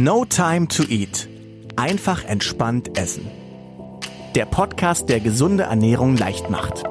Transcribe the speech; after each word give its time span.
No 0.00 0.24
Time 0.24 0.68
to 0.68 0.84
Eat. 0.84 1.28
Einfach 1.74 2.24
entspannt 2.24 2.96
essen. 2.96 3.28
Der 4.36 4.46
Podcast, 4.46 5.08
der 5.08 5.18
gesunde 5.18 5.64
Ernährung 5.64 6.16
leicht 6.16 6.50
macht. 6.50 6.84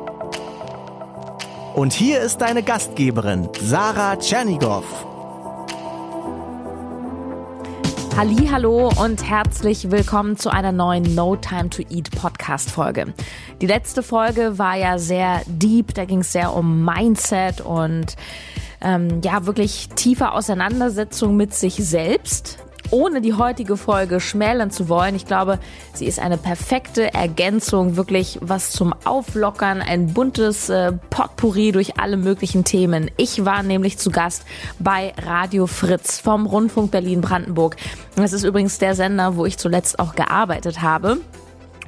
Und 1.73 1.93
hier 1.93 2.19
ist 2.19 2.39
deine 2.39 2.63
Gastgeberin, 2.63 3.47
Sarah 3.61 4.17
Tschernigow. 4.17 4.83
Hallo 8.17 8.91
und 9.01 9.23
herzlich 9.23 9.89
willkommen 9.89 10.35
zu 10.35 10.49
einer 10.49 10.73
neuen 10.73 11.15
No 11.15 11.37
Time 11.37 11.69
to 11.69 11.83
Eat 11.89 12.11
Podcast 12.11 12.69
Folge. 12.69 13.13
Die 13.61 13.67
letzte 13.67 14.03
Folge 14.03 14.59
war 14.59 14.75
ja 14.75 14.99
sehr 14.99 15.43
deep, 15.45 15.93
da 15.93 16.03
ging 16.03 16.19
es 16.19 16.33
sehr 16.33 16.53
um 16.53 16.83
Mindset 16.83 17.61
und 17.61 18.17
ähm, 18.81 19.21
ja 19.23 19.45
wirklich 19.45 19.87
tiefe 19.95 20.33
Auseinandersetzung 20.33 21.37
mit 21.37 21.53
sich 21.53 21.75
selbst 21.75 22.66
ohne 22.91 23.21
die 23.21 23.33
heutige 23.33 23.77
Folge 23.77 24.19
schmälern 24.19 24.71
zu 24.71 24.89
wollen. 24.89 25.15
Ich 25.15 25.25
glaube, 25.25 25.59
sie 25.93 26.05
ist 26.05 26.19
eine 26.19 26.37
perfekte 26.37 27.13
Ergänzung, 27.13 27.95
wirklich 27.95 28.39
was 28.41 28.71
zum 28.71 28.93
Auflockern, 29.05 29.81
ein 29.81 30.13
buntes 30.13 30.69
äh, 30.69 30.91
Potpourri 31.09 31.71
durch 31.71 31.99
alle 31.99 32.17
möglichen 32.17 32.63
Themen. 32.63 33.11
Ich 33.17 33.45
war 33.45 33.63
nämlich 33.63 33.97
zu 33.97 34.11
Gast 34.11 34.43
bei 34.79 35.13
Radio 35.17 35.67
Fritz 35.67 36.19
vom 36.19 36.45
Rundfunk 36.45 36.91
Berlin-Brandenburg. 36.91 37.75
Das 38.15 38.33
ist 38.33 38.43
übrigens 38.43 38.77
der 38.79 38.95
Sender, 38.95 39.35
wo 39.35 39.45
ich 39.45 39.57
zuletzt 39.57 39.99
auch 39.99 40.15
gearbeitet 40.15 40.81
habe. 40.81 41.17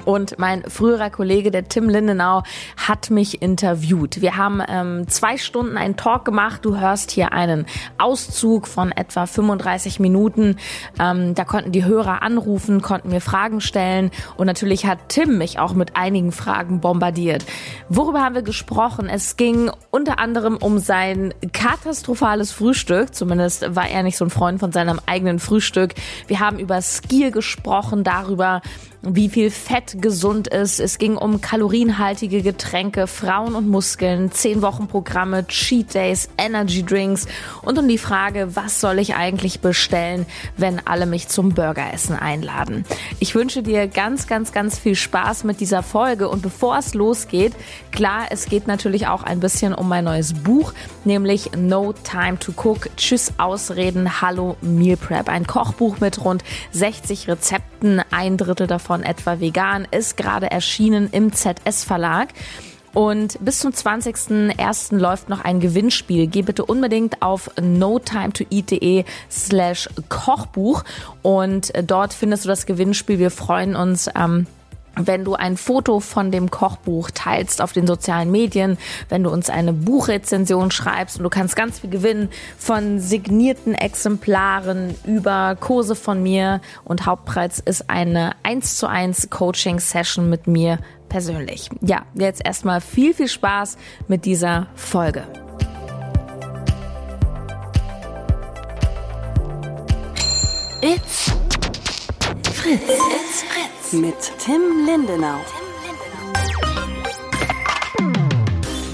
Und 0.10 0.40
mein 0.40 0.64
früherer 0.64 1.12
Kollege, 1.12 1.52
der 1.52 1.68
Tim 1.68 1.88
Lindenau, 1.88 2.42
hat 2.76 3.12
mich 3.12 3.44
interviewt. 3.44 4.22
Wir 4.22 4.38
haben 4.38 4.60
ähm, 4.68 5.08
zwei 5.08 5.38
Stunden 5.38 5.78
einen 5.78 5.98
Talk 5.98 6.26
gemacht. 6.26 6.66
Du 6.66 6.80
hörst 6.80 7.12
hier 7.12 7.32
einen 7.32 7.68
Auszug 8.00 8.66
von 8.66 8.92
etwa 8.92 9.28
35 9.28 10.00
Minuten. 10.00 10.56
Ähm, 11.00 11.36
da 11.36 11.46
konnten 11.46 11.72
die 11.72 11.86
Hörer 11.86 12.24
anrufen, 12.24 12.82
konnten 12.82 13.10
mir 13.10 13.22
Fragen 13.22 13.62
stellen. 13.62 14.10
Und 14.36 14.48
natürlich 14.48 14.88
hat 14.88 14.98
Tim 15.10 15.38
mich 15.38 15.60
auch 15.60 15.74
mit 15.74 15.96
einigen 15.96 16.32
Fragen 16.32 16.80
bombardiert. 16.80 17.46
Worüber 17.88 18.24
haben 18.24 18.34
wir 18.34 18.42
gesprochen? 18.42 19.10
Es 19.10 19.38
ging 19.38 19.70
unter 19.92 20.18
anderem 20.18 20.58
um 20.58 20.80
sein 20.80 21.36
katastrophales 21.54 22.52
Frühstück. 22.52 23.14
Zumindest 23.14 23.76
war 23.76 23.88
er 23.88 24.02
nicht 24.02 24.18
so 24.18 24.26
ein 24.26 24.32
Freund 24.32 24.60
von 24.60 24.72
seinem 24.72 25.00
eigenen 25.06 25.38
Frühstück. 25.38 25.94
Wir 26.26 26.40
haben 26.40 26.58
über 26.58 26.82
Skier 26.82 27.30
gesprochen, 27.30 28.04
darüber, 28.04 28.64
wie 29.02 29.30
viel 29.30 29.50
Fett 29.50 30.02
gesund 30.02 30.48
ist. 30.48 30.80
Es 30.80 30.98
ging 30.98 31.16
um 31.16 31.40
kalorienhaltige 31.40 32.42
Getränke, 32.42 33.08
Frauen 33.08 33.56
und 33.56 33.68
Muskeln, 33.68 34.32
10 34.32 34.62
Wochen 34.62 34.88
Programme, 34.88 35.48
Cheat 35.48 35.94
Days, 35.94 36.30
Energy 36.38 36.84
Drinks 36.84 37.26
und 37.62 37.78
um 37.78 37.88
die 37.88 37.98
Frage, 37.98 38.56
was 38.56 38.82
soll 38.82 39.00
ich 39.00 39.16
eigentlich 39.16 39.62
bestellen, 39.62 40.26
wenn 40.58 40.86
alle 40.86 41.06
mich 41.06 41.30
zum 41.30 41.54
Burgeressen 41.54 42.16
einladen. 42.16 42.84
Ich 43.20 43.36
wünsche 43.36 43.64
dir 43.64 43.88
ganz, 43.88 44.28
ganz, 44.28 44.52
ganz 44.52 44.78
viel 44.78 44.96
Spaß 44.96 45.46
mit 45.46 45.62
dieser 45.62 45.82
Folge 45.82 46.28
und 46.28 46.42
bevor 46.42 46.78
es 46.78 46.94
losgeht, 46.94 47.54
klar, 47.92 48.26
es 48.32 48.46
geht 48.48 48.68
natürlich 48.68 49.08
auch 49.08 49.24
ein 49.24 49.40
bisschen 49.40 49.74
um 49.74 49.88
mein 49.88 50.04
neues 50.04 50.34
Buch, 50.34 50.74
nämlich 51.06 51.52
No 51.56 51.94
Time 51.94 52.38
to 52.38 52.52
Cook, 52.52 52.90
Tschüss 52.98 53.34
Ausreden, 53.38 54.22
Hallo 54.22 54.58
Meal 54.62 54.98
Prep, 54.98 55.30
ein 55.30 55.48
Kochbuch 55.48 56.00
mit 56.02 56.24
rund 56.24 56.44
60 56.72 57.30
Rezepten, 57.30 58.02
ein 58.12 58.36
Drittel 58.36 58.68
davon 58.68 58.89
von 58.90 59.04
etwa 59.04 59.40
vegan 59.40 59.88
ist 59.92 60.18
gerade 60.18 60.50
erschienen 60.50 61.10
im 61.12 61.32
ZS 61.32 61.84
Verlag. 61.84 62.30
Und 62.96 63.38
bis 63.40 63.60
zum 63.60 63.70
20.01. 63.70 64.98
läuft 64.98 65.30
noch 65.30 65.42
ein 65.46 65.60
Gewinnspiel. 65.60 66.26
Geh 66.26 66.42
bitte 66.42 66.66
unbedingt 66.66 67.22
auf 67.22 67.52
notimetoeat.de 67.62 69.06
slash 69.30 69.90
Kochbuch 70.10 70.84
und 71.22 71.72
dort 71.86 72.16
findest 72.16 72.46
du 72.46 72.50
das 72.50 72.66
Gewinnspiel. 72.66 73.20
Wir 73.20 73.30
freuen 73.30 73.76
uns. 73.76 74.10
Ähm, 74.16 74.48
wenn 74.96 75.24
du 75.24 75.36
ein 75.36 75.58
Foto 75.58 76.00
von 76.00 76.32
dem 76.32 76.52
Kochbuch 76.52 77.12
teilst 77.12 77.62
auf 77.62 77.74
den 77.74 77.88
sozialen 77.88 78.32
Medien, 78.32 78.78
wenn 79.10 79.24
du 79.24 79.30
uns 79.30 79.50
eine 79.50 79.74
Buchrezension 79.74 80.72
schreibst 80.72 81.18
und 81.18 81.24
du 81.24 81.30
kannst 81.30 81.56
ganz 81.56 81.80
viel 81.80 81.90
gewinnen 81.90 82.30
von 82.58 83.00
signierten 83.00 83.76
Exemplaren 83.76 84.96
über 85.06 85.56
Kurse 85.60 85.96
von 85.96 86.22
mir 86.22 86.62
und 86.84 87.06
Hauptpreis 87.06 87.60
ist 87.60 87.90
eine 87.90 88.32
1 88.44 88.78
zu 88.78 88.88
1 88.88 89.30
Coaching 89.30 89.80
Session 89.80 90.30
mit 90.30 90.48
mir 90.48 90.80
persönlich. 91.08 91.70
Ja, 91.82 92.04
jetzt 92.14 92.46
erstmal 92.46 92.82
viel, 92.82 93.14
viel 93.14 93.28
Spaß 93.28 93.78
mit 94.08 94.26
dieser 94.26 94.68
Folge. 94.76 95.24
It's 100.82 101.30
Fritz. 102.70 102.88
It's 102.88 103.42
Fritz 103.42 103.94
mit 103.94 104.16
Tim 104.38 104.86
Lindenau. 104.86 105.40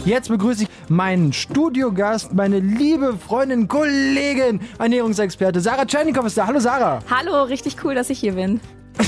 Jetzt 0.05 0.29
begrüße 0.29 0.63
ich 0.63 0.69
meinen 0.87 1.33
Studiogast, 1.33 2.33
meine 2.33 2.59
liebe 2.59 3.17
Freundin, 3.17 3.67
Kollegin, 3.67 4.61
Ernährungsexperte 4.79 5.59
Sarah 5.59 5.83
Tschernikow 5.83 6.25
ist 6.25 6.37
da. 6.37 6.47
Hallo 6.47 6.59
Sarah. 6.59 6.99
Hallo, 7.09 7.43
richtig 7.43 7.75
cool, 7.83 7.95
dass 7.95 8.09
ich 8.09 8.19
hier 8.19 8.35
bin. 8.35 8.61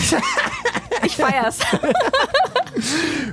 ich 1.06 1.16
feier's. 1.16 1.59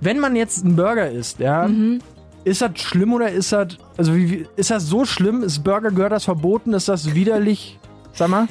Wenn 0.00 0.20
man 0.20 0.36
jetzt 0.36 0.64
einen 0.64 0.76
Burger 0.76 1.10
isst, 1.10 1.40
ja, 1.40 1.66
mhm. 1.66 1.98
ist 2.44 2.62
das 2.62 2.78
schlimm 2.78 3.14
oder 3.14 3.32
ist 3.32 3.50
das, 3.50 3.78
also 3.96 4.14
wie, 4.14 4.46
ist 4.54 4.70
das 4.70 4.84
so 4.84 5.04
schlimm? 5.04 5.42
Ist 5.42 5.64
Burger, 5.64 5.90
gehört 5.90 6.12
das 6.12 6.22
verboten? 6.22 6.72
Ist 6.72 6.88
das 6.88 7.16
widerlich? 7.16 7.80
Sag 8.12 8.28
mal. 8.28 8.46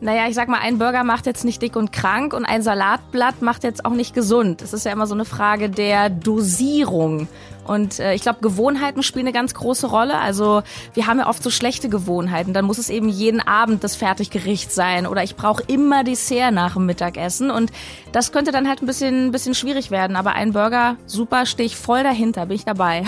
Naja, 0.00 0.28
ich 0.28 0.34
sag 0.36 0.48
mal, 0.48 0.60
ein 0.60 0.78
Burger 0.78 1.02
macht 1.02 1.26
jetzt 1.26 1.44
nicht 1.44 1.60
dick 1.60 1.74
und 1.74 1.92
krank 1.92 2.32
und 2.32 2.44
ein 2.44 2.62
Salatblatt 2.62 3.42
macht 3.42 3.64
jetzt 3.64 3.84
auch 3.84 3.94
nicht 3.94 4.14
gesund. 4.14 4.62
Das 4.62 4.72
ist 4.72 4.84
ja 4.84 4.92
immer 4.92 5.08
so 5.08 5.14
eine 5.14 5.24
Frage 5.24 5.68
der 5.68 6.08
Dosierung. 6.08 7.26
Und 7.66 7.98
äh, 7.98 8.14
ich 8.14 8.22
glaube, 8.22 8.38
Gewohnheiten 8.40 9.02
spielen 9.02 9.26
eine 9.26 9.32
ganz 9.32 9.54
große 9.54 9.88
Rolle. 9.88 10.18
Also 10.18 10.62
wir 10.94 11.08
haben 11.08 11.18
ja 11.18 11.26
oft 11.26 11.42
so 11.42 11.50
schlechte 11.50 11.88
Gewohnheiten. 11.88 12.54
Dann 12.54 12.64
muss 12.64 12.78
es 12.78 12.90
eben 12.90 13.08
jeden 13.08 13.40
Abend 13.40 13.82
das 13.82 13.96
Fertiggericht 13.96 14.70
sein 14.72 15.06
oder 15.06 15.24
ich 15.24 15.34
brauche 15.34 15.64
immer 15.66 16.04
Dessert 16.04 16.52
nach 16.52 16.74
dem 16.74 16.86
Mittagessen. 16.86 17.50
Und 17.50 17.72
das 18.12 18.30
könnte 18.30 18.52
dann 18.52 18.68
halt 18.68 18.80
ein 18.82 18.86
bisschen, 18.86 19.26
ein 19.26 19.32
bisschen 19.32 19.54
schwierig 19.54 19.90
werden. 19.90 20.14
Aber 20.14 20.34
ein 20.34 20.52
Burger, 20.52 20.96
super, 21.06 21.44
stehe 21.44 21.66
ich 21.66 21.76
voll 21.76 22.04
dahinter, 22.04 22.46
bin 22.46 22.54
ich 22.54 22.64
dabei. 22.64 23.02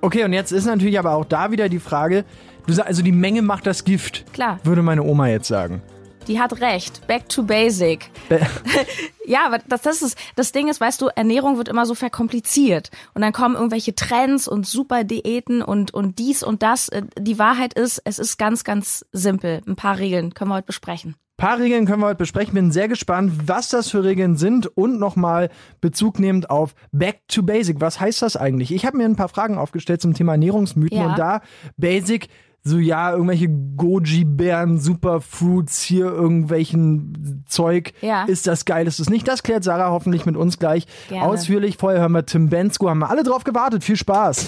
Okay, 0.00 0.24
und 0.24 0.32
jetzt 0.32 0.50
ist 0.50 0.64
natürlich 0.64 0.98
aber 0.98 1.14
auch 1.14 1.26
da 1.26 1.50
wieder 1.50 1.68
die 1.68 1.78
Frage, 1.78 2.24
du 2.66 2.72
sagst, 2.72 2.88
also 2.88 3.02
die 3.02 3.12
Menge 3.12 3.42
macht 3.42 3.66
das 3.66 3.84
Gift. 3.84 4.24
Klar. 4.32 4.58
Würde 4.64 4.80
meine 4.80 5.02
Oma 5.02 5.28
jetzt 5.28 5.48
sagen 5.48 5.82
die 6.28 6.40
hat 6.40 6.60
recht. 6.60 7.06
Back 7.06 7.28
to 7.28 7.42
basic. 7.42 8.10
ja, 9.26 9.46
aber 9.46 9.58
das, 9.68 9.82
das 9.82 10.02
ist, 10.02 10.18
das 10.36 10.52
Ding 10.52 10.68
ist, 10.68 10.80
weißt 10.80 11.00
du, 11.00 11.08
Ernährung 11.08 11.56
wird 11.56 11.68
immer 11.68 11.86
so 11.86 11.94
verkompliziert. 11.94 12.90
Und 13.14 13.22
dann 13.22 13.32
kommen 13.32 13.54
irgendwelche 13.54 13.94
Trends 13.94 14.48
und 14.48 14.66
super 14.66 15.04
Diäten 15.04 15.62
und, 15.62 15.92
und 15.94 16.18
dies 16.18 16.42
und 16.42 16.62
das. 16.62 16.88
Äh, 16.88 17.02
die 17.18 17.38
Wahrheit 17.38 17.74
ist, 17.74 18.02
es 18.04 18.18
ist 18.18 18.38
ganz, 18.38 18.64
ganz 18.64 19.04
simpel. 19.12 19.62
Ein 19.66 19.76
paar 19.76 19.98
Regeln 19.98 20.34
können 20.34 20.50
wir 20.50 20.56
heute 20.56 20.66
besprechen. 20.66 21.16
Ein 21.38 21.46
paar 21.46 21.58
Regeln 21.58 21.86
können 21.86 22.02
wir 22.02 22.06
heute 22.08 22.18
besprechen. 22.18 22.52
Bin 22.52 22.70
sehr 22.70 22.88
gespannt, 22.88 23.32
was 23.46 23.70
das 23.70 23.88
für 23.88 24.04
Regeln 24.04 24.36
sind 24.36 24.66
und 24.76 24.98
nochmal 24.98 25.48
Bezug 25.80 26.18
nehmend 26.18 26.50
auf 26.50 26.74
Back 26.92 27.22
to 27.28 27.42
Basic. 27.42 27.80
Was 27.80 27.98
heißt 27.98 28.20
das 28.20 28.36
eigentlich? 28.36 28.72
Ich 28.72 28.84
habe 28.84 28.98
mir 28.98 29.06
ein 29.06 29.16
paar 29.16 29.30
Fragen 29.30 29.56
aufgestellt 29.56 30.02
zum 30.02 30.12
Thema 30.12 30.32
Ernährungsmythen 30.32 30.98
ja. 30.98 31.06
und 31.06 31.18
da 31.18 31.40
Basic 31.78 32.28
so, 32.62 32.78
ja, 32.78 33.12
irgendwelche 33.12 33.48
Goji-Bären, 33.48 34.78
Superfruits, 34.78 35.80
hier 35.80 36.06
irgendwelchen 36.06 37.44
Zeug. 37.48 37.94
Ja. 38.02 38.24
Ist 38.24 38.46
das 38.46 38.66
geil, 38.66 38.86
ist 38.86 39.00
das 39.00 39.08
nicht? 39.08 39.26
Das 39.26 39.42
klärt 39.42 39.64
Sarah 39.64 39.90
hoffentlich 39.90 40.26
mit 40.26 40.36
uns 40.36 40.58
gleich 40.58 40.86
Gerne. 41.08 41.26
ausführlich. 41.26 41.78
Vorher 41.78 42.00
hören 42.00 42.12
wir 42.12 42.26
Tim 42.26 42.50
Bensko, 42.50 42.90
haben 42.90 42.98
wir 42.98 43.08
alle 43.08 43.22
drauf 43.22 43.44
gewartet. 43.44 43.82
Viel 43.82 43.96
Spaß. 43.96 44.46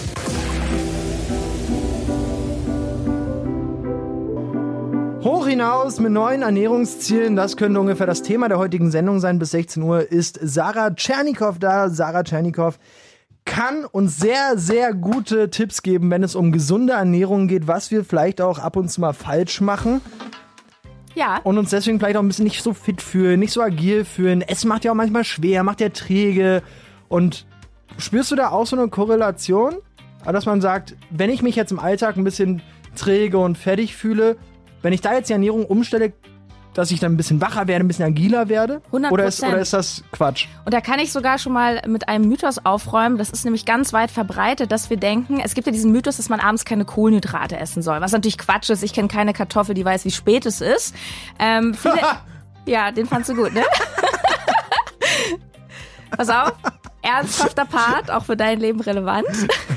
Hoch 5.23 5.47
hinaus 5.47 5.99
mit 5.99 6.11
neuen 6.11 6.41
Ernährungszielen, 6.41 7.37
das 7.37 7.55
könnte 7.55 7.79
ungefähr 7.79 8.05
das 8.05 8.21
Thema 8.21 8.49
der 8.49 8.59
heutigen 8.59 8.91
Sendung 8.91 9.21
sein. 9.21 9.39
Bis 9.39 9.51
16 9.51 9.81
Uhr 9.81 10.11
ist 10.11 10.37
Sarah 10.41 10.91
Tschernikow 10.91 11.57
da. 11.57 11.89
Sarah 11.89 12.23
Tschernikow 12.23 12.77
kann 13.45 13.85
uns 13.85 14.17
sehr, 14.17 14.57
sehr 14.57 14.93
gute 14.93 15.49
Tipps 15.49 15.81
geben, 15.81 16.09
wenn 16.09 16.23
es 16.23 16.35
um 16.35 16.51
gesunde 16.51 16.93
Ernährung 16.93 17.47
geht, 17.47 17.67
was 17.67 17.91
wir 17.91 18.03
vielleicht 18.05 18.41
auch 18.41 18.59
ab 18.59 18.75
und 18.75 18.89
zu 18.89 19.01
mal 19.01 19.13
falsch 19.13 19.61
machen. 19.61 20.01
Ja. 21.15 21.39
Und 21.43 21.57
uns 21.57 21.69
deswegen 21.69 21.99
vielleicht 21.99 22.17
auch 22.17 22.21
ein 22.21 22.27
bisschen 22.27 22.45
nicht 22.45 22.63
so 22.63 22.73
fit 22.73 23.01
fühlen, 23.01 23.39
nicht 23.39 23.53
so 23.53 23.61
agil 23.61 24.05
fühlen. 24.05 24.41
Es 24.41 24.65
macht 24.65 24.83
ja 24.83 24.91
auch 24.91 24.95
manchmal 24.95 25.23
schwer, 25.23 25.63
macht 25.63 25.81
ja 25.81 25.89
träge. 25.89 26.63
Und 27.07 27.45
spürst 27.97 28.31
du 28.31 28.35
da 28.35 28.49
auch 28.49 28.65
so 28.65 28.75
eine 28.75 28.87
Korrelation? 28.87 29.75
Dass 30.25 30.45
man 30.45 30.61
sagt, 30.61 30.95
wenn 31.09 31.29
ich 31.29 31.41
mich 31.41 31.55
jetzt 31.55 31.71
im 31.71 31.79
Alltag 31.79 32.15
ein 32.15 32.23
bisschen 32.23 32.61
träge 32.95 33.37
und 33.37 33.57
fertig 33.57 33.95
fühle, 33.95 34.37
wenn 34.81 34.93
ich 34.93 35.01
da 35.01 35.13
jetzt 35.13 35.29
die 35.29 35.33
Ernährung 35.33 35.65
umstelle, 35.65 36.13
dass 36.73 36.91
ich 36.91 36.99
dann 36.99 37.13
ein 37.13 37.17
bisschen 37.17 37.41
wacher 37.41 37.67
werde, 37.67 37.85
ein 37.85 37.87
bisschen 37.87 38.05
agiler 38.05 38.49
werde? 38.49 38.81
100%. 38.91 39.11
Oder 39.11 39.25
ist, 39.25 39.43
oder 39.43 39.59
ist 39.59 39.73
das 39.73 40.03
Quatsch? 40.11 40.47
Und 40.65 40.73
da 40.73 40.81
kann 40.81 40.99
ich 40.99 41.11
sogar 41.11 41.37
schon 41.37 41.53
mal 41.53 41.81
mit 41.87 42.07
einem 42.07 42.27
Mythos 42.27 42.65
aufräumen. 42.65 43.17
Das 43.17 43.29
ist 43.29 43.45
nämlich 43.45 43.65
ganz 43.65 43.93
weit 43.93 44.11
verbreitet, 44.11 44.71
dass 44.71 44.89
wir 44.89 44.97
denken, 44.97 45.39
es 45.39 45.53
gibt 45.53 45.67
ja 45.67 45.73
diesen 45.73 45.91
Mythos, 45.91 46.17
dass 46.17 46.29
man 46.29 46.39
abends 46.39 46.65
keine 46.65 46.85
Kohlenhydrate 46.85 47.57
essen 47.57 47.81
soll. 47.81 48.01
Was 48.01 48.11
natürlich 48.11 48.37
Quatsch 48.37 48.69
ist. 48.69 48.83
Ich 48.83 48.93
kenne 48.93 49.07
keine 49.07 49.33
Kartoffel, 49.33 49.75
die 49.75 49.85
weiß, 49.85 50.05
wie 50.05 50.11
spät 50.11 50.45
es 50.45 50.61
ist. 50.61 50.95
Ähm, 51.39 51.73
viele, 51.73 51.99
ja, 52.65 52.91
den 52.91 53.05
fandst 53.05 53.29
du 53.29 53.35
gut, 53.35 53.53
ne? 53.53 53.63
Pass 56.15 56.29
auf, 56.29 56.53
ernsthafter 57.01 57.65
Part, 57.65 58.11
auch 58.11 58.25
für 58.25 58.37
dein 58.37 58.59
Leben 58.59 58.79
relevant. 58.81 59.27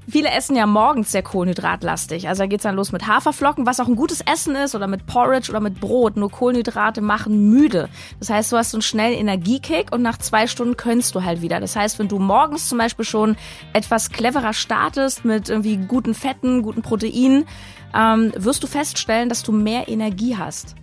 Viele 0.09 0.31
essen 0.31 0.55
ja 0.55 0.65
morgens 0.65 1.11
sehr 1.11 1.21
kohlenhydratlastig. 1.21 2.27
Also 2.27 2.43
da 2.43 2.47
geht's 2.47 2.63
dann 2.63 2.75
los 2.75 2.91
mit 2.91 3.05
Haferflocken, 3.05 3.65
was 3.65 3.79
auch 3.79 3.87
ein 3.87 3.95
gutes 3.95 4.21
Essen 4.21 4.55
ist, 4.55 4.73
oder 4.73 4.87
mit 4.87 5.05
Porridge 5.05 5.51
oder 5.51 5.59
mit 5.59 5.79
Brot. 5.79 6.17
Nur 6.17 6.31
Kohlenhydrate 6.31 7.01
machen 7.01 7.49
müde. 7.49 7.89
Das 8.19 8.29
heißt, 8.29 8.51
du 8.51 8.57
hast 8.57 8.71
so 8.71 8.77
einen 8.77 8.81
schnellen 8.81 9.17
Energiekick 9.17 9.91
und 9.91 10.01
nach 10.01 10.17
zwei 10.17 10.47
Stunden 10.47 10.77
könnst 10.77 11.13
du 11.13 11.23
halt 11.23 11.41
wieder. 11.41 11.59
Das 11.59 11.75
heißt, 11.75 11.99
wenn 11.99 12.07
du 12.07 12.17
morgens 12.17 12.69
zum 12.69 12.77
Beispiel 12.77 13.05
schon 13.05 13.35
etwas 13.73 14.09
cleverer 14.09 14.53
startest 14.53 15.25
mit 15.25 15.49
irgendwie 15.49 15.77
guten 15.77 16.15
Fetten, 16.15 16.63
guten 16.63 16.81
Proteinen, 16.81 17.45
ähm, 17.93 18.31
wirst 18.35 18.63
du 18.63 18.67
feststellen, 18.67 19.29
dass 19.29 19.43
du 19.43 19.51
mehr 19.51 19.87
Energie 19.87 20.35
hast. 20.37 20.75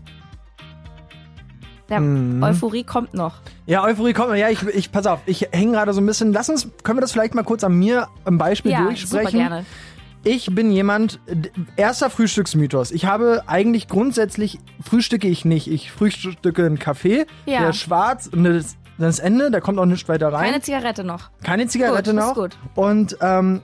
Der 1.88 2.00
Mhm. 2.00 2.42
Euphorie 2.42 2.82
kommt 2.84 3.14
noch. 3.14 3.34
Ja, 3.66 3.84
Euphorie 3.84 4.12
kommt. 4.12 4.36
Ja, 4.36 4.48
ich, 4.48 4.62
ich 4.64 4.90
pass 4.90 5.06
auf, 5.06 5.20
ich 5.26 5.48
hänge 5.52 5.72
gerade 5.72 5.92
so 5.92 6.00
ein 6.00 6.06
bisschen. 6.06 6.32
Lass 6.32 6.48
uns, 6.48 6.68
können 6.82 6.96
wir 6.98 7.00
das 7.00 7.12
vielleicht 7.12 7.34
mal 7.34 7.44
kurz 7.44 7.62
an 7.64 7.74
mir 7.74 8.08
im 8.26 8.38
Beispiel 8.38 8.72
Ja, 8.72 8.82
durchsprechen? 8.82 9.26
super 9.26 9.30
gerne. 9.30 9.64
Ich 10.24 10.52
bin 10.52 10.72
jemand, 10.72 11.20
erster 11.76 12.10
Frühstücksmythos. 12.10 12.90
Ich 12.90 13.04
habe 13.04 13.44
eigentlich 13.46 13.86
grundsätzlich, 13.86 14.58
frühstücke 14.82 15.28
ich 15.28 15.44
nicht. 15.44 15.68
Ich 15.70 15.92
frühstücke 15.92 16.66
einen 16.66 16.80
Kaffee, 16.80 17.26
Ja. 17.44 17.60
der 17.60 17.70
ist 17.70 17.76
schwarz 17.76 18.26
und 18.32 18.42
das, 18.42 18.74
das 18.98 19.20
Ende, 19.20 19.52
da 19.52 19.60
kommt 19.60 19.78
auch 19.78 19.84
nichts 19.86 20.08
weiter 20.08 20.32
rein. 20.32 20.46
Keine 20.46 20.60
Zigarette 20.62 21.04
noch. 21.04 21.30
Keine 21.44 21.68
Zigarette 21.68 22.10
Gut, 22.10 22.20
ist 22.20 22.26
noch. 22.26 22.34
gut. 22.34 22.58
Und 22.74 23.16
ähm, 23.20 23.60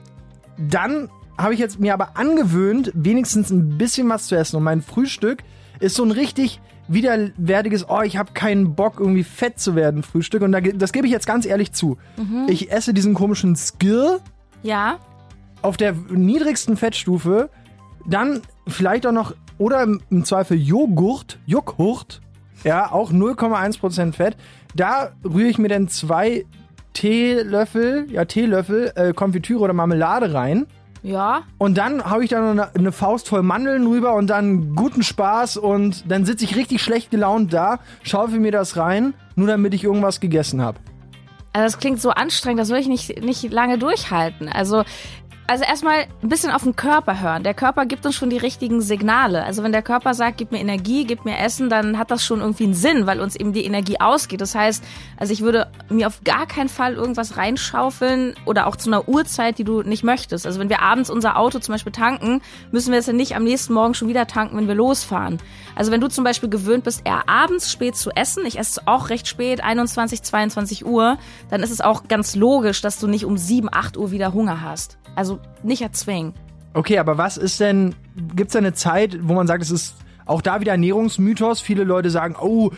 dann 0.57 1.09
habe 1.37 1.53
ich 1.53 1.59
jetzt 1.59 1.79
mir 1.81 1.93
aber 1.93 2.11
angewöhnt, 2.15 2.91
wenigstens 2.93 3.49
ein 3.49 3.77
bisschen 3.77 4.07
was 4.07 4.27
zu 4.27 4.35
essen. 4.35 4.55
Und 4.55 4.63
mein 4.63 4.81
Frühstück 4.81 5.39
ist 5.81 5.95
so 5.95 6.03
ein 6.05 6.11
richtig 6.11 6.61
widerwärtiges, 6.87 7.87
oh, 7.89 8.01
ich 8.01 8.17
habe 8.17 8.33
keinen 8.33 8.75
Bock, 8.75 8.99
irgendwie 8.99 9.23
fett 9.23 9.59
zu 9.59 9.75
werden, 9.75 10.03
Frühstück. 10.03 10.41
Und 10.41 10.51
da, 10.51 10.61
das 10.61 10.91
gebe 10.91 11.07
ich 11.07 11.13
jetzt 11.13 11.27
ganz 11.27 11.45
ehrlich 11.45 11.71
zu. 11.71 11.97
Mhm. 12.17 12.47
Ich 12.47 12.71
esse 12.71 12.93
diesen 12.93 13.13
komischen 13.13 13.55
Skill 13.55 14.19
Ja, 14.61 14.99
auf 15.61 15.77
der 15.77 15.93
niedrigsten 15.93 16.77
Fettstufe, 16.77 17.49
dann 18.05 18.41
vielleicht 18.67 19.07
auch 19.07 19.11
noch, 19.11 19.33
oder 19.57 19.81
im, 19.81 20.01
im 20.09 20.25
Zweifel 20.25 20.57
Joghurt, 20.57 21.39
Joghurt, 21.45 22.21
ja, 22.63 22.91
auch 22.91 23.11
0,1% 23.11 24.13
Fett. 24.13 24.37
Da 24.75 25.13
rühre 25.23 25.47
ich 25.47 25.57
mir 25.57 25.69
dann 25.69 25.87
zwei 25.87 26.45
Teelöffel, 26.93 28.07
ja, 28.11 28.25
Teelöffel, 28.25 28.91
äh, 28.95 29.13
Konfitüre 29.13 29.61
oder 29.61 29.73
Marmelade 29.73 30.33
rein. 30.33 30.67
Ja. 31.03 31.43
Und 31.57 31.77
dann 31.77 32.03
habe 32.03 32.23
ich 32.23 32.29
da 32.29 32.39
noch 32.39 32.51
eine, 32.51 32.73
eine 32.73 32.91
Faust 32.93 33.27
voll 33.27 33.43
Mandeln 33.43 33.85
rüber 33.85 34.15
und 34.15 34.27
dann 34.27 34.73
guten 34.73 35.03
Spaß 35.03 35.57
und 35.57 36.09
dann 36.09 36.25
sitze 36.25 36.45
ich 36.45 36.55
richtig 36.55 36.81
schlecht 36.81 37.11
gelaunt 37.11 37.53
da, 37.53 37.79
schaufel 38.01 38.39
mir 38.39 38.53
das 38.53 38.77
rein, 38.77 39.13
nur 39.35 39.47
damit 39.47 39.73
ich 39.73 39.83
irgendwas 39.83 40.21
gegessen 40.21 40.61
habe. 40.61 40.79
Also 41.51 41.65
das 41.65 41.79
klingt 41.79 42.01
so 42.01 42.09
anstrengend, 42.09 42.61
das 42.61 42.69
will 42.69 42.79
ich 42.79 42.87
nicht, 42.87 43.21
nicht 43.21 43.51
lange 43.51 43.77
durchhalten. 43.77 44.49
Also, 44.49 44.83
also 45.45 45.65
erstmal 45.65 46.05
ein 46.21 46.29
bisschen 46.29 46.51
auf 46.51 46.63
den 46.63 46.75
Körper 46.75 47.19
hören. 47.19 47.43
Der 47.43 47.53
Körper 47.53 47.85
gibt 47.85 48.05
uns 48.05 48.15
schon 48.15 48.29
die 48.29 48.37
richtigen 48.37 48.81
Signale. 48.81 49.43
Also 49.43 49.61
wenn 49.61 49.73
der 49.73 49.81
Körper 49.81 50.13
sagt, 50.13 50.37
gib 50.37 50.51
mir 50.51 50.59
Energie, 50.59 51.05
gib 51.05 51.25
mir 51.25 51.37
Essen, 51.37 51.69
dann 51.69 51.97
hat 51.97 52.11
das 52.11 52.23
schon 52.23 52.39
irgendwie 52.39 52.63
einen 52.63 52.73
Sinn, 52.73 53.07
weil 53.07 53.19
uns 53.19 53.35
eben 53.35 53.51
die 53.51 53.65
Energie 53.65 53.99
ausgeht. 53.99 54.39
Das 54.39 54.55
heißt, 54.55 54.83
also 55.17 55.33
ich 55.33 55.41
würde 55.41 55.67
mir 55.89 56.07
auf 56.07 56.23
gar 56.23 56.47
keinen 56.47 56.69
Fall 56.69 56.93
irgendwas 56.93 57.35
reinschaufeln 57.35 58.35
oder 58.45 58.67
auch 58.67 58.77
zu 58.77 58.89
einer 58.89 59.07
Uhrzeit, 59.09 59.57
die 59.57 59.65
du 59.65 59.81
nicht 59.81 60.03
möchtest. 60.03 60.45
Also 60.45 60.59
wenn 60.59 60.69
wir 60.69 60.81
abends 60.81 61.09
unser 61.09 61.37
Auto 61.37 61.59
zum 61.59 61.73
Beispiel 61.73 61.91
tanken, 61.91 62.41
müssen 62.71 62.91
wir 62.91 62.99
es 62.99 63.07
ja 63.07 63.13
nicht 63.13 63.35
am 63.35 63.43
nächsten 63.43 63.73
Morgen 63.73 63.95
schon 63.95 64.07
wieder 64.07 64.27
tanken, 64.27 64.55
wenn 64.57 64.67
wir 64.67 64.75
losfahren. 64.75 65.39
Also 65.75 65.91
wenn 65.91 66.01
du 66.01 66.07
zum 66.07 66.23
Beispiel 66.23 66.49
gewöhnt 66.49 66.85
bist, 66.85 67.01
eher 67.03 67.27
abends 67.27 67.69
spät 67.69 67.97
zu 67.97 68.11
essen, 68.11 68.45
ich 68.45 68.57
esse 68.57 68.81
auch 68.85 69.09
recht 69.09 69.27
spät, 69.27 69.61
21, 69.61 70.23
22 70.23 70.85
Uhr, 70.85 71.17
dann 71.49 71.63
ist 71.63 71.71
es 71.71 71.81
auch 71.81 72.07
ganz 72.07 72.35
logisch, 72.35 72.81
dass 72.81 72.99
du 72.99 73.07
nicht 73.07 73.25
um 73.25 73.37
7, 73.37 73.67
8 73.71 73.97
Uhr 73.97 74.11
wieder 74.11 74.33
Hunger 74.33 74.61
hast. 74.61 74.97
Also 75.15 75.32
nicht 75.63 75.81
erzwingen. 75.81 76.33
Okay, 76.73 76.97
aber 76.97 77.17
was 77.17 77.37
ist 77.37 77.59
denn, 77.59 77.95
gibt 78.35 78.49
es 78.49 78.55
eine 78.55 78.73
Zeit, 78.73 79.19
wo 79.21 79.33
man 79.33 79.47
sagt, 79.47 79.61
es 79.61 79.71
ist 79.71 79.95
auch 80.25 80.41
da 80.41 80.59
wieder 80.59 80.71
Ernährungsmythos? 80.71 81.61
Viele 81.61 81.83
Leute 81.83 82.09
sagen, 82.09 82.35
oh, 82.39 82.71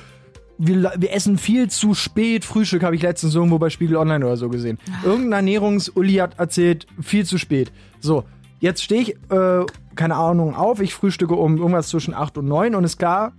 wir, 0.58 0.94
wir 0.98 1.14
essen 1.14 1.38
viel 1.38 1.70
zu 1.70 1.94
spät 1.94 2.46
Frühstück, 2.46 2.84
habe 2.84 2.96
ich 2.96 3.02
letztens 3.02 3.36
irgendwo 3.36 3.58
bei 3.58 3.70
Spiegel 3.70 3.98
Online 3.98 4.26
oder 4.26 4.38
so 4.38 4.50
gesehen. 4.50 4.78
Irgendein 5.04 5.48
Ernährungs-Uli 5.48 6.16
hat 6.16 6.40
erzählt, 6.40 6.88
viel 7.02 7.26
zu 7.26 7.38
spät. 7.38 7.72
So, 8.00 8.24
jetzt 8.60 8.84
stehe 8.84 9.02
ich, 9.02 9.16
äh, 9.32 9.66
keine 9.96 10.16
Ahnung, 10.16 10.56
auf, 10.56 10.80
ich 10.82 10.94
frühstücke 10.94 11.36
um 11.36 11.58
irgendwas 11.58 11.90
zwischen 11.90 12.14
8 12.14 12.38
und 12.38 12.48
9 12.48 12.76
und 12.76 12.84
ist 12.84 12.98
klar, 12.98 13.34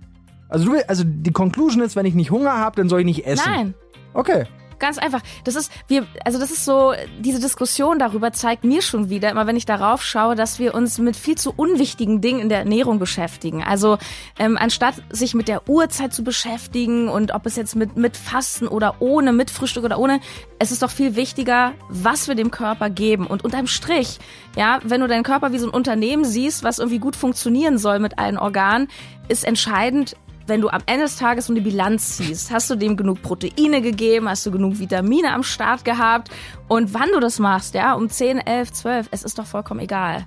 also 0.49 0.65
du 0.65 0.89
also 0.89 1.03
die 1.05 1.31
Conclusion 1.31 1.81
ist, 1.81 1.95
wenn 1.95 2.05
ich 2.05 2.15
nicht 2.15 2.31
Hunger 2.31 2.57
habe, 2.57 2.77
dann 2.77 2.89
soll 2.89 3.01
ich 3.01 3.05
nicht 3.05 3.25
essen. 3.25 3.43
Nein. 3.45 3.73
Okay. 4.13 4.45
Ganz 4.79 4.97
einfach. 4.97 5.21
Das 5.43 5.55
ist, 5.55 5.71
wir, 5.87 6.05
also 6.23 6.39
das 6.39 6.51
ist 6.51 6.65
so, 6.65 6.93
diese 7.19 7.39
Diskussion 7.39 7.97
darüber 7.97 8.31
zeigt 8.31 8.63
mir 8.63 8.81
schon 8.81 9.09
wieder, 9.09 9.31
immer 9.31 9.47
wenn 9.47 9.55
ich 9.55 9.65
darauf 9.65 10.03
schaue, 10.03 10.35
dass 10.35 10.59
wir 10.59 10.75
uns 10.75 10.99
mit 10.99 11.15
viel 11.15 11.35
zu 11.35 11.53
unwichtigen 11.55 12.21
Dingen 12.21 12.39
in 12.39 12.49
der 12.49 12.59
Ernährung 12.59 12.99
beschäftigen. 12.99 13.63
Also 13.63 13.97
ähm, 14.37 14.57
anstatt 14.57 14.95
sich 15.09 15.33
mit 15.33 15.47
der 15.47 15.67
Uhrzeit 15.67 16.13
zu 16.13 16.23
beschäftigen 16.23 17.09
und 17.09 17.33
ob 17.33 17.45
es 17.45 17.55
jetzt 17.55 17.75
mit, 17.75 17.97
mit 17.97 18.17
Fasten 18.17 18.67
oder 18.67 18.95
ohne, 18.99 19.33
mit 19.33 19.49
Frühstück 19.49 19.83
oder 19.83 19.99
ohne, 19.99 20.19
es 20.59 20.71
ist 20.71 20.83
doch 20.83 20.91
viel 20.91 21.15
wichtiger, 21.15 21.73
was 21.89 22.27
wir 22.27 22.35
dem 22.35 22.51
Körper 22.51 22.89
geben. 22.89 23.25
Und 23.25 23.43
unterm 23.43 23.67
Strich, 23.67 24.19
ja, 24.55 24.79
wenn 24.83 25.01
du 25.01 25.07
deinen 25.07 25.23
Körper 25.23 25.51
wie 25.51 25.59
so 25.59 25.67
ein 25.67 25.73
Unternehmen 25.73 26.25
siehst, 26.25 26.63
was 26.63 26.79
irgendwie 26.79 26.99
gut 26.99 27.15
funktionieren 27.15 27.77
soll 27.77 27.99
mit 27.99 28.19
allen 28.19 28.37
Organen, 28.37 28.87
ist 29.27 29.43
entscheidend, 29.43 30.15
wenn 30.47 30.61
du 30.61 30.69
am 30.69 30.81
Ende 30.85 31.03
des 31.03 31.17
Tages 31.17 31.47
so 31.47 31.53
eine 31.53 31.61
Bilanz 31.61 32.17
ziehst, 32.17 32.51
hast 32.51 32.69
du 32.69 32.75
dem 32.75 32.95
genug 32.97 33.21
Proteine 33.21 33.81
gegeben, 33.81 34.29
hast 34.29 34.45
du 34.45 34.51
genug 34.51 34.79
Vitamine 34.79 35.33
am 35.33 35.43
Start 35.43 35.83
gehabt 35.85 36.29
und 36.67 36.93
wann 36.93 37.09
du 37.13 37.19
das 37.19 37.39
machst, 37.39 37.73
ja, 37.73 37.93
um 37.93 38.09
10, 38.09 38.39
11, 38.39 38.71
12, 38.71 39.07
es 39.11 39.23
ist 39.23 39.37
doch 39.37 39.45
vollkommen 39.45 39.81
egal. 39.81 40.25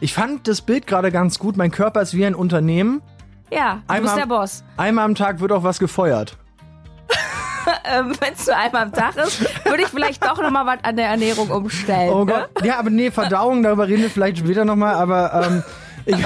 Ich 0.00 0.14
fand 0.14 0.48
das 0.48 0.62
Bild 0.62 0.86
gerade 0.86 1.12
ganz 1.12 1.38
gut. 1.38 1.56
Mein 1.56 1.70
Körper 1.70 2.02
ist 2.02 2.14
wie 2.14 2.24
ein 2.24 2.34
Unternehmen. 2.34 3.02
Ja, 3.52 3.82
du 3.86 3.94
Einmal- 3.94 4.00
bist 4.02 4.16
der 4.16 4.26
Boss. 4.26 4.64
Einmal 4.76 5.04
am 5.04 5.14
Tag 5.14 5.40
wird 5.40 5.52
auch 5.52 5.62
was 5.62 5.78
gefeuert. 5.78 6.36
Ähm, 7.84 8.14
Wenn 8.18 8.32
es 8.32 8.46
nur 8.46 8.56
einmal 8.56 8.84
am 8.84 8.92
Tag 8.92 9.16
ist, 9.16 9.42
würde 9.64 9.82
ich 9.82 9.88
vielleicht 9.88 10.24
doch 10.24 10.40
nochmal 10.40 10.64
was 10.64 10.82
an 10.82 10.96
der 10.96 11.08
Ernährung 11.08 11.50
umstellen. 11.50 12.10
Oh 12.10 12.24
ne? 12.24 12.48
Gott. 12.54 12.64
Ja, 12.64 12.78
aber 12.78 12.88
nee, 12.88 13.10
Verdauung, 13.10 13.62
darüber 13.62 13.86
reden 13.86 14.02
wir 14.02 14.10
vielleicht 14.10 14.38
später 14.38 14.64
nochmal, 14.64 14.94
aber 14.94 15.44
ähm, 15.46 15.62
ich, 16.06 16.16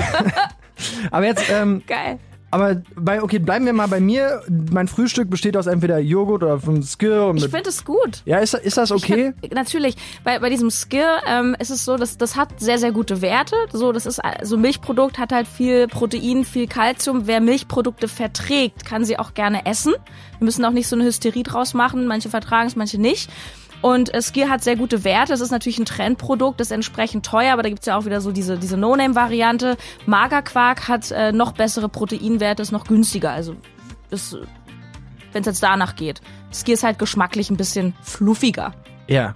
aber 1.11 1.27
jetzt, 1.27 1.51
ähm, 1.51 1.83
Geil. 1.87 2.19
Aber 2.55 2.83
bei, 2.95 3.21
okay, 3.21 3.41
bleiben 3.41 3.67
wir 3.67 3.73
mal 3.73 3.89
bei 3.89 3.99
mir. 3.99 4.43
Mein 4.71 4.87
Frühstück 4.87 5.29
besteht 5.29 5.57
aus 5.57 5.67
entweder 5.67 5.99
Joghurt 5.99 6.45
oder 6.45 6.61
von 6.61 6.85
Skill 6.85 7.19
und 7.19 7.39
Ich 7.39 7.49
finde 7.49 7.69
es 7.69 7.85
gut. 7.85 8.23
ja, 8.27 8.39
ist, 8.39 8.55
ist 8.55 8.77
das 8.77 8.93
okay? 8.93 9.35
Find, 9.41 9.55
natürlich, 9.55 9.97
bei, 10.23 10.39
bei 10.39 10.51
diesem 10.51 10.71
Skill 10.71 11.09
ähm, 11.27 11.57
ist 11.59 11.71
es 11.71 11.85
so, 11.85 11.97
dass 11.97 12.17
das 12.17 12.37
hat 12.37 12.61
sehr, 12.61 12.79
sehr 12.79 12.93
gute 12.93 13.21
Werte. 13.23 13.57
So, 13.73 13.91
das 13.91 14.07
ist 14.07 14.21
äh, 14.21 14.45
so 14.45 14.55
ein 14.55 14.63
Milchprodukt 14.63 15.19
hat 15.19 15.33
halt 15.33 15.49
viel 15.49 15.89
Protein, 15.89 16.45
viel 16.45 16.69
Kalzium. 16.69 17.27
Wer 17.27 17.41
Milchprodukte 17.41 18.07
verträgt, 18.07 18.85
kann 18.85 19.05
sie 19.05 19.19
auch 19.19 19.35
gerne 19.35 19.67
essen. 19.67 19.95
Wir 20.39 20.45
müssen 20.45 20.65
auch 20.65 20.71
nicht 20.71 20.87
so 20.87 20.95
eine 20.95 21.07
Hysterie 21.07 21.43
draus 21.43 21.75
machen. 21.75 22.07
Manche 22.07 22.29
vertragen 22.29 22.69
es, 22.69 22.77
manche 22.77 23.01
nicht. 23.01 23.31
Und 23.83 24.15
äh, 24.15 24.23
Skier 24.23 24.49
hat 24.49 24.63
sehr 24.63 24.77
gute 24.77 25.05
Werte. 25.05 25.33
Es 25.35 25.41
ist 25.41 25.51
natürlich 25.51 25.79
ein 25.79 25.85
Trendprodukt, 25.85 26.61
ist 26.61 26.73
entsprechend 26.73 27.27
teuer, 27.27 27.53
aber 27.53 27.63
da 27.63 27.69
gibt's 27.69 27.87
ja 27.87 27.97
auch 27.97 28.05
wieder 28.07 28.21
so 28.21 28.33
diese, 28.33 28.59
diese 28.59 28.77
No-Name-Variante. 28.77 29.77
Magerquark 30.07 30.89
hat 30.89 31.11
äh, 31.11 31.33
noch 31.33 31.53
bessere 31.53 31.89
Proteinwerte, 31.89 32.63
ist 32.63 32.73
noch 32.73 32.87
günstiger. 32.87 33.31
Also 33.31 33.57
ist, 34.11 34.37
wenn 35.33 35.41
es 35.41 35.47
jetzt 35.47 35.63
danach 35.63 35.97
geht. 35.97 36.21
Skier 36.53 36.75
ist 36.75 36.83
halt 36.85 36.99
geschmacklich 36.99 37.51
ein 37.51 37.57
bisschen 37.57 37.95
fluffiger. 38.03 38.75
Ja. 39.09 39.35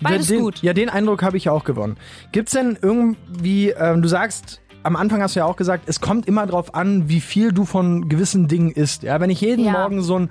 Beides 0.00 0.26
den, 0.26 0.40
gut. 0.40 0.60
Ja, 0.62 0.72
den 0.72 0.90
Eindruck 0.90 1.22
habe 1.22 1.36
ich 1.36 1.44
ja 1.44 1.52
auch 1.52 1.64
gewonnen. 1.64 1.96
Gibt's 2.32 2.52
denn 2.52 2.76
irgendwie, 2.80 3.70
ähm, 3.70 4.02
du 4.02 4.08
sagst, 4.08 4.60
am 4.82 4.96
Anfang 4.96 5.22
hast 5.22 5.34
du 5.34 5.40
ja 5.40 5.46
auch 5.46 5.56
gesagt, 5.56 5.84
es 5.86 6.00
kommt 6.00 6.26
immer 6.26 6.46
drauf 6.46 6.74
an, 6.74 7.08
wie 7.08 7.20
viel 7.20 7.52
du 7.52 7.64
von 7.64 8.08
gewissen 8.08 8.48
Dingen 8.48 8.70
isst. 8.70 9.02
Ja, 9.02 9.18
wenn 9.20 9.30
ich 9.30 9.40
jeden 9.40 9.64
Ja. 9.64 9.72
Morgen 9.72 10.02
so 10.02 10.18
ein 10.18 10.30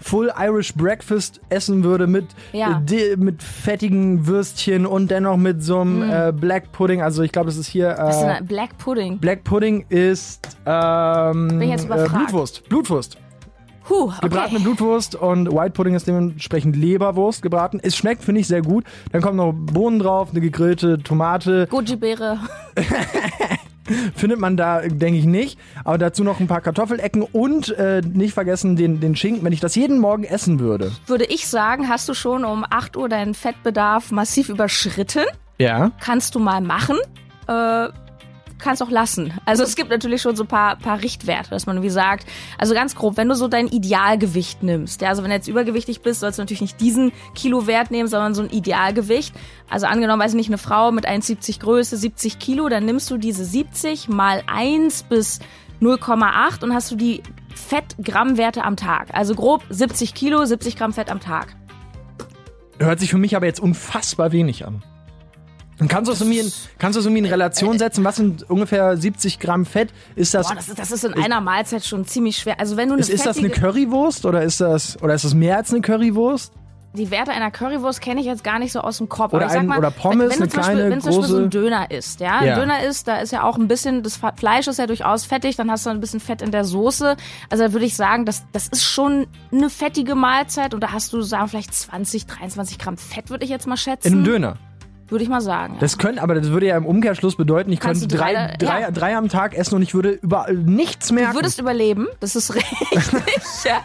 Full 0.00 0.32
Irish 0.38 0.74
Breakfast 0.74 1.40
essen 1.50 1.84
würde 1.84 2.06
mit, 2.06 2.26
Ja. 2.52 2.82
äh, 2.90 3.16
mit 3.16 3.42
fettigen 3.42 4.26
Würstchen 4.26 4.86
und 4.86 5.10
dennoch 5.10 5.36
mit 5.36 5.62
so 5.62 5.80
einem 5.80 6.02
äh, 6.02 6.32
Black 6.32 6.72
Pudding, 6.72 7.02
also 7.02 7.22
ich 7.22 7.32
glaube, 7.32 7.46
das 7.46 7.56
ist 7.56 7.66
hier. 7.68 7.94
Das 7.94 8.16
ist 8.16 8.22
Äh, 8.22 8.26
ein 8.26 8.46
Black 8.46 8.76
Pudding. 8.78 9.18
Black 9.18 9.44
Pudding 9.44 9.84
ist 9.88 10.56
ähm, 10.66 11.48
Bin 11.58 11.68
jetzt 11.68 11.82
äh, 11.84 11.86
überfragt. 11.86 12.14
Blutwurst. 12.14 12.68
Blutwurst. 12.68 13.18
Huh, 13.88 14.04
okay. 14.04 14.18
Gebratene 14.22 14.60
Blutwurst 14.60 15.16
und 15.16 15.50
White 15.52 15.72
Pudding 15.72 15.94
ist 15.94 16.06
dementsprechend 16.06 16.76
Leberwurst 16.76 17.42
gebraten. 17.42 17.80
Es 17.82 17.96
schmeckt, 17.96 18.22
finde 18.22 18.40
ich, 18.40 18.46
sehr 18.46 18.62
gut. 18.62 18.84
Dann 19.10 19.20
kommen 19.20 19.36
noch 19.36 19.52
Bohnen 19.52 19.98
drauf, 19.98 20.28
eine 20.30 20.40
gegrillte 20.40 20.98
Tomate. 20.98 21.66
Goji-Beere. 21.68 22.38
findet 24.14 24.38
man 24.38 24.56
da, 24.56 24.80
denke 24.80 25.18
ich, 25.18 25.24
nicht. 25.24 25.58
Aber 25.84 25.98
dazu 25.98 26.24
noch 26.24 26.40
ein 26.40 26.46
paar 26.46 26.60
Kartoffelecken 26.60 27.22
und 27.22 27.70
äh, 27.70 28.00
nicht 28.00 28.34
vergessen 28.34 28.76
den, 28.76 29.00
den 29.00 29.16
Schinken, 29.16 29.44
wenn 29.44 29.52
ich 29.52 29.60
das 29.60 29.74
jeden 29.74 29.98
Morgen 29.98 30.24
essen 30.24 30.60
würde. 30.60 30.92
Würde 31.06 31.24
ich 31.24 31.48
sagen, 31.48 31.88
hast 31.88 32.08
du 32.08 32.14
schon 32.14 32.44
um 32.44 32.64
8 32.68 32.96
Uhr 32.96 33.08
deinen 33.08 33.34
Fettbedarf 33.34 34.10
massiv 34.10 34.48
überschritten. 34.48 35.24
Ja. 35.58 35.92
Kannst 36.00 36.34
du 36.34 36.38
mal 36.38 36.60
machen. 36.60 36.96
Äh, 37.46 37.88
kannst 38.60 38.82
auch 38.82 38.90
lassen. 38.90 39.32
Also 39.44 39.62
es 39.62 39.76
gibt 39.76 39.90
natürlich 39.90 40.22
schon 40.22 40.36
so 40.36 40.44
ein 40.44 40.48
paar, 40.48 40.76
paar 40.76 41.02
Richtwerte, 41.02 41.50
dass 41.50 41.66
man 41.66 41.82
wie 41.82 41.90
sagt, 41.90 42.26
also 42.58 42.74
ganz 42.74 42.94
grob, 42.94 43.16
wenn 43.16 43.28
du 43.28 43.34
so 43.34 43.48
dein 43.48 43.66
Idealgewicht 43.66 44.62
nimmst, 44.62 45.00
ja, 45.00 45.08
also 45.08 45.22
wenn 45.22 45.30
du 45.30 45.36
jetzt 45.36 45.48
übergewichtig 45.48 46.02
bist, 46.02 46.20
sollst 46.20 46.38
du 46.38 46.42
natürlich 46.42 46.60
nicht 46.60 46.80
diesen 46.80 47.12
Kilowert 47.34 47.90
nehmen, 47.90 48.08
sondern 48.08 48.34
so 48.34 48.42
ein 48.42 48.50
Idealgewicht. 48.50 49.34
Also 49.68 49.86
angenommen, 49.86 50.22
weiß 50.22 50.32
ich 50.32 50.36
nicht, 50.36 50.48
eine 50.48 50.58
Frau 50.58 50.92
mit 50.92 51.08
1,70 51.08 51.60
Größe, 51.60 51.96
70 51.96 52.38
Kilo, 52.38 52.68
dann 52.68 52.84
nimmst 52.84 53.10
du 53.10 53.16
diese 53.16 53.44
70 53.44 54.08
mal 54.08 54.42
1 54.46 55.04
bis 55.04 55.40
0,8 55.80 56.62
und 56.62 56.74
hast 56.74 56.90
du 56.90 56.96
die 56.96 57.22
Fettgrammwerte 57.54 58.64
am 58.64 58.76
Tag. 58.76 59.08
Also 59.12 59.34
grob 59.34 59.62
70 59.70 60.14
Kilo, 60.14 60.44
70 60.44 60.76
Gramm 60.76 60.92
Fett 60.92 61.10
am 61.10 61.20
Tag. 61.20 61.56
Hört 62.78 63.00
sich 63.00 63.10
für 63.10 63.18
mich 63.18 63.36
aber 63.36 63.46
jetzt 63.46 63.60
unfassbar 63.60 64.32
wenig 64.32 64.66
an. 64.66 64.82
Kannst 65.88 66.08
du 66.08 66.12
das 66.12 66.20
irgendwie 66.20 66.40
in, 66.40 66.52
kannst 66.78 66.96
du 66.96 67.00
das 67.00 67.06
irgendwie 67.06 67.24
in 67.24 67.30
Relation 67.30 67.78
setzen? 67.78 68.04
Was 68.04 68.16
sind 68.16 68.48
ungefähr 68.50 68.96
70 68.96 69.38
Gramm 69.38 69.64
Fett? 69.66 69.90
Ist 70.16 70.34
das, 70.34 70.48
Boah, 70.48 70.54
das, 70.56 70.68
ist, 70.68 70.78
das 70.78 70.90
ist 70.90 71.04
in 71.04 71.14
einer 71.14 71.40
Mahlzeit 71.40 71.84
schon 71.84 72.04
ziemlich 72.06 72.36
schwer. 72.36 72.60
Also 72.60 72.76
wenn 72.76 72.88
du 72.88 72.94
eine 72.94 73.00
ist, 73.02 73.08
ist 73.10 73.26
das 73.26 73.38
eine 73.38 73.50
Currywurst 73.50 74.26
oder 74.26 74.42
ist 74.42 74.60
das, 74.60 75.00
oder 75.02 75.14
ist 75.14 75.24
das 75.24 75.34
mehr 75.34 75.56
als 75.56 75.70
eine 75.72 75.80
Currywurst? 75.80 76.52
Die 76.92 77.08
Werte 77.12 77.30
einer 77.30 77.52
Currywurst 77.52 78.00
kenne 78.00 78.18
ich 78.20 78.26
jetzt 78.26 78.42
gar 78.42 78.58
nicht 78.58 78.72
so 78.72 78.80
aus 78.80 78.98
dem 78.98 79.08
Kopf. 79.08 79.32
Oder 79.32 79.48
ein- 79.48 79.66
mal, 79.66 79.78
oder 79.78 79.92
Pommes, 79.92 80.18
wenn, 80.18 80.18
wenn 80.30 80.32
eine 80.32 80.46
Beispiel, 80.48 80.60
kleine, 80.74 80.90
wenn 80.90 81.00
zum 81.00 81.10
Beispiel 81.10 81.28
so 81.28 81.36
große- 81.36 81.42
ein 81.44 81.50
Döner 81.50 81.90
isst, 81.92 82.18
ja, 82.18 82.44
Ja. 82.44 82.54
ein 82.54 82.58
Döner 82.60 82.82
isst, 82.82 83.06
da 83.06 83.18
ist 83.20 83.30
ja 83.30 83.44
auch 83.44 83.56
ein 83.56 83.68
bisschen, 83.68 84.02
das 84.02 84.18
Fleisch 84.36 84.66
ist 84.66 84.80
ja 84.80 84.88
durchaus 84.88 85.24
fettig, 85.24 85.54
dann 85.54 85.70
hast 85.70 85.86
du 85.86 85.90
ein 85.90 86.00
bisschen 86.00 86.18
Fett 86.18 86.42
in 86.42 86.50
der 86.50 86.64
Soße. 86.64 87.16
Also 87.48 87.64
da 87.64 87.72
würde 87.72 87.86
ich 87.86 87.94
sagen, 87.94 88.24
das, 88.26 88.42
das 88.50 88.66
ist 88.66 88.82
schon 88.82 89.28
eine 89.52 89.70
fettige 89.70 90.16
Mahlzeit 90.16 90.74
und 90.74 90.80
da 90.82 90.90
hast 90.90 91.12
du, 91.12 91.22
sagen, 91.22 91.46
vielleicht 91.46 91.72
20, 91.72 92.26
23 92.26 92.76
Gramm 92.78 92.96
Fett, 92.96 93.30
würde 93.30 93.44
ich 93.44 93.50
jetzt 93.50 93.68
mal 93.68 93.76
schätzen. 93.76 94.08
In 94.08 94.14
einem 94.14 94.24
Döner. 94.24 94.56
Würde 95.10 95.24
ich 95.24 95.28
mal 95.30 95.40
sagen. 95.40 95.76
Das 95.80 95.98
könnte, 95.98 96.22
aber 96.22 96.34
das 96.34 96.48
würde 96.50 96.66
ja 96.66 96.76
im 96.76 96.86
Umkehrschluss 96.86 97.34
bedeuten, 97.36 97.72
ich 97.72 97.80
Kannst 97.80 98.02
könnte 98.02 98.16
drei, 98.16 98.32
drei- 98.32 98.56
drei, 98.58 98.80
ja. 98.82 98.90
drei 98.90 99.16
am 99.16 99.28
Tag 99.28 99.54
essen 99.56 99.74
und 99.74 99.82
ich 99.82 99.92
würde 99.94 100.10
überall 100.22 100.54
nichts 100.54 101.10
merken. 101.12 101.32
Du 101.32 101.38
würdest 101.38 101.58
überleben, 101.58 102.06
das 102.20 102.36
ist 102.36 102.54
richtig. 102.54 102.80
ja. 103.64 103.80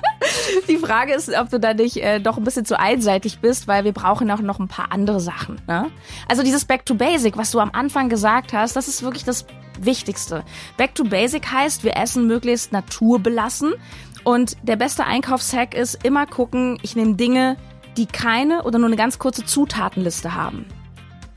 Die 0.67 0.77
Frage 0.77 1.13
ist, 1.13 1.29
ob 1.35 1.49
du 1.49 1.59
da 1.59 1.73
nicht 1.73 1.97
äh, 1.97 2.19
doch 2.19 2.37
ein 2.37 2.43
bisschen 2.43 2.65
zu 2.65 2.79
einseitig 2.79 3.39
bist, 3.39 3.67
weil 3.67 3.83
wir 3.85 3.91
brauchen 3.93 4.29
auch 4.31 4.39
noch 4.41 4.59
ein 4.59 4.67
paar 4.67 4.91
andere 4.91 5.19
Sachen. 5.19 5.59
Ne? 5.67 5.87
Also 6.29 6.43
dieses 6.43 6.65
Back 6.65 6.85
to 6.85 6.95
Basic, 6.95 7.37
was 7.37 7.51
du 7.51 7.59
am 7.59 7.71
Anfang 7.73 8.09
gesagt 8.09 8.53
hast, 8.53 8.75
das 8.75 8.87
ist 8.87 9.01
wirklich 9.03 9.23
das 9.23 9.45
Wichtigste. 9.79 10.43
Back 10.77 10.95
to 10.95 11.03
Basic 11.03 11.51
heißt, 11.51 11.83
wir 11.83 11.97
essen 11.97 12.27
möglichst 12.27 12.71
naturbelassen 12.71 13.73
und 14.23 14.57
der 14.63 14.75
beste 14.75 15.05
Einkaufshack 15.05 15.73
ist 15.75 16.03
immer 16.05 16.25
gucken, 16.27 16.77
ich 16.81 16.95
nehme 16.95 17.15
Dinge, 17.15 17.57
die 17.97 18.05
keine 18.05 18.63
oder 18.63 18.77
nur 18.79 18.87
eine 18.87 18.95
ganz 18.97 19.19
kurze 19.19 19.45
Zutatenliste 19.45 20.33
haben 20.35 20.65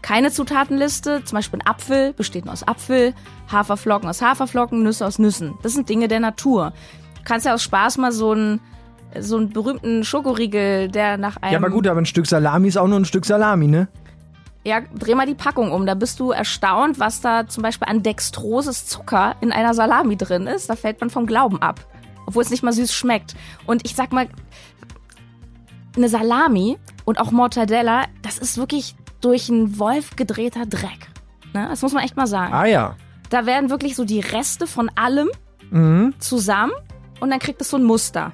keine 0.09 0.31
Zutatenliste, 0.31 1.23
zum 1.23 1.37
Beispiel 1.37 1.61
ein 1.61 1.67
Apfel 1.67 2.15
besteht 2.15 2.47
nur 2.47 2.55
aus 2.55 2.67
Apfel, 2.67 3.13
Haferflocken 3.53 4.09
aus 4.09 4.23
Haferflocken, 4.23 4.83
Nüsse 4.83 5.05
aus 5.05 5.19
Nüssen. 5.19 5.59
Das 5.63 5.75
sind 5.75 5.91
Dinge 5.91 6.09
der 6.09 6.19
Natur. 6.19 6.73
Du 7.19 7.25
kannst 7.25 7.45
ja 7.45 7.53
aus 7.53 7.63
Spaß 7.63 7.99
mal 7.99 8.11
so 8.11 8.31
einen, 8.31 8.61
so 9.21 9.37
einen 9.37 9.51
berühmten 9.51 10.05
Schokoriegel, 10.05 10.89
der 10.89 11.19
nach 11.19 11.37
einem... 11.37 11.53
ja, 11.53 11.59
aber 11.59 11.69
gut, 11.69 11.87
aber 11.87 12.01
ein 12.01 12.07
Stück 12.07 12.27
Salami 12.27 12.69
ist 12.69 12.79
auch 12.79 12.87
nur 12.87 12.99
ein 12.99 13.05
Stück 13.05 13.27
Salami, 13.27 13.67
ne? 13.67 13.89
Ja, 14.65 14.81
dreh 14.81 15.15
mal 15.15 15.27
die 15.27 15.35
Packung 15.35 15.73
um. 15.73 15.85
Da 15.85 15.93
bist 15.93 16.21
du 16.21 16.31
erstaunt, 16.31 16.99
was 16.99 17.21
da 17.21 17.47
zum 17.47 17.63
Beispiel 17.63 17.87
an 17.87 18.03
dextroses 18.03 18.87
Zucker 18.87 19.37
in 19.43 19.53
einer 19.53 19.75
Salami 19.75 20.17
drin 20.17 20.47
ist. 20.47 20.71
Da 20.71 20.77
fällt 20.77 21.03
man 21.03 21.11
vom 21.11 21.27
Glauben 21.27 21.61
ab. 21.61 21.81
Obwohl 22.25 22.43
es 22.43 22.49
nicht 22.49 22.63
mal 22.63 22.73
süß 22.73 22.95
schmeckt. 22.95 23.35
Und 23.67 23.85
ich 23.85 23.95
sag 23.95 24.13
mal, 24.13 24.27
eine 25.95 26.09
Salami 26.09 26.79
und 27.05 27.21
auch 27.21 27.31
Mortadella, 27.31 28.07
das 28.23 28.39
ist 28.39 28.57
wirklich 28.57 28.97
durch 29.21 29.51
einen 29.51 29.79
Wolf 29.79 30.17
gedrehter 30.17 30.67
Dreck. 30.67 31.09
Ne? 31.55 31.67
Das 31.69 31.83
muss 31.83 31.93
man 31.93 32.05
echt 32.05 32.17
mal 32.17 32.27
sagen. 32.27 32.53
Ah 32.53 32.67
ja. 32.67 32.97
Da 33.31 33.47
werden 33.47 33.71
wirklich 33.71 33.95
so 33.95 34.05
die 34.05 34.21
Reste 34.21 34.67
von 34.67 34.91
allem 34.95 35.29
zusammen 36.19 36.73
und 37.21 37.31
dann 37.31 37.39
kriegt 37.39 37.61
es 37.61 37.71
so 37.71 37.77
ein 37.77 37.85
Muster. 37.85 38.33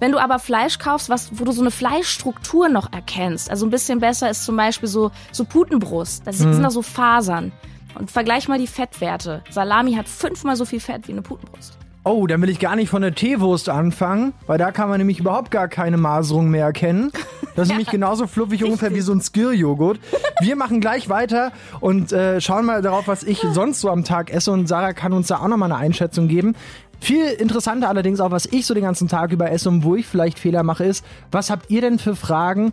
Wenn 0.00 0.12
du 0.12 0.18
aber 0.18 0.38
Fleisch 0.38 0.78
kaufst, 0.78 1.10
was, 1.10 1.38
wo 1.38 1.44
du 1.44 1.52
so 1.52 1.60
eine 1.60 1.70
Fleischstruktur 1.70 2.68
noch 2.68 2.92
erkennst, 2.92 3.50
also 3.50 3.66
ein 3.66 3.70
bisschen 3.70 4.00
besser 4.00 4.30
ist 4.30 4.44
zum 4.44 4.56
Beispiel 4.56 4.88
so, 4.88 5.10
so 5.30 5.44
Putenbrust, 5.44 6.26
da 6.26 6.32
sind 6.32 6.62
da 6.62 6.70
so 6.70 6.82
Fasern. 6.82 7.52
Und 7.94 8.10
vergleich 8.10 8.48
mal 8.48 8.58
die 8.58 8.66
Fettwerte. 8.66 9.42
Salami 9.50 9.94
hat 9.94 10.08
fünfmal 10.08 10.56
so 10.56 10.64
viel 10.64 10.80
Fett 10.80 11.06
wie 11.08 11.12
eine 11.12 11.22
Putenbrust. 11.22 11.76
Oh, 12.02 12.26
dann 12.26 12.40
will 12.40 12.48
ich 12.48 12.58
gar 12.58 12.76
nicht 12.76 12.88
von 12.88 13.02
der 13.02 13.14
Teewurst 13.14 13.68
anfangen, 13.68 14.32
weil 14.46 14.56
da 14.56 14.72
kann 14.72 14.88
man 14.88 14.96
nämlich 14.96 15.20
überhaupt 15.20 15.50
gar 15.50 15.68
keine 15.68 15.98
Maserung 15.98 16.50
mehr 16.50 16.64
erkennen. 16.64 17.12
Das 17.56 17.64
ist 17.64 17.68
nämlich 17.72 17.90
genauso 17.90 18.26
fluffig 18.26 18.64
ungefähr 18.64 18.94
wie 18.94 19.02
so 19.02 19.12
ein 19.12 19.20
Skir-Joghurt. 19.20 20.00
Wir 20.40 20.56
machen 20.56 20.80
gleich 20.80 21.10
weiter 21.10 21.52
und 21.80 22.10
äh, 22.12 22.40
schauen 22.40 22.64
mal 22.64 22.80
darauf, 22.80 23.06
was 23.06 23.22
ich 23.22 23.44
sonst 23.52 23.80
so 23.80 23.90
am 23.90 24.04
Tag 24.04 24.32
esse 24.32 24.50
und 24.50 24.66
Sarah 24.66 24.94
kann 24.94 25.12
uns 25.12 25.26
da 25.26 25.40
auch 25.40 25.48
nochmal 25.48 25.70
eine 25.70 25.80
Einschätzung 25.80 26.26
geben. 26.26 26.56
Viel 27.00 27.26
interessanter 27.26 27.88
allerdings 27.88 28.20
auch, 28.20 28.30
was 28.30 28.46
ich 28.46 28.64
so 28.64 28.72
den 28.72 28.84
ganzen 28.84 29.08
Tag 29.08 29.32
über 29.32 29.50
esse 29.50 29.68
und 29.68 29.84
wo 29.84 29.94
ich 29.94 30.06
vielleicht 30.06 30.38
Fehler 30.38 30.62
mache, 30.62 30.84
ist, 30.84 31.04
was 31.30 31.50
habt 31.50 31.70
ihr 31.70 31.82
denn 31.82 31.98
für 31.98 32.16
Fragen 32.16 32.72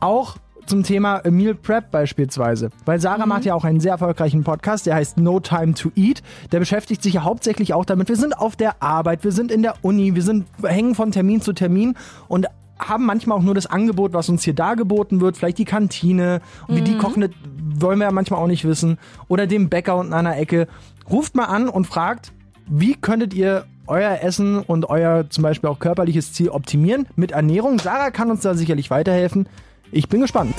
auch 0.00 0.36
zum 0.66 0.82
Thema 0.82 1.22
Meal 1.28 1.54
Prep 1.54 1.90
beispielsweise. 1.90 2.70
Weil 2.84 3.00
Sarah 3.00 3.26
macht 3.26 3.44
ja 3.44 3.54
auch 3.54 3.64
einen 3.64 3.80
sehr 3.80 3.92
erfolgreichen 3.92 4.44
Podcast, 4.44 4.86
der 4.86 4.94
heißt 4.96 5.18
No 5.18 5.40
Time 5.40 5.74
to 5.74 5.90
Eat. 5.96 6.22
Der 6.52 6.58
beschäftigt 6.58 7.02
sich 7.02 7.14
ja 7.14 7.24
hauptsächlich 7.24 7.74
auch 7.74 7.84
damit. 7.84 8.08
Wir 8.08 8.16
sind 8.16 8.38
auf 8.38 8.56
der 8.56 8.82
Arbeit, 8.82 9.24
wir 9.24 9.32
sind 9.32 9.50
in 9.50 9.62
der 9.62 9.74
Uni, 9.82 10.14
wir 10.14 10.22
sind 10.22 10.46
hängen 10.62 10.94
von 10.94 11.12
Termin 11.12 11.40
zu 11.40 11.52
Termin 11.52 11.94
und 12.28 12.46
haben 12.78 13.06
manchmal 13.06 13.38
auch 13.38 13.42
nur 13.42 13.54
das 13.54 13.66
Angebot, 13.66 14.12
was 14.12 14.28
uns 14.28 14.42
hier 14.42 14.54
dargeboten 14.54 15.20
wird, 15.20 15.36
vielleicht 15.36 15.58
die 15.58 15.64
Kantine 15.64 16.40
und 16.66 16.76
wie 16.76 16.82
die 16.82 16.98
kochen, 16.98 17.22
das 17.22 17.30
wollen 17.76 17.98
wir 17.98 18.06
ja 18.06 18.12
manchmal 18.12 18.40
auch 18.40 18.46
nicht 18.46 18.64
wissen. 18.64 18.98
Oder 19.28 19.46
dem 19.46 19.68
Bäcker 19.68 19.96
unten 19.96 20.12
an 20.12 20.24
der 20.24 20.38
Ecke. 20.38 20.66
Ruft 21.10 21.34
mal 21.34 21.44
an 21.44 21.68
und 21.68 21.86
fragt, 21.86 22.32
wie 22.66 22.94
könntet 22.94 23.34
ihr 23.34 23.66
euer 23.86 24.20
Essen 24.22 24.58
und 24.60 24.88
euer 24.88 25.28
zum 25.28 25.42
Beispiel 25.42 25.68
auch 25.68 25.78
körperliches 25.78 26.32
Ziel 26.32 26.48
optimieren 26.48 27.06
mit 27.16 27.32
Ernährung? 27.32 27.78
Sarah 27.78 28.10
kann 28.10 28.30
uns 28.30 28.40
da 28.40 28.54
sicherlich 28.54 28.90
weiterhelfen. 28.90 29.48
Ich 29.94 30.08
bin 30.08 30.20
gespannt. 30.20 30.56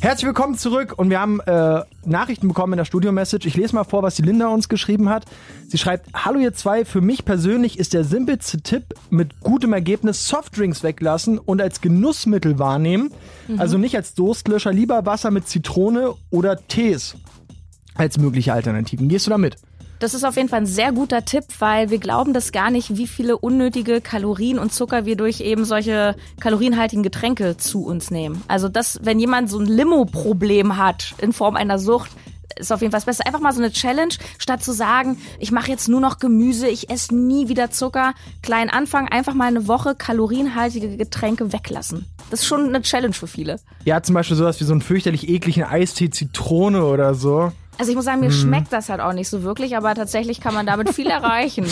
Herzlich 0.00 0.26
willkommen 0.26 0.56
zurück 0.56 0.92
und 0.98 1.08
wir 1.08 1.18
haben 1.18 1.40
äh, 1.40 1.80
Nachrichten 2.04 2.48
bekommen 2.48 2.74
in 2.74 2.76
der 2.76 2.84
Studio-Message. 2.84 3.46
Ich 3.46 3.56
lese 3.56 3.74
mal 3.74 3.84
vor, 3.84 4.02
was 4.02 4.14
die 4.16 4.22
Linda 4.22 4.48
uns 4.48 4.68
geschrieben 4.68 5.08
hat. 5.08 5.24
Sie 5.68 5.78
schreibt, 5.78 6.10
Hallo 6.14 6.38
ihr 6.38 6.52
zwei, 6.52 6.84
für 6.84 7.00
mich 7.00 7.24
persönlich 7.24 7.78
ist 7.78 7.94
der 7.94 8.04
simpelste 8.04 8.60
Tipp 8.60 8.94
mit 9.08 9.40
gutem 9.40 9.72
Ergebnis 9.72 10.28
Softdrinks 10.28 10.82
weglassen 10.82 11.38
und 11.38 11.62
als 11.62 11.80
Genussmittel 11.80 12.58
wahrnehmen. 12.58 13.10
Also 13.56 13.78
nicht 13.78 13.96
als 13.96 14.12
Durstlöscher, 14.14 14.72
lieber 14.72 15.06
Wasser 15.06 15.30
mit 15.30 15.48
Zitrone 15.48 16.14
oder 16.30 16.58
Tees 16.68 17.16
als 17.94 18.18
mögliche 18.18 18.52
Alternativen. 18.52 19.08
Gehst 19.08 19.26
du 19.26 19.30
damit? 19.30 19.56
Das 20.00 20.14
ist 20.14 20.24
auf 20.24 20.36
jeden 20.36 20.48
Fall 20.48 20.60
ein 20.60 20.66
sehr 20.66 20.92
guter 20.92 21.24
Tipp, 21.24 21.44
weil 21.58 21.90
wir 21.90 21.98
glauben 21.98 22.32
das 22.32 22.52
gar 22.52 22.70
nicht, 22.70 22.96
wie 22.96 23.08
viele 23.08 23.36
unnötige 23.36 24.00
Kalorien 24.00 24.58
und 24.60 24.72
Zucker 24.72 25.06
wir 25.06 25.16
durch 25.16 25.40
eben 25.40 25.64
solche 25.64 26.14
kalorienhaltigen 26.38 27.02
Getränke 27.02 27.56
zu 27.56 27.84
uns 27.84 28.12
nehmen. 28.12 28.42
Also 28.46 28.68
das, 28.68 29.00
wenn 29.02 29.18
jemand 29.18 29.50
so 29.50 29.58
ein 29.58 29.66
Limo-Problem 29.66 30.76
hat 30.76 31.14
in 31.18 31.32
Form 31.32 31.56
einer 31.56 31.80
Sucht, 31.80 32.12
ist 32.56 32.72
auf 32.72 32.80
jeden 32.80 32.92
Fall 32.92 32.98
das 32.98 33.06
Beste. 33.06 33.26
Einfach 33.26 33.40
mal 33.40 33.52
so 33.52 33.60
eine 33.60 33.72
Challenge, 33.72 34.14
statt 34.38 34.62
zu 34.62 34.72
sagen, 34.72 35.18
ich 35.38 35.52
mache 35.52 35.70
jetzt 35.70 35.88
nur 35.88 36.00
noch 36.00 36.18
Gemüse, 36.18 36.68
ich 36.68 36.90
esse 36.90 37.14
nie 37.14 37.48
wieder 37.48 37.70
Zucker. 37.70 38.14
Klein 38.42 38.70
Anfang, 38.70 39.08
einfach 39.08 39.34
mal 39.34 39.46
eine 39.46 39.68
Woche 39.68 39.94
kalorienhaltige 39.94 40.96
Getränke 40.96 41.52
weglassen. 41.52 42.06
Das 42.30 42.40
ist 42.40 42.46
schon 42.46 42.68
eine 42.68 42.82
Challenge 42.82 43.14
für 43.14 43.26
viele. 43.26 43.58
Ja, 43.84 44.02
zum 44.02 44.14
Beispiel 44.14 44.36
sowas 44.36 44.60
wie 44.60 44.64
so 44.64 44.72
einen 44.72 44.80
fürchterlich 44.80 45.28
ekligen 45.28 45.64
Eistee 45.64 46.10
Zitrone 46.10 46.84
oder 46.84 47.14
so. 47.14 47.52
Also 47.78 47.90
ich 47.90 47.96
muss 47.96 48.06
sagen, 48.06 48.20
mir 48.20 48.32
schmeckt 48.32 48.72
das 48.72 48.88
halt 48.88 49.00
auch 49.00 49.12
nicht 49.12 49.28
so 49.28 49.44
wirklich, 49.44 49.76
aber 49.76 49.94
tatsächlich 49.94 50.40
kann 50.40 50.52
man 50.52 50.66
damit 50.66 50.90
viel 50.90 51.06
erreichen. 51.10 51.64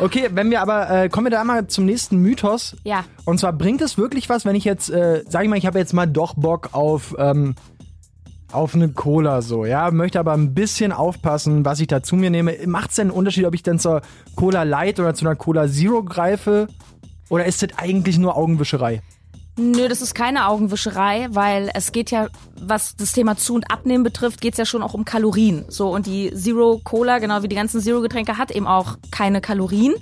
Okay, 0.00 0.28
wenn 0.32 0.50
wir 0.50 0.60
aber, 0.60 0.90
äh, 0.90 1.08
kommen 1.08 1.26
wir 1.26 1.30
da 1.30 1.44
mal 1.44 1.68
zum 1.68 1.84
nächsten 1.84 2.18
Mythos. 2.18 2.76
Ja. 2.82 3.04
Und 3.24 3.38
zwar 3.38 3.52
bringt 3.52 3.80
es 3.80 3.96
wirklich 3.96 4.28
was, 4.28 4.44
wenn 4.44 4.56
ich 4.56 4.64
jetzt, 4.64 4.90
äh, 4.90 5.22
sag 5.28 5.44
ich 5.44 5.48
mal, 5.48 5.56
ich 5.56 5.66
habe 5.66 5.78
jetzt 5.78 5.92
mal 5.92 6.06
doch 6.06 6.34
Bock 6.34 6.70
auf, 6.72 7.14
ähm, 7.16 7.54
auf 8.50 8.74
eine 8.74 8.88
Cola 8.90 9.40
so, 9.40 9.64
ja, 9.64 9.90
möchte 9.92 10.18
aber 10.18 10.32
ein 10.32 10.52
bisschen 10.52 10.92
aufpassen, 10.92 11.64
was 11.64 11.80
ich 11.80 11.86
da 11.86 12.02
zu 12.02 12.16
mir 12.16 12.30
nehme. 12.30 12.56
Macht 12.66 12.90
es 12.90 12.96
denn 12.96 13.08
einen 13.08 13.16
Unterschied, 13.16 13.46
ob 13.46 13.54
ich 13.54 13.62
denn 13.62 13.78
zur 13.78 14.02
Cola 14.34 14.64
Light 14.64 15.00
oder 15.00 15.14
zu 15.14 15.24
einer 15.24 15.36
Cola 15.36 15.68
Zero 15.68 16.02
greife? 16.02 16.66
Oder 17.28 17.46
ist 17.46 17.62
das 17.62 17.70
eigentlich 17.78 18.18
nur 18.18 18.36
Augenwischerei? 18.36 19.00
Nö, 19.56 19.86
das 19.86 20.00
ist 20.00 20.14
keine 20.14 20.48
Augenwischerei, 20.48 21.28
weil 21.30 21.70
es 21.74 21.92
geht 21.92 22.10
ja, 22.10 22.28
was 22.58 22.96
das 22.96 23.12
Thema 23.12 23.36
Zu- 23.36 23.54
und 23.54 23.70
Abnehmen 23.70 24.02
betrifft, 24.02 24.40
geht's 24.40 24.56
ja 24.56 24.64
schon 24.64 24.82
auch 24.82 24.94
um 24.94 25.04
Kalorien. 25.04 25.66
So, 25.68 25.90
und 25.90 26.06
die 26.06 26.32
Zero 26.34 26.80
Cola, 26.82 27.18
genau 27.18 27.42
wie 27.42 27.48
die 27.48 27.56
ganzen 27.56 27.80
Zero-Getränke, 27.82 28.38
hat 28.38 28.50
eben 28.50 28.66
auch 28.66 28.96
keine 29.10 29.42
Kalorien. 29.42 29.94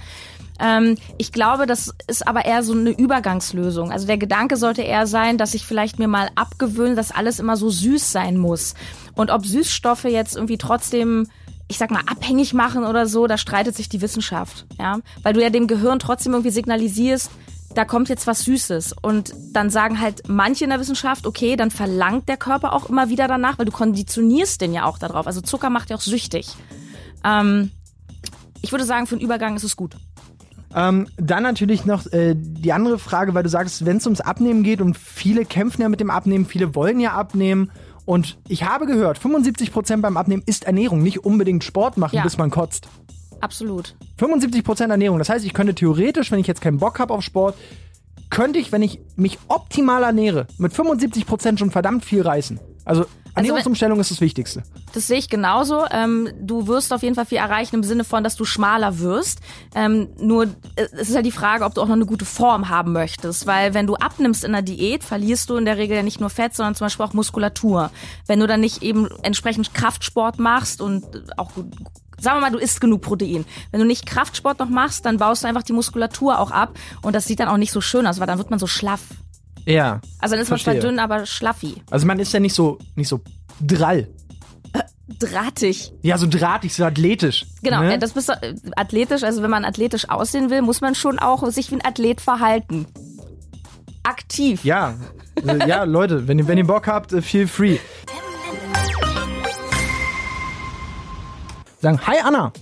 Ähm, 0.60 0.96
ich 1.18 1.32
glaube, 1.32 1.66
das 1.66 1.92
ist 2.06 2.28
aber 2.28 2.44
eher 2.44 2.62
so 2.62 2.74
eine 2.74 2.90
Übergangslösung. 2.90 3.90
Also 3.90 4.06
der 4.06 4.18
Gedanke 4.18 4.56
sollte 4.56 4.82
eher 4.82 5.08
sein, 5.08 5.36
dass 5.36 5.54
ich 5.54 5.66
vielleicht 5.66 5.98
mir 5.98 6.08
mal 6.08 6.30
abgewöhne, 6.36 6.94
dass 6.94 7.10
alles 7.10 7.40
immer 7.40 7.56
so 7.56 7.70
süß 7.70 8.12
sein 8.12 8.36
muss. 8.36 8.74
Und 9.16 9.30
ob 9.30 9.44
Süßstoffe 9.44 10.04
jetzt 10.04 10.36
irgendwie 10.36 10.58
trotzdem 10.58 11.28
ich 11.66 11.78
sag 11.78 11.92
mal, 11.92 12.02
abhängig 12.06 12.52
machen 12.52 12.84
oder 12.84 13.06
so, 13.06 13.28
da 13.28 13.38
streitet 13.38 13.76
sich 13.76 13.88
die 13.88 14.00
Wissenschaft, 14.00 14.66
ja. 14.76 14.98
Weil 15.22 15.34
du 15.34 15.40
ja 15.40 15.50
dem 15.50 15.68
Gehirn 15.68 16.00
trotzdem 16.00 16.32
irgendwie 16.32 16.50
signalisierst, 16.50 17.30
da 17.74 17.84
kommt 17.84 18.08
jetzt 18.08 18.26
was 18.26 18.40
Süßes. 18.44 18.94
Und 19.00 19.32
dann 19.52 19.70
sagen 19.70 20.00
halt 20.00 20.28
manche 20.28 20.64
in 20.64 20.70
der 20.70 20.80
Wissenschaft, 20.80 21.26
okay, 21.26 21.56
dann 21.56 21.70
verlangt 21.70 22.28
der 22.28 22.36
Körper 22.36 22.72
auch 22.72 22.88
immer 22.88 23.08
wieder 23.08 23.28
danach, 23.28 23.58
weil 23.58 23.66
du 23.66 23.72
konditionierst 23.72 24.60
den 24.60 24.72
ja 24.72 24.84
auch 24.84 24.98
darauf. 24.98 25.26
Also 25.26 25.40
Zucker 25.40 25.70
macht 25.70 25.90
ja 25.90 25.96
auch 25.96 26.00
süchtig. 26.00 26.56
Ähm, 27.24 27.70
ich 28.62 28.72
würde 28.72 28.84
sagen, 28.84 29.06
für 29.06 29.16
den 29.16 29.24
Übergang 29.24 29.56
ist 29.56 29.64
es 29.64 29.76
gut. 29.76 29.96
Ähm, 30.74 31.08
dann 31.16 31.42
natürlich 31.42 31.84
noch 31.84 32.06
äh, 32.12 32.34
die 32.36 32.72
andere 32.72 32.98
Frage, 32.98 33.34
weil 33.34 33.42
du 33.42 33.48
sagst, 33.48 33.86
wenn 33.86 33.96
es 33.96 34.06
ums 34.06 34.20
Abnehmen 34.20 34.62
geht 34.62 34.80
und 34.80 34.96
viele 34.96 35.44
kämpfen 35.44 35.82
ja 35.82 35.88
mit 35.88 36.00
dem 36.00 36.10
Abnehmen, 36.10 36.46
viele 36.46 36.74
wollen 36.74 37.00
ja 37.00 37.12
abnehmen. 37.12 37.70
Und 38.04 38.38
ich 38.48 38.64
habe 38.64 38.86
gehört, 38.86 39.18
75% 39.18 40.00
beim 40.00 40.16
Abnehmen 40.16 40.42
ist 40.46 40.64
Ernährung, 40.64 41.02
nicht 41.02 41.24
unbedingt 41.24 41.64
Sport 41.64 41.96
machen, 41.96 42.16
ja. 42.16 42.22
bis 42.22 42.38
man 42.38 42.50
kotzt. 42.50 42.88
Absolut. 43.40 43.94
75% 44.18 44.90
Ernährung. 44.90 45.18
Das 45.18 45.28
heißt, 45.28 45.44
ich 45.44 45.54
könnte 45.54 45.74
theoretisch, 45.74 46.30
wenn 46.30 46.40
ich 46.40 46.46
jetzt 46.46 46.60
keinen 46.60 46.78
Bock 46.78 46.98
habe 46.98 47.14
auf 47.14 47.22
Sport, 47.22 47.56
könnte 48.30 48.58
ich, 48.58 48.72
wenn 48.72 48.82
ich 48.82 49.00
mich 49.16 49.38
optimal 49.48 50.02
ernähre, 50.02 50.46
mit 50.58 50.72
75% 50.72 51.58
schon 51.58 51.70
verdammt 51.70 52.04
viel 52.04 52.22
reißen. 52.22 52.60
Also 52.84 53.06
Ernährungsumstellung 53.34 53.98
also, 53.98 54.08
ist 54.08 54.10
das 54.10 54.20
Wichtigste. 54.20 54.62
Das 54.92 55.06
sehe 55.06 55.18
ich 55.18 55.28
genauso. 55.28 55.84
Ähm, 55.90 56.28
du 56.40 56.66
wirst 56.66 56.92
auf 56.92 57.02
jeden 57.02 57.14
Fall 57.14 57.26
viel 57.26 57.38
erreichen 57.38 57.76
im 57.76 57.84
Sinne 57.84 58.04
von, 58.04 58.24
dass 58.24 58.36
du 58.36 58.44
schmaler 58.44 58.98
wirst. 58.98 59.40
Ähm, 59.74 60.08
nur 60.18 60.44
äh, 60.44 60.88
es 60.92 61.08
ist 61.08 61.14
ja 61.14 61.22
die 61.22 61.30
Frage, 61.30 61.64
ob 61.64 61.74
du 61.74 61.80
auch 61.80 61.86
noch 61.86 61.94
eine 61.94 62.06
gute 62.06 62.24
Form 62.24 62.68
haben 62.68 62.92
möchtest. 62.92 63.46
Weil 63.46 63.74
wenn 63.74 63.86
du 63.86 63.94
abnimmst 63.94 64.44
in 64.44 64.52
der 64.52 64.62
Diät, 64.62 65.04
verlierst 65.04 65.50
du 65.50 65.56
in 65.56 65.64
der 65.64 65.76
Regel 65.76 65.96
ja 65.96 66.02
nicht 66.02 66.20
nur 66.20 66.30
Fett, 66.30 66.54
sondern 66.54 66.74
zum 66.74 66.86
Beispiel 66.86 67.06
auch 67.06 67.12
Muskulatur. 67.12 67.90
Wenn 68.26 68.40
du 68.40 68.46
dann 68.46 68.60
nicht 68.60 68.82
eben 68.82 69.08
entsprechend 69.22 69.74
Kraftsport 69.74 70.38
machst 70.38 70.80
und 70.80 71.04
auch 71.36 71.52
sagen 72.20 72.36
wir 72.36 72.40
mal, 72.40 72.50
du 72.50 72.58
isst 72.58 72.80
genug 72.80 73.02
Protein. 73.02 73.44
Wenn 73.70 73.80
du 73.80 73.86
nicht 73.86 74.06
Kraftsport 74.06 74.58
noch 74.58 74.68
machst, 74.68 75.04
dann 75.06 75.16
baust 75.18 75.42
du 75.44 75.48
einfach 75.48 75.62
die 75.62 75.72
Muskulatur 75.72 76.38
auch 76.38 76.50
ab 76.50 76.78
und 77.02 77.14
das 77.14 77.24
sieht 77.24 77.40
dann 77.40 77.48
auch 77.48 77.56
nicht 77.56 77.72
so 77.72 77.80
schön 77.80 78.06
aus, 78.06 78.20
weil 78.20 78.26
dann 78.26 78.38
wird 78.38 78.50
man 78.50 78.58
so 78.58 78.66
schlaff. 78.66 79.00
Ja. 79.66 80.00
Also 80.18 80.34
dann 80.34 80.42
ist 80.42 80.48
verstehe. 80.48 80.74
man 80.74 80.80
zwar 80.80 80.90
dünn, 80.90 80.98
aber 80.98 81.26
schlaffi. 81.26 81.82
Also 81.90 82.06
man 82.06 82.18
ist 82.18 82.32
ja 82.32 82.40
nicht 82.40 82.54
so, 82.54 82.78
nicht 82.94 83.08
so 83.08 83.20
drall. 83.60 84.08
Äh, 84.72 84.80
drahtig. 85.18 85.92
Ja, 86.02 86.18
so 86.18 86.26
drahtig, 86.28 86.74
so 86.74 86.84
athletisch. 86.84 87.46
Genau, 87.62 87.82
ne? 87.82 87.98
das 87.98 88.12
bist 88.12 88.28
du, 88.28 88.32
äh, 88.32 88.54
athletisch. 88.76 89.22
Also 89.22 89.42
wenn 89.42 89.50
man 89.50 89.64
athletisch 89.64 90.08
aussehen 90.08 90.50
will, 90.50 90.62
muss 90.62 90.80
man 90.80 90.94
schon 90.94 91.18
auch 91.18 91.46
sich 91.50 91.70
wie 91.70 91.76
ein 91.76 91.84
Athlet 91.84 92.20
verhalten. 92.20 92.86
Aktiv. 94.02 94.64
Ja, 94.64 94.94
äh, 95.46 95.68
ja, 95.68 95.84
Leute, 95.84 96.26
wenn 96.26 96.38
ihr, 96.38 96.48
wenn 96.48 96.58
ihr 96.58 96.66
Bock 96.66 96.86
habt, 96.86 97.12
feel 97.22 97.46
free. 97.46 97.78
Sagen, 101.80 101.98
hi 102.06 102.18
Anna. 102.22 102.52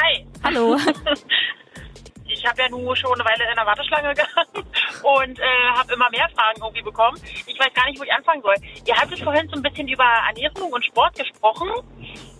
Hi. 0.00 0.26
Hallo. 0.42 0.76
ich 2.26 2.46
habe 2.46 2.62
ja 2.62 2.68
nur 2.70 2.96
schon 2.96 3.12
eine 3.12 3.22
Weile 3.28 3.50
in 3.50 3.54
der 3.54 3.66
Warteschlange 3.66 4.14
gehangen 4.14 4.66
und 5.02 5.38
äh, 5.38 5.44
habe 5.76 5.92
immer 5.92 6.08
mehr 6.08 6.26
Fragen 6.34 6.62
irgendwie 6.62 6.80
bekommen. 6.80 7.20
Ich 7.46 7.60
weiß 7.60 7.68
gar 7.74 7.84
nicht, 7.84 8.00
wo 8.00 8.04
ich 8.04 8.12
anfangen 8.14 8.40
soll. 8.40 8.54
Ihr 8.86 8.96
hattet 8.96 9.20
vorhin 9.20 9.46
so 9.50 9.56
ein 9.56 9.62
bisschen 9.62 9.86
über 9.88 10.04
Ernährung 10.04 10.72
und 10.72 10.82
Sport 10.86 11.14
gesprochen 11.16 11.68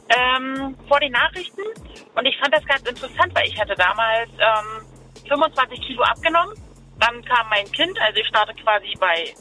ähm, 0.08 0.74
vor 0.88 0.98
den 1.00 1.12
Nachrichten 1.12 1.60
und 2.14 2.24
ich 2.24 2.38
fand 2.38 2.54
das 2.54 2.64
ganz 2.64 2.88
interessant, 2.88 3.34
weil 3.34 3.46
ich 3.46 3.60
hatte 3.60 3.74
damals 3.74 4.30
ähm, 4.38 4.86
25 5.28 5.82
Kilo 5.82 6.02
abgenommen. 6.02 6.54
Dann 6.98 7.22
kam 7.26 7.46
mein 7.50 7.70
Kind, 7.72 8.00
also 8.00 8.18
ich 8.18 8.26
starte 8.26 8.54
quasi 8.54 8.94
bei 8.98 9.34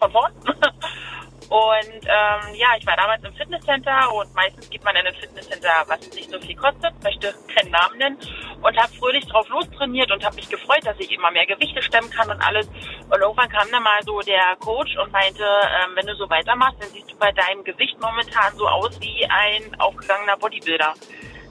von 0.00 0.10
vorn 0.10 0.32
Und 1.48 2.04
ähm, 2.04 2.54
ja, 2.54 2.68
ich 2.76 2.86
war 2.86 2.96
damals 2.96 3.22
im 3.22 3.32
Fitnesscenter 3.34 4.12
und 4.12 4.34
meistens 4.34 4.68
geht 4.68 4.82
man 4.82 4.96
in 4.96 5.06
ein 5.06 5.14
Fitnesscenter, 5.14 5.84
was 5.86 6.00
nicht 6.12 6.28
so 6.28 6.40
viel 6.40 6.56
kostet, 6.56 6.92
möchte 7.04 7.32
keinen 7.54 7.70
Namen 7.70 7.98
nennen 7.98 8.18
und 8.62 8.76
habe 8.76 8.92
fröhlich 8.94 9.24
drauf 9.26 9.48
lostrainiert 9.48 10.10
und 10.10 10.24
habe 10.24 10.34
mich 10.34 10.48
gefreut, 10.48 10.84
dass 10.84 10.98
ich 10.98 11.12
immer 11.12 11.30
mehr 11.30 11.46
Gewichte 11.46 11.82
stemmen 11.82 12.10
kann 12.10 12.28
und 12.30 12.40
alles. 12.40 12.66
Und 12.66 13.20
irgendwann 13.20 13.48
kam 13.48 13.70
dann 13.70 13.82
mal 13.82 14.02
so 14.02 14.20
der 14.20 14.56
Coach 14.58 14.96
und 14.96 15.12
meinte, 15.12 15.44
ähm, 15.44 15.94
wenn 15.94 16.06
du 16.06 16.16
so 16.16 16.28
weitermachst, 16.28 16.82
dann 16.82 16.88
siehst 16.88 17.12
du 17.12 17.16
bei 17.16 17.30
deinem 17.30 17.62
Gewicht 17.62 17.96
momentan 18.00 18.56
so 18.56 18.66
aus 18.66 19.00
wie 19.00 19.24
ein 19.26 19.80
aufgegangener 19.80 20.36
Bodybuilder. 20.36 20.94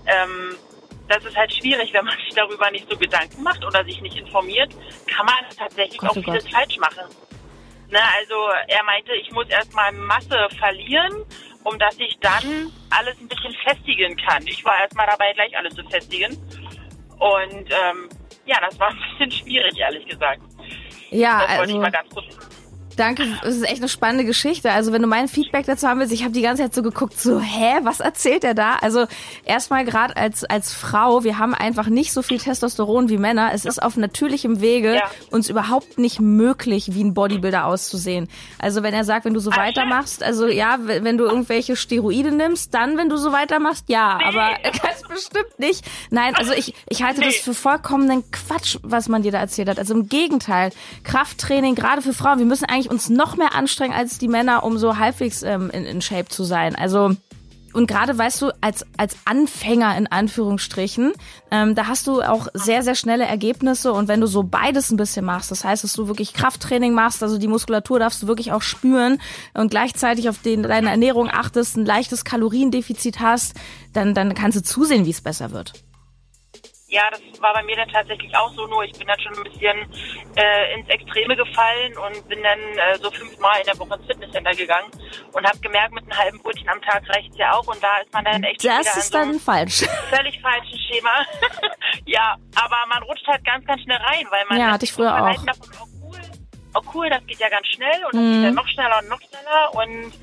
Ähm, 0.08 0.58
das 1.08 1.24
ist 1.24 1.38
halt 1.38 1.54
schwierig, 1.54 1.94
wenn 1.94 2.06
man 2.06 2.18
sich 2.18 2.36
darüber 2.36 2.70
nicht 2.72 2.90
so 2.90 2.98
Gedanken 2.98 3.44
macht 3.44 3.64
oder 3.64 3.84
sich 3.86 4.01
nicht 4.01 4.18
informiert, 4.18 4.74
kann 5.08 5.25
man 5.25 5.36
tatsächlich 5.58 6.00
Gott, 6.00 6.10
auch 6.10 6.18
oh 6.18 6.22
vieles 6.22 6.44
Gott. 6.46 6.53
falsch 6.53 6.77
machen. 6.77 7.03
Ne, 7.89 8.00
also 8.17 8.35
er 8.67 8.83
meinte, 8.83 9.13
ich 9.13 9.31
muss 9.31 9.48
erstmal 9.48 9.91
Masse 9.91 10.48
verlieren, 10.57 11.24
um 11.63 11.77
dass 11.77 11.98
ich 12.00 12.17
dann 12.19 12.71
alles 12.89 13.19
ein 13.19 13.27
bisschen 13.27 13.53
festigen 13.63 14.15
kann. 14.17 14.45
Ich 14.48 14.63
war 14.65 14.79
erstmal 14.79 15.07
dabei, 15.07 15.33
gleich 15.33 15.55
alles 15.57 15.75
zu 15.75 15.83
festigen. 15.85 16.33
Und 17.19 17.69
ähm, 17.69 18.09
ja, 18.45 18.59
das 18.61 18.79
war 18.79 18.89
ein 18.89 18.98
bisschen 19.11 19.31
schwierig, 19.43 19.77
ehrlich 19.77 20.05
gesagt. 20.07 20.41
Ja, 21.11 21.39
das 21.39 21.57
wollte 21.57 21.61
also, 21.61 21.75
ich 21.75 21.81
mal 21.81 21.91
ganz 21.91 22.09
kurz 22.09 22.25
Danke, 22.96 23.25
das 23.44 23.55
ist 23.55 23.64
echt 23.64 23.77
eine 23.77 23.90
spannende 23.90 24.25
Geschichte. 24.25 24.72
Also 24.72 24.92
wenn 24.92 25.01
du 25.01 25.08
mein 25.08 25.27
Feedback 25.27 25.66
dazu 25.66 25.88
haben 25.88 26.00
willst, 26.00 26.14
ich 26.14 26.24
habe 26.24 26.34
die 26.34 26.42
ganze 26.42 26.64
Zeit 26.64 26.74
so 26.74 26.81
geguckt, 26.81 27.20
so, 27.20 27.40
hä, 27.40 27.79
was 27.84 28.00
erzählt 28.00 28.44
er 28.44 28.53
da? 28.53 28.75
Also 28.81 29.05
erstmal 29.44 29.86
gerade 29.86 30.16
als, 30.16 30.44
als 30.44 30.74
Frau, 30.74 31.24
wir 31.24 31.38
haben 31.38 31.53
einfach 31.53 31.88
nicht 31.88 32.14
so 32.14 32.22
viel 32.22 32.40
Testosteron 32.40 33.10
wie 33.10 33.18
Männer. 33.18 33.51
Es 33.53 33.66
ist 33.66 33.81
auf 33.81 33.98
natürlichem 33.98 34.62
Wege 34.62 34.96
ja. 34.96 35.03
uns 35.31 35.50
überhaupt 35.50 35.98
nicht 35.98 36.20
möglich, 36.20 36.94
wie 36.94 37.03
ein 37.03 37.14
Bodybuilder 37.14 37.66
auszusehen. 37.66 38.27
Also 38.60 38.84
wenn 38.84 38.94
er 38.94 39.03
sagt, 39.03 39.25
wenn 39.25 39.34
du 39.34 39.40
so 39.40 39.51
Ach, 39.51 39.58
weitermachst, 39.58 40.24
also 40.24 40.48
ja, 40.48 40.77
wenn 40.81 41.18
du 41.18 41.25
irgendwelche 41.25 41.75
Steroide 41.75 42.31
nimmst, 42.31 42.74
dann, 42.74 42.98
wenn 42.98 43.10
du 43.10 43.18
so 43.18 43.31
weitermachst, 43.31 43.86
ja, 43.90 44.20
aber 44.24 44.51
ganz 44.64 45.01
bestimmt 45.08 45.60
nicht. 45.60 45.86
Nein, 46.10 46.36
also 46.36 46.53
ich, 46.53 46.74
ich 46.90 47.03
halte 47.03 47.20
nee. 47.20 47.27
das 47.27 47.36
für 47.36 47.53
vollkommenen 47.53 48.24
Quatsch, 48.31 48.77
was 48.84 49.10
man 49.10 49.22
dir 49.22 49.31
da 49.31 49.40
erzählt 49.40 49.70
hat. 49.70 49.79
Also 49.79 49.94
im 49.94 50.08
Gegenteil, 50.08 50.72
Krafttraining, 51.03 51.75
gerade 51.75 52.01
für 52.01 52.14
Frauen, 52.14 52.40
wir 52.40 52.46
müssen 52.46 52.66
eigentlich 52.66 52.84
eigentlich 52.85 52.91
uns 52.91 53.09
noch 53.09 53.37
mehr 53.37 53.53
anstrengen 53.53 53.93
als 53.93 54.17
die 54.17 54.27
Männer, 54.27 54.63
um 54.63 54.77
so 54.77 54.98
halbwegs 54.98 55.43
ähm, 55.43 55.69
in, 55.71 55.85
in 55.85 56.01
Shape 56.01 56.29
zu 56.29 56.43
sein. 56.43 56.75
Also 56.75 57.15
und 57.74 57.87
gerade 57.87 58.17
weißt 58.17 58.41
du, 58.41 58.51
als, 58.61 58.85
als 58.95 59.17
Anfänger 59.25 59.98
in 59.98 60.07
Anführungsstrichen, 60.07 61.11
ähm, 61.51 61.75
da 61.75 61.87
hast 61.87 62.07
du 62.07 62.21
auch 62.21 62.48
sehr, 62.53 62.83
sehr 62.83 62.95
schnelle 62.95 63.25
Ergebnisse. 63.25 63.91
Und 63.91 64.07
wenn 64.07 64.21
du 64.21 64.27
so 64.27 64.43
beides 64.43 64.91
ein 64.91 64.98
bisschen 64.98 65.25
machst, 65.25 65.51
das 65.51 65.65
heißt, 65.65 65.83
dass 65.83 65.91
du 65.91 66.07
wirklich 66.07 66.33
Krafttraining 66.33 66.93
machst, 66.93 67.21
also 67.21 67.37
die 67.37 67.50
Muskulatur 67.50 68.00
darfst 68.00 68.24
du 68.24 68.27
wirklich 68.27 68.53
auch 68.53 68.61
spüren 68.61 69.19
und 69.53 69.71
gleichzeitig 69.71 70.29
auf 70.29 70.37
den, 70.41 70.63
deine 70.63 70.89
Ernährung 70.89 71.29
achtest, 71.29 71.75
ein 71.75 71.85
leichtes 71.85 72.24
Kaloriendefizit 72.24 73.19
hast, 73.19 73.55
dann, 73.91 74.13
dann 74.13 74.35
kannst 74.35 74.57
du 74.57 74.63
zusehen, 74.63 75.05
wie 75.05 75.11
es 75.11 75.19
besser 75.19 75.51
wird. 75.51 75.74
Ja, 76.96 77.10
das 77.12 77.20
war 77.42 77.51
bei 77.51 77.62
mir 77.64 77.75
dann 77.75 77.90
tatsächlich 77.90 78.34
auch 78.38 78.50
so, 78.53 78.66
nur 78.68 78.86
ich 78.86 78.94
bin 78.94 79.05
dann 79.05 79.20
schon 79.20 79.36
ein 79.36 79.44
bisschen 79.44 79.77
äh, 80.38 80.79
ins 80.79 80.88
Extreme 80.88 81.36
gefallen 81.36 81.92
und 81.98 82.25
bin 82.29 82.42
dann 82.42 82.58
äh, 82.58 82.98
so 83.01 83.12
fünfmal 83.12 83.60
in 83.60 83.66
der 83.66 83.77
Woche 83.77 83.96
ins 83.96 84.05
Fitnesscenter 84.05 84.55
gegangen 84.55 84.90
und 85.34 85.46
habe 85.46 85.60
gemerkt, 85.60 85.94
mit 85.94 86.03
einem 86.03 86.18
halben 86.18 86.40
Brötchen 86.42 86.70
am 86.70 86.81
Tag 86.81 87.03
reicht 87.10 87.36
ja 87.36 87.51
auch 87.51 87.68
und 87.68 87.84
da 87.84 87.98
ist 87.98 88.14
man 88.14 88.24
dann 88.24 88.42
echt 88.44 88.64
Das 88.64 88.96
ist 88.96 89.14
dann 89.14 89.34
so 89.34 89.40
falsch. 89.40 89.84
Völlig 90.10 90.40
falschen 90.40 90.79
Schema. 90.88 91.25
ja, 92.05 92.38
aber 92.55 92.77
man 92.88 93.03
rutscht 93.03 93.27
halt 93.27 93.44
ganz, 93.44 93.66
ganz 93.66 93.81
schnell 93.81 93.98
rein, 93.98 94.25
weil 94.29 94.46
man 94.48 94.58
ja, 94.58 94.72
hatte 94.72 94.86
ich 94.86 94.94
früher 94.94 95.14
auch. 95.14 95.46
Davon, 95.46 95.70
oh 95.81 95.88
cool, 96.01 96.22
oh 96.75 96.81
cool, 96.94 97.10
das 97.10 97.27
geht 97.27 97.40
ja 97.40 97.50
ganz 97.50 97.68
schnell 97.68 98.05
und 98.05 98.14
das 98.14 98.22
mhm. 98.22 98.31
geht 98.36 98.44
ja 98.44 98.51
noch 98.51 98.68
schneller 98.70 99.00
und 99.00 99.10
noch 99.10 99.20
schneller 99.20 99.75
und 99.75 100.14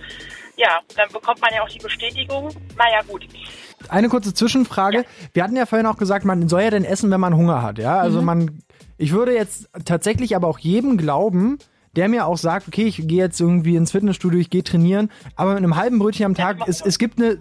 ja, 0.56 0.80
dann 0.96 1.10
bekommt 1.10 1.40
man 1.42 1.52
ja 1.52 1.62
auch 1.62 1.68
die 1.68 1.80
Bestätigung. 1.80 2.48
Naja, 2.76 3.02
gut. 3.02 3.26
Eine 3.88 4.08
kurze 4.08 4.34
Zwischenfrage. 4.34 4.98
Ja. 4.98 5.04
Wir 5.32 5.44
hatten 5.44 5.56
ja 5.56 5.66
vorhin 5.66 5.86
auch 5.86 5.96
gesagt, 5.96 6.24
man 6.24 6.48
soll 6.48 6.62
ja 6.62 6.70
denn 6.70 6.84
essen, 6.84 7.10
wenn 7.10 7.20
man 7.20 7.36
Hunger 7.36 7.62
hat, 7.62 7.78
ja? 7.78 7.98
Also 7.98 8.20
mhm. 8.20 8.26
man, 8.26 8.62
ich 8.98 9.12
würde 9.12 9.34
jetzt 9.34 9.68
tatsächlich 9.84 10.36
aber 10.36 10.48
auch 10.48 10.58
jedem 10.58 10.96
glauben, 10.96 11.58
der 11.96 12.08
mir 12.08 12.26
auch 12.26 12.38
sagt, 12.38 12.68
okay, 12.68 12.84
ich 12.84 13.06
gehe 13.06 13.18
jetzt 13.18 13.40
irgendwie 13.40 13.76
ins 13.76 13.92
Fitnessstudio, 13.92 14.40
ich 14.40 14.50
gehe 14.50 14.64
trainieren, 14.64 15.10
aber 15.36 15.54
mit 15.54 15.58
einem 15.58 15.76
halben 15.76 15.98
Brötchen 15.98 16.24
am 16.24 16.34
Tag, 16.34 16.66
es, 16.66 16.80
es 16.80 16.98
gibt 16.98 17.20
eine 17.20 17.36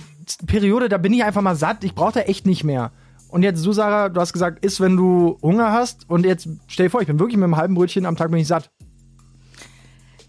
Periode, 0.45 0.89
da 0.89 0.97
bin 0.97 1.13
ich 1.13 1.23
einfach 1.23 1.41
mal 1.41 1.55
satt, 1.55 1.83
ich 1.83 1.95
brauche 1.95 2.13
da 2.13 2.19
echt 2.21 2.45
nicht 2.45 2.63
mehr. 2.63 2.91
Und 3.31 3.43
jetzt 3.43 3.65
du, 3.65 3.71
Sarah, 3.71 4.09
du 4.09 4.19
hast 4.19 4.33
gesagt, 4.33 4.63
isst, 4.63 4.81
wenn 4.81 4.97
du 4.97 5.39
Hunger 5.41 5.71
hast. 5.71 6.09
Und 6.09 6.25
jetzt 6.25 6.49
stell 6.67 6.87
dir 6.87 6.89
vor, 6.89 6.99
ich 7.01 7.07
bin 7.07 7.17
wirklich 7.17 7.37
mit 7.37 7.45
einem 7.45 7.55
halben 7.55 7.75
Brötchen 7.75 8.05
am 8.05 8.17
Tag 8.17 8.29
bin 8.29 8.41
ich 8.41 8.47
satt. 8.47 8.69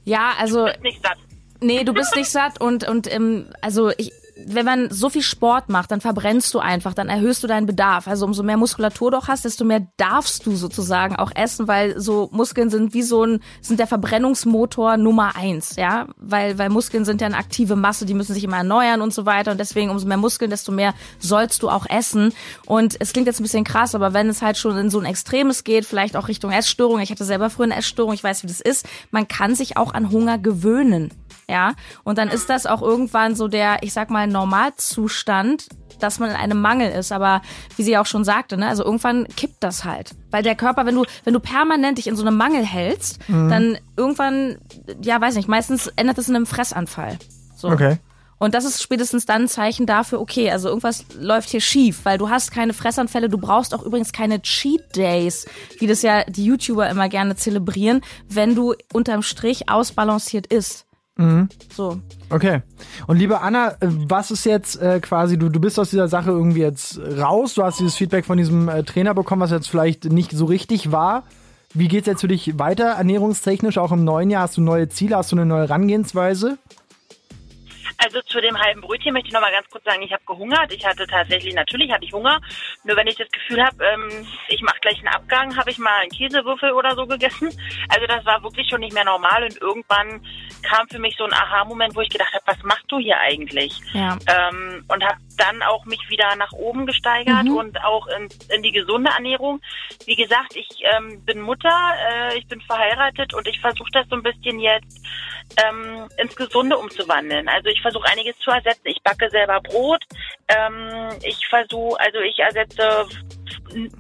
Ja, 0.05 0.35
also. 0.39 0.67
Du 0.67 0.73
bist 0.73 0.83
nicht 0.83 1.03
satt. 1.03 1.17
Nee, 1.65 1.85
du 1.85 1.93
bist 1.93 2.17
nicht 2.17 2.29
satt 2.29 2.61
und, 2.61 2.89
und 2.89 3.09
ähm, 3.15 3.47
also 3.61 3.93
ich, 3.97 4.11
wenn 4.47 4.65
man 4.65 4.91
so 4.91 5.09
viel 5.09 5.23
Sport 5.23 5.69
macht, 5.69 5.91
dann 5.91 6.01
verbrennst 6.01 6.53
du 6.55 6.59
einfach, 6.59 6.95
dann 6.95 7.09
erhöhst 7.09 7.43
du 7.43 7.47
deinen 7.47 7.67
Bedarf. 7.67 8.09
Also 8.09 8.27
umso 8.27 8.43
mehr 8.43 8.57
Muskulatur 8.57 9.11
du 9.11 9.21
hast, 9.23 9.45
desto 9.45 9.65
mehr 9.65 9.87
darfst 9.97 10.47
du 10.47 10.57
sozusagen 10.57 11.17
auch 11.17 11.31
essen, 11.35 11.69
weil 11.69 12.01
so 12.01 12.29
Muskeln 12.33 12.71
sind 12.71 12.95
wie 12.95 13.03
so 13.03 13.25
ein, 13.25 13.41
sind 13.61 13.81
der 13.81 13.87
Verbrennungsmotor 13.87 14.97
Nummer 14.97 15.37
eins, 15.37 15.77
ja, 15.77 16.07
weil, 16.17 16.59
weil 16.59 16.69
Muskeln 16.69 17.05
sind 17.05 17.21
ja 17.21 17.27
eine 17.27 17.37
aktive 17.37 17.77
Masse, 17.77 18.07
die 18.07 18.15
müssen 18.15 18.35
sich 18.35 18.45
immer 18.45 18.59
erneuern 18.59 19.01
und 19.01 19.13
so 19.15 19.27
weiter 19.27 19.53
und 19.53 19.59
deswegen 19.59 19.91
umso 19.91 20.07
mehr 20.07 20.17
Muskeln, 20.17 20.51
desto 20.51 20.73
mehr 20.73 20.95
sollst 21.19 21.63
du 21.63 21.69
auch 21.69 21.87
essen. 21.89 22.33
Und 22.67 22.97
es 23.01 23.13
klingt 23.13 23.27
jetzt 23.27 23.41
ein 23.41 23.45
bisschen 23.45 23.65
krass, 23.65 23.95
aber 23.95 24.13
wenn 24.13 24.29
es 24.29 24.43
halt 24.43 24.57
schon 24.57 24.77
in 24.77 24.91
so 24.91 24.99
ein 24.99 25.07
Extremes 25.07 25.65
geht, 25.65 25.85
vielleicht 25.85 26.17
auch 26.17 26.29
Richtung 26.29 26.51
Essstörung, 26.51 27.01
ich 27.01 27.11
hatte 27.11 27.25
selber 27.25 27.51
früher 27.51 27.67
eine 27.67 27.77
Essstörung, 27.77 28.13
ich 28.13 28.25
weiß, 28.25 28.43
wie 28.43 28.49
das 28.49 28.61
ist, 28.61 28.87
man 29.11 29.29
kann 29.29 29.55
sich 29.55 29.77
auch 29.77 29.95
an 29.95 30.11
Hunger 30.11 30.39
gewöhnen 30.39 31.11
ja. 31.53 31.75
Und 32.03 32.19
dann 32.19 32.29
ist 32.29 32.49
das 32.49 32.67
auch 32.67 32.83
irgendwann 32.83 33.37
so 33.37 33.47
der, 33.47 33.83
ich 33.83 33.93
sag 33.93 34.11
mal, 34.11 34.27
Normalzustand, 34.27 35.69
dass 36.01 36.19
man 36.19 36.31
in 36.31 36.37
einem 36.37 36.61
Mangel 36.61 36.91
ist. 36.91 37.13
Aber 37.13 37.43
wie 37.77 37.83
sie 37.83 37.97
auch 37.99 38.07
schon 38.07 38.25
sagte, 38.25 38.57
ne, 38.57 38.67
also 38.67 38.85
irgendwann 38.85 39.29
kippt 39.29 39.63
das 39.63 39.85
halt. 39.85 40.13
Weil 40.31 40.43
der 40.43 40.55
Körper, 40.55 40.87
wenn 40.87 40.95
du, 40.95 41.05
wenn 41.25 41.35
du 41.35 41.41
permanent 41.41 41.99
dich 41.99 42.07
in 42.07 42.17
so 42.17 42.27
einem 42.27 42.37
Mangel 42.37 42.65
hältst, 42.65 43.29
mhm. 43.29 43.51
dann 43.51 43.79
irgendwann, 43.97 44.57
ja, 45.03 45.21
weiß 45.21 45.37
nicht, 45.37 45.49
meistens 45.49 45.89
endet 45.97 46.19
es 46.19 46.29
in 46.29 46.37
einem 46.37 46.47
Fressanfall. 46.47 47.19
So. 47.55 47.69
Okay. 47.69 47.99
Und 48.39 48.55
das 48.55 48.65
ist 48.65 48.83
spätestens 48.83 49.25
dann 49.25 49.43
ein 49.43 49.49
Zeichen 49.49 49.87
dafür, 49.87 50.21
okay, 50.21 50.51
also 50.51 50.69
irgendwas 50.69 51.05
läuft 51.17 51.51
hier 51.51 51.61
schief, 51.61 52.01
weil 52.03 52.19
du 52.19 52.29
hast 52.29 52.51
keine 52.51 52.73
Fressanfälle, 52.73 53.29
du 53.29 53.39
brauchst 53.39 53.73
auch 53.73 53.85
übrigens 53.85 54.11
keine 54.11 54.43
Cheat 54.43 54.97
Days, 54.97 55.47
wie 55.79 55.87
das 55.87 56.03
ja 56.03 56.25
die 56.25 56.47
YouTuber 56.47 56.91
immer 56.91 57.09
gerne 57.09 57.37
zelebrieren, 57.37 58.01
wenn 58.29 58.57
du 58.57 58.75
unterm 58.93 59.23
Strich 59.23 59.69
ausbalanciert 59.69 60.49
isst. 60.49 60.87
Mhm. 61.23 61.49
So. 61.75 62.01
Okay. 62.31 62.63
Und 63.07 63.19
liebe 63.19 63.41
Anna, 63.41 63.73
äh, 63.73 63.77
was 63.81 64.31
ist 64.31 64.45
jetzt 64.45 64.81
äh, 64.81 65.01
quasi, 65.01 65.39
du, 65.39 65.49
du 65.49 65.61
bist 65.61 65.79
aus 65.79 65.91
dieser 65.91 66.09
Sache 66.09 66.31
irgendwie 66.31 66.61
jetzt 66.61 66.99
raus, 67.19 67.55
du 67.55 67.63
hast 67.63 67.81
dieses 67.81 67.97
Feedback 67.97 68.25
von 68.25 68.39
diesem 68.39 68.69
äh, 68.69 68.83
Trainer 68.83 69.15
bekommen, 69.15 69.43
was 69.43 69.51
jetzt 69.51 69.69
vielleicht 69.69 70.05
nicht 70.05 70.33
so 70.33 70.47
richtig 70.47 70.93
war. 70.93 71.25
Wie 71.75 71.89
geht's 71.89 72.07
jetzt 72.07 72.21
für 72.21 72.29
dich 72.29 72.59
weiter, 72.59 72.85
ernährungstechnisch, 72.85 73.79
auch 73.79 73.93
im 73.93 74.05
neuen 74.05 74.29
Jahr? 74.29 74.43
Hast 74.43 74.59
du 74.59 74.61
neue 74.61 74.89
Ziele, 74.91 75.17
hast 75.17 75.33
du 75.33 75.37
eine 75.37 75.47
neue 75.47 75.63
Herangehensweise? 75.63 76.59
Also 77.99 78.21
zu 78.23 78.41
dem 78.41 78.59
halben 78.59 78.81
Brötchen 78.81 79.13
möchte 79.13 79.29
ich 79.29 79.35
noch 79.35 79.41
mal 79.41 79.53
ganz 79.53 79.69
kurz 79.71 79.85
sagen, 79.85 80.03
ich 80.03 80.13
habe 80.13 80.23
gehungert. 80.27 80.73
Ich 80.73 80.85
hatte 80.85 81.07
tatsächlich, 81.07 81.55
natürlich 81.55 81.91
hatte 81.91 82.05
ich 82.05 82.13
Hunger. 82.13 82.41
Nur 82.85 82.97
wenn 82.97 83.07
ich 83.07 83.17
das 83.17 83.29
Gefühl 83.31 83.63
habe, 83.65 83.85
ähm, 83.85 84.27
ich 84.49 84.63
mache 84.63 84.81
gleich 84.81 84.99
einen 84.99 85.09
Abgang, 85.09 85.57
habe 85.57 85.71
ich 85.71 85.79
mal 85.79 86.01
einen 86.01 86.11
Käsewürfel 86.11 86.73
oder 86.73 86.95
so 86.95 87.07
gegessen. 87.07 87.51
Also 87.89 88.07
das 88.07 88.25
war 88.25 88.43
wirklich 88.43 88.69
schon 88.69 88.81
nicht 88.81 88.95
mehr 88.95 89.05
normal. 89.05 89.45
Und 89.45 89.61
irgendwann 89.61 90.25
kam 90.63 90.89
für 90.89 90.99
mich 90.99 91.17
so 91.17 91.25
ein 91.25 91.33
Aha-Moment, 91.33 91.95
wo 91.95 92.01
ich 92.01 92.09
gedacht 92.09 92.33
habe, 92.33 92.45
was 92.47 92.63
machst 92.63 92.85
du 92.89 92.99
hier 92.99 93.19
eigentlich? 93.19 93.81
Ja. 93.93 94.17
Ähm, 94.27 94.85
und 94.89 95.05
habe 95.05 95.19
dann 95.37 95.63
auch 95.63 95.85
mich 95.85 96.01
wieder 96.09 96.37
nach 96.37 96.53
oben 96.53 96.87
gesteigert 96.87 97.45
mhm. 97.45 97.57
und 97.57 97.85
auch 97.85 98.07
in, 98.09 98.29
in, 98.55 98.63
die 98.63 98.73
gesunde 98.73 99.11
Ernährung. 99.11 99.61
Wie 100.07 100.17
gesagt, 100.17 100.57
ich 100.57 100.69
ähm, 100.97 101.25
bin 101.25 101.41
Mutter, 101.41 101.95
äh, 102.09 102.39
ich 102.39 102.47
bin 102.47 102.61
verheiratet 102.61 103.35
und 103.35 103.47
ich 103.47 103.61
versuche 103.61 103.91
das 103.93 104.09
so 104.09 104.17
ein 104.17 104.23
bisschen 104.23 104.59
jetzt 104.59 105.01
ähm, 105.65 106.09
ins 106.19 106.37
Gesunde 106.37 106.77
umzuwandeln. 106.79 107.49
Also 107.49 107.69
ich 107.69 107.81
versuche 107.83 108.09
einiges 108.09 108.39
zu 108.39 108.51
ersetzen. 108.51 108.87
Ich 108.87 109.03
backe 109.03 109.29
selber 109.31 109.61
Brot. 109.61 110.03
Ähm, 110.49 111.11
ich 111.23 111.47
versuche, 111.49 111.99
also 112.01 112.21
ich 112.21 112.39
ersetze 112.39 113.07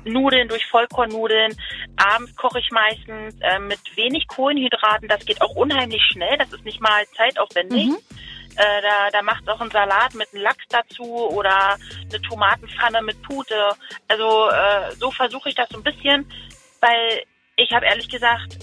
Nudeln 0.05 0.49
durch 0.49 0.67
Vollkornnudeln. 0.67 1.55
Abends 1.97 2.35
koche 2.37 2.61
ich 2.61 2.71
meistens 2.71 3.37
äh, 3.41 3.59
mit 3.59 3.81
wenig 3.97 4.27
Kohlenhydraten. 4.29 5.09
Das 5.09 5.25
geht 5.25 5.41
auch 5.41 5.55
unheimlich 5.55 6.03
schnell. 6.11 6.37
Das 6.39 6.53
ist 6.53 6.65
nicht 6.65 6.81
mal 6.81 7.05
zeitaufwendig. 7.17 7.89
Mhm. 7.89 7.99
Äh, 8.57 8.83
da 8.83 9.11
da 9.11 9.23
macht 9.23 9.49
auch 9.49 9.61
ein 9.61 9.71
Salat 9.71 10.15
mit 10.15 10.29
einem 10.33 10.43
Lachs 10.43 10.65
dazu 10.69 11.05
oder 11.05 11.77
eine 12.11 12.23
Tomatenpfanne 12.23 13.03
mit 13.03 13.23
Pute. 13.23 13.71
Also 14.09 14.51
äh, 14.51 14.93
so 14.97 15.11
versuche 15.11 15.49
ich 15.49 15.55
das 15.55 15.69
so 15.71 15.79
ein 15.79 15.83
bisschen, 15.83 16.31
weil 16.81 17.23
ich 17.57 17.73
habe 17.73 17.87
ehrlich 17.87 18.09
gesagt 18.09 18.59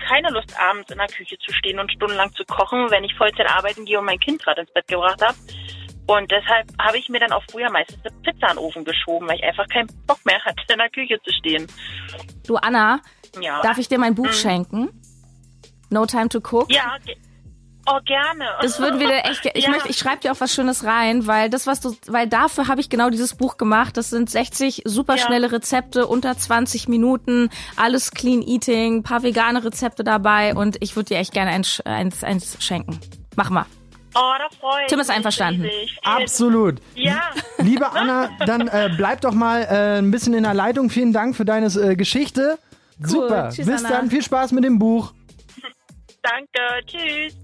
keine 0.00 0.30
Lust, 0.30 0.58
abends 0.58 0.90
in 0.90 0.98
der 0.98 1.06
Küche 1.06 1.38
zu 1.38 1.52
stehen 1.52 1.78
und 1.78 1.92
stundenlang 1.92 2.32
zu 2.32 2.44
kochen, 2.44 2.90
wenn 2.90 3.04
ich 3.04 3.14
Vollzeit 3.14 3.48
arbeiten 3.48 3.84
gehe 3.84 3.98
und 3.98 4.06
mein 4.06 4.18
Kind 4.18 4.42
gerade 4.42 4.62
ins 4.62 4.72
Bett 4.72 4.88
gebracht 4.88 5.20
habe. 5.22 5.36
Und 6.06 6.30
deshalb 6.30 6.66
habe 6.80 6.98
ich 6.98 7.08
mir 7.08 7.20
dann 7.20 7.30
auch 7.30 7.44
früher 7.50 7.70
meistens 7.70 8.04
eine 8.04 8.14
Pizza 8.22 8.50
in 8.50 8.56
den 8.56 8.58
Ofen 8.58 8.84
geschoben, 8.84 9.28
weil 9.28 9.36
ich 9.36 9.44
einfach 9.44 9.68
keinen 9.68 9.88
Bock 10.06 10.18
mehr 10.24 10.44
hatte, 10.44 10.60
in 10.68 10.78
der 10.78 10.90
Küche 10.90 11.20
zu 11.22 11.32
stehen. 11.32 11.66
Du 12.46 12.56
Anna, 12.56 13.00
ja. 13.40 13.62
darf 13.62 13.78
ich 13.78 13.86
dir 13.86 13.98
mein 13.98 14.16
Buch 14.16 14.26
mhm. 14.26 14.32
schenken? 14.32 15.02
No 15.90 16.06
Time 16.06 16.28
to 16.28 16.38
Cook? 16.38 16.72
Ja, 16.72 16.96
Oh, 17.86 17.98
gerne. 18.04 18.44
Das 18.60 18.78
würden 18.78 19.00
wir 19.00 19.10
echt, 19.24 19.44
ich 19.54 19.64
ja. 19.64 19.70
möchte, 19.70 19.88
ich 19.88 19.96
schreibe 19.96 20.20
dir 20.20 20.32
auch 20.32 20.40
was 20.40 20.52
Schönes 20.52 20.84
rein, 20.84 21.26
weil 21.26 21.48
das, 21.48 21.66
was 21.66 21.80
du, 21.80 21.96
weil 22.06 22.26
dafür 22.26 22.68
habe 22.68 22.80
ich 22.80 22.90
genau 22.90 23.10
dieses 23.10 23.34
Buch 23.34 23.56
gemacht. 23.56 23.96
Das 23.96 24.10
sind 24.10 24.28
60 24.28 24.82
superschnelle 24.84 25.46
ja. 25.46 25.52
Rezepte 25.52 26.06
unter 26.06 26.36
20 26.36 26.88
Minuten, 26.88 27.48
alles 27.76 28.10
Clean 28.12 28.42
Eating, 28.42 29.02
paar 29.02 29.22
vegane 29.22 29.64
Rezepte 29.64 30.04
dabei 30.04 30.54
und 30.54 30.76
ich 30.80 30.94
würde 30.94 31.14
dir 31.14 31.18
echt 31.18 31.32
gerne 31.32 31.50
eins, 31.52 31.80
eins, 31.84 32.22
eins 32.22 32.56
schenken. 32.60 33.00
Mach 33.36 33.50
mal. 33.50 33.66
Oh, 34.14 34.32
da 34.38 34.48
freue 34.58 34.82
ich 34.82 34.88
Tim 34.88 34.98
ist 34.98 35.10
einverstanden. 35.10 35.70
Absolut. 36.02 36.80
Ja. 36.94 37.30
Liebe 37.58 37.90
Anna, 37.90 38.30
dann 38.46 38.68
äh, 38.68 38.90
bleib 38.96 39.20
doch 39.20 39.32
mal 39.32 39.62
äh, 39.62 39.98
ein 39.98 40.10
bisschen 40.10 40.34
in 40.34 40.42
der 40.42 40.54
Leitung. 40.54 40.90
Vielen 40.90 41.12
Dank 41.12 41.36
für 41.36 41.44
deine 41.44 41.66
äh, 41.66 41.96
Geschichte. 41.96 42.58
Cool. 43.00 43.08
Super. 43.08 43.48
Tschüss, 43.50 43.66
Bis 43.66 43.84
Anna. 43.84 43.96
dann. 43.96 44.10
Viel 44.10 44.22
Spaß 44.22 44.52
mit 44.52 44.64
dem 44.64 44.78
Buch. 44.78 45.12
Danke. 46.22 46.84
Tschüss 46.86 47.39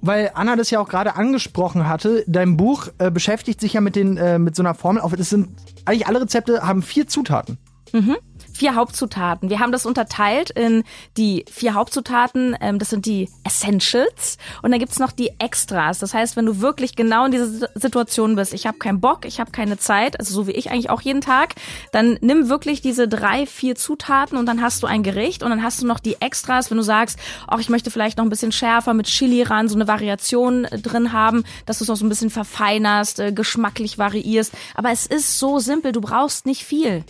weil 0.00 0.30
Anna 0.34 0.56
das 0.56 0.70
ja 0.70 0.80
auch 0.80 0.88
gerade 0.88 1.16
angesprochen 1.16 1.88
hatte, 1.88 2.24
dein 2.26 2.56
Buch 2.56 2.88
äh, 2.98 3.10
beschäftigt 3.10 3.60
sich 3.60 3.72
ja 3.72 3.80
mit 3.80 3.96
den 3.96 4.16
äh, 4.16 4.38
mit 4.38 4.56
so 4.56 4.62
einer 4.62 4.74
Formel. 4.74 5.02
Auf, 5.02 5.14
das 5.14 5.30
sind 5.30 5.48
eigentlich 5.84 6.06
alle 6.06 6.20
Rezepte 6.20 6.66
haben 6.66 6.82
vier 6.82 7.06
Zutaten. 7.06 7.58
Mhm 7.92 8.16
vier 8.58 8.74
Hauptzutaten. 8.74 9.50
Wir 9.50 9.60
haben 9.60 9.70
das 9.70 9.86
unterteilt 9.86 10.50
in 10.50 10.82
die 11.16 11.44
vier 11.50 11.74
Hauptzutaten, 11.74 12.56
ähm, 12.60 12.80
das 12.80 12.90
sind 12.90 13.06
die 13.06 13.28
Essentials 13.44 14.36
und 14.62 14.72
dann 14.72 14.80
gibt's 14.80 14.98
noch 14.98 15.12
die 15.12 15.30
Extras. 15.38 16.00
Das 16.00 16.12
heißt, 16.12 16.36
wenn 16.36 16.44
du 16.44 16.60
wirklich 16.60 16.96
genau 16.96 17.26
in 17.26 17.30
dieser 17.30 17.68
Situation 17.76 18.34
bist, 18.34 18.52
ich 18.52 18.66
habe 18.66 18.78
keinen 18.78 19.00
Bock, 19.00 19.24
ich 19.24 19.38
habe 19.38 19.52
keine 19.52 19.78
Zeit, 19.78 20.18
also 20.18 20.34
so 20.34 20.48
wie 20.48 20.52
ich 20.52 20.72
eigentlich 20.72 20.90
auch 20.90 21.00
jeden 21.00 21.20
Tag, 21.20 21.54
dann 21.92 22.18
nimm 22.20 22.48
wirklich 22.48 22.80
diese 22.80 23.06
drei, 23.06 23.46
vier 23.46 23.76
Zutaten 23.76 24.36
und 24.36 24.46
dann 24.46 24.60
hast 24.60 24.82
du 24.82 24.88
ein 24.88 25.04
Gericht 25.04 25.44
und 25.44 25.50
dann 25.50 25.62
hast 25.62 25.80
du 25.80 25.86
noch 25.86 26.00
die 26.00 26.20
Extras, 26.20 26.70
wenn 26.70 26.78
du 26.78 26.82
sagst, 26.82 27.18
auch 27.46 27.60
ich 27.60 27.68
möchte 27.68 27.92
vielleicht 27.92 28.18
noch 28.18 28.24
ein 28.24 28.30
bisschen 28.30 28.50
schärfer 28.50 28.92
mit 28.92 29.06
Chili 29.06 29.44
ran, 29.44 29.68
so 29.68 29.76
eine 29.76 29.86
Variation 29.86 30.64
äh, 30.64 30.80
drin 30.80 31.12
haben, 31.12 31.44
dass 31.64 31.78
du 31.78 31.84
es 31.84 31.88
noch 31.88 31.96
so 31.96 32.04
ein 32.04 32.08
bisschen 32.08 32.30
verfeinerst, 32.30 33.20
äh, 33.20 33.32
geschmacklich 33.32 33.98
variierst. 33.98 34.52
Aber 34.74 34.90
es 34.90 35.06
ist 35.06 35.38
so 35.38 35.60
simpel, 35.60 35.92
du 35.92 36.00
brauchst 36.00 36.44
nicht 36.44 36.64
viel. 36.64 37.04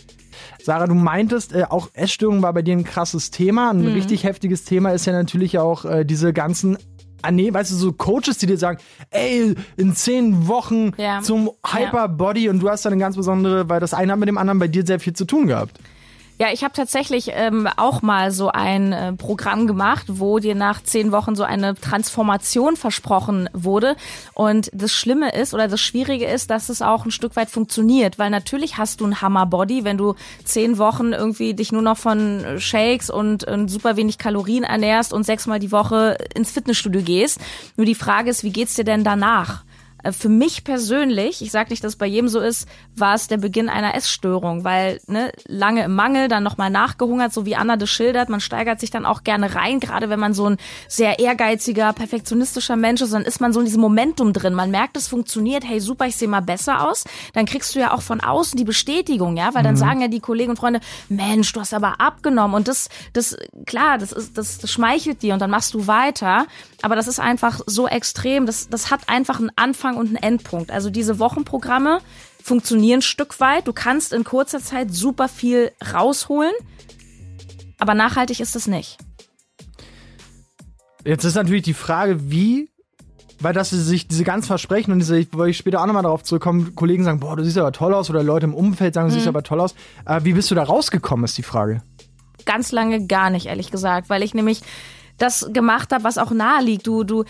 Sarah, 0.61 0.87
du 0.87 0.95
meintest, 0.95 1.53
äh, 1.53 1.65
auch 1.69 1.89
Essstörung 1.93 2.41
war 2.41 2.53
bei 2.53 2.61
dir 2.61 2.75
ein 2.75 2.83
krasses 2.83 3.31
Thema. 3.31 3.71
Ein 3.71 3.81
mhm. 3.81 3.93
richtig 3.93 4.23
heftiges 4.23 4.63
Thema 4.63 4.91
ist 4.91 5.05
ja 5.05 5.13
natürlich 5.13 5.57
auch 5.59 5.85
äh, 5.85 6.05
diese 6.05 6.33
ganzen 6.33 6.77
Ah, 7.21 7.31
nee, 7.31 7.53
weißt 7.53 7.71
du, 7.71 7.75
so 7.75 7.91
Coaches, 7.91 8.37
die 8.37 8.45
dir 8.45 8.57
sagen, 8.57 8.79
ey, 9.09 9.53
in 9.75 9.93
zehn 9.93 10.47
Wochen 10.47 10.91
ja. 10.97 11.21
zum 11.21 11.51
Hyperbody 11.65 12.45
ja. 12.45 12.51
und 12.51 12.61
du 12.61 12.69
hast 12.69 12.85
dann 12.85 12.93
eine 12.93 13.01
ganz 13.01 13.17
besondere, 13.17 13.67
weil 13.67 13.81
das 13.81 13.93
eine 13.93 14.13
hat 14.13 14.19
mit 14.19 14.29
dem 14.29 14.37
anderen 14.37 14.59
bei 14.59 14.69
dir 14.69 14.85
sehr 14.85 15.01
viel 15.01 15.11
zu 15.11 15.25
tun 15.25 15.47
gehabt. 15.47 15.79
Ja, 16.41 16.47
ich 16.53 16.63
habe 16.63 16.73
tatsächlich 16.73 17.31
ähm, 17.33 17.67
auch 17.75 18.01
mal 18.01 18.31
so 18.31 18.47
ein 18.47 18.93
äh, 18.93 19.11
Programm 19.11 19.67
gemacht, 19.67 20.05
wo 20.07 20.39
dir 20.39 20.55
nach 20.55 20.81
zehn 20.81 21.11
Wochen 21.11 21.35
so 21.35 21.43
eine 21.43 21.75
Transformation 21.75 22.77
versprochen 22.77 23.49
wurde. 23.51 23.97
Und 24.35 24.71
das 24.73 24.93
Schlimme 24.93 25.33
ist 25.33 25.53
oder 25.53 25.67
das 25.67 25.81
Schwierige 25.81 26.25
ist, 26.25 26.49
dass 26.49 26.69
es 26.69 26.81
auch 26.81 27.03
ein 27.03 27.11
Stück 27.11 27.35
weit 27.35 27.49
funktioniert, 27.49 28.19
weil 28.19 28.29
natürlich 28.29 28.77
hast 28.77 29.01
du 29.01 29.05
ein 29.05 29.19
Hammerbody, 29.19 29.83
wenn 29.83 29.97
du 29.97 30.15
zehn 30.45 30.77
Wochen 30.77 31.11
irgendwie 31.11 31.55
dich 31.55 31.73
nur 31.73 31.81
noch 31.81 31.97
von 31.97 32.57
Shakes 32.57 33.09
und, 33.09 33.43
und 33.43 33.67
super 33.67 33.97
wenig 33.97 34.17
Kalorien 34.17 34.63
ernährst 34.63 35.11
und 35.11 35.25
sechsmal 35.25 35.59
die 35.59 35.73
Woche 35.73 36.17
ins 36.35 36.51
Fitnessstudio 36.51 37.01
gehst. 37.01 37.41
Nur 37.75 37.85
die 37.85 37.95
Frage 37.95 38.29
ist, 38.29 38.45
wie 38.45 38.53
geht's 38.53 38.75
dir 38.75 38.85
denn 38.85 39.03
danach? 39.03 39.65
Äh, 40.03 40.11
für 40.11 40.29
mich 40.29 40.63
persönlich, 40.63 41.41
ich 41.41 41.51
sage 41.51 41.69
nicht, 41.69 41.83
dass 41.83 41.93
es 41.93 41.97
bei 41.97 42.05
jedem 42.05 42.27
so 42.27 42.39
ist, 42.39 42.67
war 42.95 43.15
es 43.15 43.27
der 43.27 43.37
Beginn 43.37 43.69
einer 43.69 43.95
Essstörung, 43.95 44.63
weil 44.63 44.99
ne, 45.07 45.31
lange 45.47 45.83
im 45.83 45.95
Mangel, 45.95 46.27
dann 46.27 46.43
nochmal 46.43 46.69
nachgehungert, 46.69 47.33
so 47.33 47.45
wie 47.45 47.55
Anna 47.55 47.77
das 47.77 47.89
schildert, 47.89 48.29
man 48.29 48.39
steigert 48.39 48.79
sich 48.79 48.91
dann 48.91 49.05
auch 49.05 49.23
gerne 49.23 49.55
rein, 49.55 49.79
gerade 49.79 50.09
wenn 50.09 50.19
man 50.19 50.33
so 50.33 50.49
ein 50.49 50.57
sehr 50.87 51.19
ehrgeiziger, 51.19 51.93
perfektionistischer 51.93 52.75
Mensch 52.75 53.01
ist, 53.01 53.13
dann 53.13 53.23
ist 53.23 53.41
man 53.41 53.53
so 53.53 53.59
in 53.59 53.65
diesem 53.65 53.81
Momentum 53.81 54.33
drin. 54.33 54.53
Man 54.53 54.71
merkt, 54.71 54.97
es 54.97 55.07
funktioniert, 55.07 55.63
hey 55.65 55.79
super, 55.79 56.05
ich 56.05 56.15
sehe 56.15 56.27
mal 56.27 56.41
besser 56.41 56.87
aus. 56.87 57.03
Dann 57.33 57.45
kriegst 57.45 57.75
du 57.75 57.79
ja 57.79 57.93
auch 57.93 58.01
von 58.01 58.21
außen 58.21 58.57
die 58.57 58.63
Bestätigung, 58.63 59.37
ja, 59.37 59.53
weil 59.53 59.63
dann 59.63 59.75
mhm. 59.75 59.79
sagen 59.79 60.01
ja 60.01 60.07
die 60.07 60.19
Kollegen 60.19 60.51
und 60.51 60.57
Freunde, 60.57 60.79
Mensch, 61.09 61.51
du 61.53 61.59
hast 61.59 61.73
aber 61.73 61.99
abgenommen 61.99 62.55
und 62.55 62.67
das, 62.67 62.89
das, 63.13 63.37
klar, 63.65 63.97
das 63.97 64.11
ist, 64.11 64.37
das, 64.37 64.59
das 64.59 64.71
schmeichelt 64.71 65.21
dir 65.21 65.33
und 65.33 65.41
dann 65.41 65.49
machst 65.49 65.73
du 65.73 65.87
weiter. 65.87 66.45
Aber 66.81 66.95
das 66.95 67.07
ist 67.07 67.19
einfach 67.19 67.59
so 67.65 67.87
extrem, 67.87 68.45
das, 68.45 68.69
das 68.69 68.89
hat 68.91 69.09
einfach 69.09 69.39
einen 69.39 69.51
Anfang 69.55 69.88
und 69.97 70.07
einen 70.07 70.15
Endpunkt. 70.15 70.71
Also 70.71 70.89
diese 70.89 71.19
Wochenprogramme 71.19 71.99
funktionieren 72.43 72.99
ein 72.99 73.03
Stück 73.03 73.39
weit. 73.39 73.67
Du 73.67 73.73
kannst 73.73 74.13
in 74.13 74.23
kurzer 74.23 74.59
Zeit 74.59 74.93
super 74.93 75.27
viel 75.27 75.71
rausholen, 75.93 76.53
aber 77.77 77.93
nachhaltig 77.93 78.39
ist 78.39 78.55
es 78.55 78.67
nicht. 78.67 78.97
Jetzt 81.05 81.23
ist 81.23 81.35
natürlich 81.35 81.63
die 81.63 81.73
Frage, 81.73 82.31
wie 82.31 82.69
weil 83.41 83.53
dass 83.53 83.69
sie 83.69 83.81
sich 83.81 84.07
diese 84.07 84.23
ganz 84.23 84.47
versprechen 84.47 84.91
und 84.91 84.99
diese, 84.99 85.17
ich 85.17 85.57
später 85.57 85.81
auch 85.81 85.85
nochmal 85.85 86.03
darauf 86.03 86.23
zurückkommen, 86.23 86.75
Kollegen 86.75 87.03
sagen, 87.03 87.19
boah, 87.19 87.35
du 87.37 87.43
siehst 87.43 87.57
aber 87.57 87.71
toll 87.71 87.93
aus 87.93 88.09
oder 88.09 88.23
Leute 88.23 88.45
im 88.45 88.53
Umfeld 88.53 88.93
sagen, 88.93 89.07
du 89.07 89.13
siehst 89.13 89.25
mhm. 89.25 89.29
aber 89.29 89.43
toll 89.43 89.61
aus. 89.61 89.75
Äh, 90.05 90.21
wie 90.23 90.33
bist 90.33 90.51
du 90.51 90.55
da 90.55 90.63
rausgekommen, 90.63 91.23
ist 91.23 91.37
die 91.37 91.43
Frage. 91.43 91.81
Ganz 92.45 92.71
lange 92.71 93.07
gar 93.07 93.29
nicht, 93.29 93.45
ehrlich 93.45 93.71
gesagt, 93.71 94.09
weil 94.09 94.23
ich 94.23 94.33
nämlich 94.33 94.61
das 95.17 95.49
gemacht 95.53 95.93
habe, 95.93 96.03
was 96.03 96.17
auch 96.17 96.31
nahe 96.31 96.63
liegt. 96.63 96.87
Du, 96.87 97.03
du, 97.03 97.23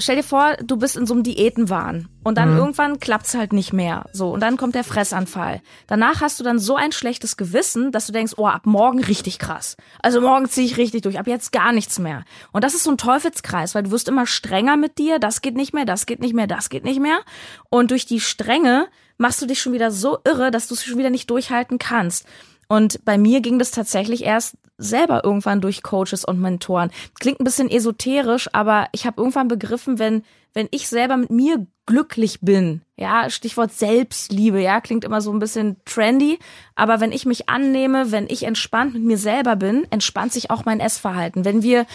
stell 0.00 0.16
dir 0.16 0.24
vor, 0.24 0.56
du 0.62 0.76
bist 0.76 0.96
in 0.96 1.06
so 1.06 1.14
einem 1.14 1.22
Diätenwahn 1.22 2.08
und 2.24 2.36
dann 2.36 2.52
mhm. 2.52 2.58
irgendwann 2.58 3.00
klappt's 3.00 3.34
halt 3.34 3.52
nicht 3.52 3.72
mehr. 3.72 4.06
So 4.12 4.32
und 4.32 4.40
dann 4.40 4.56
kommt 4.56 4.74
der 4.74 4.84
Fressanfall. 4.84 5.62
Danach 5.86 6.20
hast 6.20 6.40
du 6.40 6.44
dann 6.44 6.58
so 6.58 6.76
ein 6.76 6.92
schlechtes 6.92 7.36
Gewissen, 7.36 7.92
dass 7.92 8.06
du 8.06 8.12
denkst, 8.12 8.34
oh, 8.36 8.46
ab 8.46 8.66
morgen 8.66 9.02
richtig 9.02 9.38
krass. 9.38 9.76
Also 10.02 10.20
morgen 10.20 10.48
ziehe 10.48 10.66
ich 10.66 10.76
richtig 10.76 11.02
durch, 11.02 11.18
ab 11.18 11.26
jetzt 11.26 11.52
gar 11.52 11.72
nichts 11.72 11.98
mehr. 11.98 12.24
Und 12.52 12.64
das 12.64 12.74
ist 12.74 12.84
so 12.84 12.90
ein 12.90 12.98
Teufelskreis, 12.98 13.74
weil 13.74 13.84
du 13.84 13.90
wirst 13.90 14.08
immer 14.08 14.26
strenger 14.26 14.76
mit 14.76 14.98
dir, 14.98 15.18
das 15.18 15.42
geht 15.42 15.54
nicht 15.54 15.72
mehr, 15.72 15.84
das 15.84 16.06
geht 16.06 16.20
nicht 16.20 16.34
mehr, 16.34 16.46
das 16.46 16.68
geht 16.70 16.84
nicht 16.84 17.00
mehr 17.00 17.20
und 17.68 17.90
durch 17.90 18.06
die 18.06 18.20
Strenge 18.20 18.88
machst 19.18 19.42
du 19.42 19.46
dich 19.46 19.60
schon 19.60 19.74
wieder 19.74 19.90
so 19.90 20.18
irre, 20.24 20.50
dass 20.50 20.66
du 20.66 20.74
es 20.74 20.84
schon 20.84 20.98
wieder 20.98 21.10
nicht 21.10 21.30
durchhalten 21.30 21.78
kannst. 21.78 22.26
Und 22.68 23.04
bei 23.04 23.18
mir 23.18 23.40
ging 23.40 23.58
das 23.58 23.72
tatsächlich 23.72 24.24
erst 24.24 24.56
selber 24.80 25.24
irgendwann 25.24 25.60
durch 25.60 25.82
Coaches 25.82 26.24
und 26.24 26.40
Mentoren. 26.40 26.90
Klingt 27.18 27.40
ein 27.40 27.44
bisschen 27.44 27.70
esoterisch, 27.70 28.48
aber 28.52 28.88
ich 28.92 29.06
habe 29.06 29.20
irgendwann 29.20 29.48
begriffen, 29.48 29.98
wenn 29.98 30.22
wenn 30.52 30.68
ich 30.70 30.88
selber 30.88 31.16
mit 31.16 31.30
mir 31.30 31.66
glücklich 31.86 32.40
bin, 32.40 32.82
ja, 32.96 33.30
Stichwort 33.30 33.72
Selbstliebe, 33.72 34.60
ja, 34.60 34.80
klingt 34.80 35.04
immer 35.04 35.20
so 35.20 35.32
ein 35.32 35.38
bisschen 35.38 35.76
trendy, 35.84 36.38
aber 36.74 37.00
wenn 37.00 37.12
ich 37.12 37.26
mich 37.26 37.48
annehme, 37.48 38.12
wenn 38.12 38.26
ich 38.28 38.44
entspannt 38.44 38.94
mit 38.94 39.02
mir 39.02 39.18
selber 39.18 39.56
bin, 39.56 39.86
entspannt 39.90 40.32
sich 40.32 40.50
auch 40.50 40.64
mein 40.64 40.80
Essverhalten. 40.80 41.44
Wenn 41.44 41.62
wir 41.62 41.86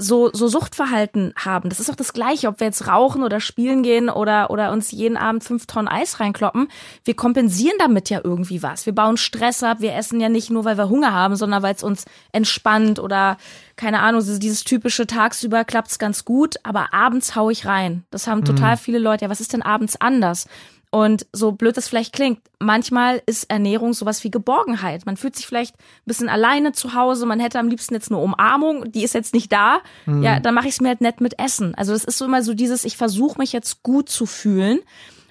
so, 0.00 0.30
so 0.32 0.46
Suchtverhalten 0.46 1.34
haben. 1.36 1.68
Das 1.68 1.80
ist 1.80 1.90
auch 1.90 1.96
das 1.96 2.12
Gleiche, 2.12 2.46
ob 2.46 2.60
wir 2.60 2.68
jetzt 2.68 2.86
rauchen 2.86 3.24
oder 3.24 3.40
spielen 3.40 3.82
gehen 3.82 4.08
oder, 4.08 4.50
oder 4.50 4.70
uns 4.70 4.92
jeden 4.92 5.16
Abend 5.16 5.42
fünf 5.42 5.66
Tonnen 5.66 5.88
Eis 5.88 6.20
reinkloppen. 6.20 6.68
Wir 7.04 7.14
kompensieren 7.14 7.76
damit 7.80 8.08
ja 8.08 8.20
irgendwie 8.22 8.62
was. 8.62 8.86
Wir 8.86 8.94
bauen 8.94 9.16
Stress 9.16 9.64
ab. 9.64 9.78
Wir 9.80 9.96
essen 9.96 10.20
ja 10.20 10.28
nicht 10.28 10.50
nur, 10.50 10.64
weil 10.64 10.78
wir 10.78 10.88
Hunger 10.88 11.12
haben, 11.12 11.34
sondern 11.34 11.62
weil 11.62 11.74
es 11.74 11.82
uns 11.82 12.04
entspannt 12.30 13.00
oder, 13.00 13.38
keine 13.74 13.98
Ahnung, 13.98 14.22
dieses 14.24 14.62
typische 14.62 15.08
tagsüber 15.08 15.64
klappt's 15.64 15.98
ganz 15.98 16.24
gut, 16.24 16.56
aber 16.62 16.94
abends 16.94 17.34
hau 17.34 17.50
ich 17.50 17.66
rein. 17.66 18.04
Das 18.10 18.28
haben 18.28 18.44
total 18.44 18.76
mhm. 18.76 18.80
viele 18.80 18.98
Leute. 19.00 19.24
Ja, 19.24 19.30
was 19.30 19.40
ist 19.40 19.52
denn 19.52 19.62
abends 19.62 20.00
anders? 20.00 20.46
Und 20.90 21.26
so 21.34 21.52
blöd 21.52 21.76
das 21.76 21.86
vielleicht 21.86 22.14
klingt, 22.14 22.40
manchmal 22.58 23.22
ist 23.26 23.50
Ernährung 23.50 23.92
sowas 23.92 24.24
wie 24.24 24.30
Geborgenheit. 24.30 25.04
Man 25.04 25.18
fühlt 25.18 25.36
sich 25.36 25.46
vielleicht 25.46 25.74
ein 25.76 26.06
bisschen 26.06 26.30
alleine 26.30 26.72
zu 26.72 26.94
Hause, 26.94 27.26
man 27.26 27.40
hätte 27.40 27.58
am 27.58 27.68
liebsten 27.68 27.92
jetzt 27.92 28.10
eine 28.10 28.20
Umarmung, 28.20 28.90
die 28.90 29.04
ist 29.04 29.12
jetzt 29.12 29.34
nicht 29.34 29.52
da. 29.52 29.80
Mhm. 30.06 30.22
Ja, 30.22 30.40
dann 30.40 30.54
mache 30.54 30.66
ich 30.68 30.74
es 30.74 30.80
mir 30.80 30.88
halt 30.88 31.02
nett 31.02 31.20
mit 31.20 31.38
Essen. 31.38 31.74
Also 31.74 31.92
das 31.92 32.04
ist 32.04 32.16
so 32.16 32.24
immer 32.24 32.42
so 32.42 32.54
dieses, 32.54 32.84
ich 32.84 32.96
versuche 32.96 33.38
mich 33.38 33.52
jetzt 33.52 33.82
gut 33.82 34.08
zu 34.08 34.24
fühlen 34.24 34.80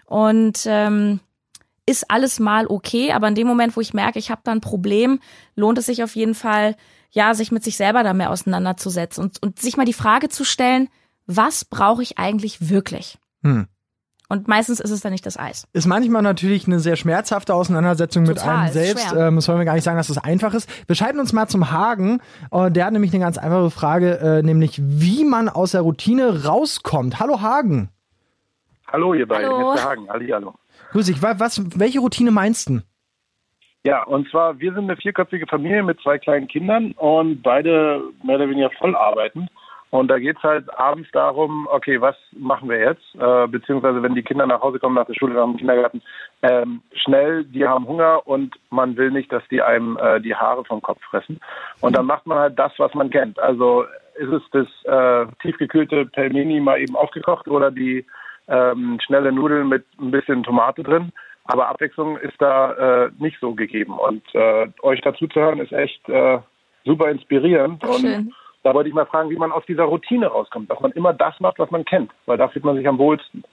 und 0.06 0.62
ähm, 0.66 1.22
ist 1.88 2.12
alles 2.12 2.40
mal 2.40 2.68
okay, 2.68 3.14
aber 3.14 3.28
in 3.28 3.36
dem 3.36 3.48
Moment, 3.48 3.76
wo 3.76 3.82
ich 3.82 3.96
merke, 3.96 4.20
ich 4.20 4.30
habe 4.30 4.42
da 4.44 4.52
ein 4.52 4.62
Problem, 4.62 5.20
lohnt 5.56 5.80
es 5.80 5.88
sich 5.88 6.04
auf 6.04 6.16
jeden 6.16 6.36
Fall, 6.36 6.76
ja, 7.10 7.34
sich 7.34 7.52
mit 7.52 7.64
sich 7.64 7.78
selber 7.78 8.04
da 8.04 8.14
mehr 8.14 8.30
auseinanderzusetzen 8.30 9.24
und, 9.24 9.42
und 9.42 9.60
sich 9.60 9.78
mal 9.78 9.86
die 9.86 9.94
Frage 9.94 10.30
zu 10.30 10.44
stellen, 10.44 10.90
was 11.26 11.66
brauche 11.66 12.04
ich 12.04 12.20
eigentlich 12.20 12.70
wirklich? 12.70 13.18
Hm. 13.42 13.68
Und 14.30 14.48
meistens 14.48 14.82
ist 14.82 14.92
es 14.92 15.00
dann 15.00 15.14
nicht 15.14 15.26
das 15.26 15.38
Eis. 15.38 15.68
Ist 15.72 15.88
manchmal 15.88 16.22
natürlich 16.22 16.68
eine 16.68 16.80
sehr 16.80 16.98
schmerzhafte 16.98 17.54
Auseinandersetzung 17.54 18.26
Total, 18.26 18.44
mit 18.44 18.60
einem 18.60 18.74
selbst. 18.74 19.14
Ähm, 19.14 19.36
das 19.36 19.48
wollen 19.48 19.60
wir 19.60 19.66
gar 19.66 19.76
nicht 19.76 19.86
sagen, 19.86 19.98
dass 19.98 20.08
das 20.08 20.18
einfach 20.18 20.54
ist. 20.54 20.70
Wir 20.88 20.96
schalten 20.96 21.20
uns 21.20 21.32
mal 21.32 21.48
zum 21.48 21.72
Hagen. 21.72 22.20
Uh, 22.52 22.70
der 22.70 22.86
hat 22.86 22.94
nämlich 22.94 23.14
eine 23.14 23.24
ganz 23.24 23.38
einfache 23.38 23.70
Frage, 23.70 24.20
äh, 24.20 24.44
nämlich 24.44 24.82
wie 24.82 25.24
man 25.24 25.48
aus 25.48 25.72
der 25.72 25.82
Routine 25.82 26.44
rauskommt. 26.46 27.22
Hallo 27.22 27.42
Hagen. 27.42 27.90
Hallo 28.92 29.14
ihr 29.14 29.28
beiden, 29.28 29.50
hallo. 29.50 29.74
Mr. 29.74 29.84
Hagen. 29.84 30.10
Ali, 30.10 30.28
hallo. 30.28 30.56
Grüß 30.92 31.06
dich. 31.06 31.22
Was, 31.22 31.80
welche 31.80 32.00
Routine 32.00 32.32
meinst 32.32 32.70
du? 32.70 32.82
Ja, 33.84 34.04
und 34.04 34.30
zwar, 34.30 34.60
wir 34.60 34.74
sind 34.74 34.84
eine 34.84 34.98
vierköpfige 34.98 35.48
Familie 35.48 35.84
mit 35.84 36.02
zwei 36.02 36.18
kleinen 36.18 36.50
Kindern 36.50 36.92
und 36.94 37.42
beide 37.42 38.02
mehr 38.24 38.36
oder 38.36 38.50
weniger 38.50 38.70
voll 38.72 38.96
arbeiten. 38.96 39.48
Und 39.90 40.10
da 40.10 40.20
geht 40.20 40.38
es 40.38 40.44
halt 40.44 40.70
abends 40.78 41.10
darum, 41.14 41.68
okay, 41.72 42.02
was 42.02 42.16
machen 42.34 42.70
wir 42.70 42.80
jetzt? 42.80 43.16
Äh, 43.16 43.48
beziehungsweise 43.48 44.04
wenn 44.04 44.16
die 44.16 44.24
Kinder 44.24 44.46
nach 44.46 44.62
Hause 44.62 44.80
kommen 44.80 44.96
nach 44.96 45.06
der 45.06 45.14
Schule, 45.14 45.34
nach 45.34 45.46
dem 45.46 45.58
Kindergarten, 45.58 46.02
ähm, 46.42 46.82
schnell, 46.94 47.46
die 47.46 47.66
haben 47.66 47.88
Hunger 47.88 48.28
und 48.28 48.56
man 48.70 48.98
will 48.98 49.12
nicht, 49.12 49.32
dass 49.32 49.44
die 49.50 49.62
einem 49.62 49.98
äh, 49.98 50.20
die 50.20 50.36
Haare 50.36 50.66
vom 50.66 50.82
Kopf 50.82 51.02
fressen. 51.10 51.40
Und 51.80 51.96
dann 51.96 52.06
macht 52.06 52.28
man 52.28 52.38
halt 52.38 52.60
das, 52.60 52.74
was 52.78 52.94
man 52.96 53.10
kennt. 53.10 53.40
Also 53.40 53.86
ist 54.16 54.32
es 54.32 54.42
das 54.52 54.68
äh, 54.84 55.32
tiefgekühlte 55.42 56.06
Pelmeni 56.08 56.60
mal 56.60 56.82
eben 56.82 56.96
aufgekocht 56.96 57.48
oder 57.48 57.72
die 57.72 58.06
ähm, 58.50 59.00
schnelle 59.06 59.32
Nudeln 59.32 59.70
mit 59.70 59.86
ein 60.00 60.12
bisschen 60.12 60.44
Tomate 60.44 60.84
drin. 60.84 61.14
Aber 61.46 61.70
Abwechslung 61.70 62.18
ist 62.18 62.36
da 62.40 63.06
äh, 63.06 63.12
nicht 63.20 63.40
so 63.40 63.54
gegeben. 63.54 63.94
Und 63.94 64.24
äh, 64.34 64.68
euch 64.82 65.00
dazu 65.02 65.28
zu 65.28 65.40
hören, 65.40 65.60
ist 65.60 65.72
echt 65.72 66.08
äh, 66.10 66.40
super 66.84 67.10
inspirierend. 67.10 67.82
Ach, 67.86 67.96
und 67.96 68.34
da 68.68 68.74
wollte 68.74 68.90
ich 68.90 68.96
mal 68.96 69.06
fragen, 69.06 69.30
wie 69.30 69.38
man 69.38 69.54
aus 69.54 69.64
dieser 69.66 69.86
Routine 69.86 70.28
rauskommt, 70.28 70.70
dass 70.70 70.82
man 70.82 70.92
immer 70.92 71.14
das 71.14 71.40
macht, 71.40 71.58
was 71.58 71.72
man 71.72 71.86
kennt, 71.86 72.12
weil 72.26 72.38
da 72.38 72.50
fühlt 72.50 72.66
man 72.66 72.76
sich 72.76 72.86
am 72.86 72.98
wohlsten. 72.98 73.46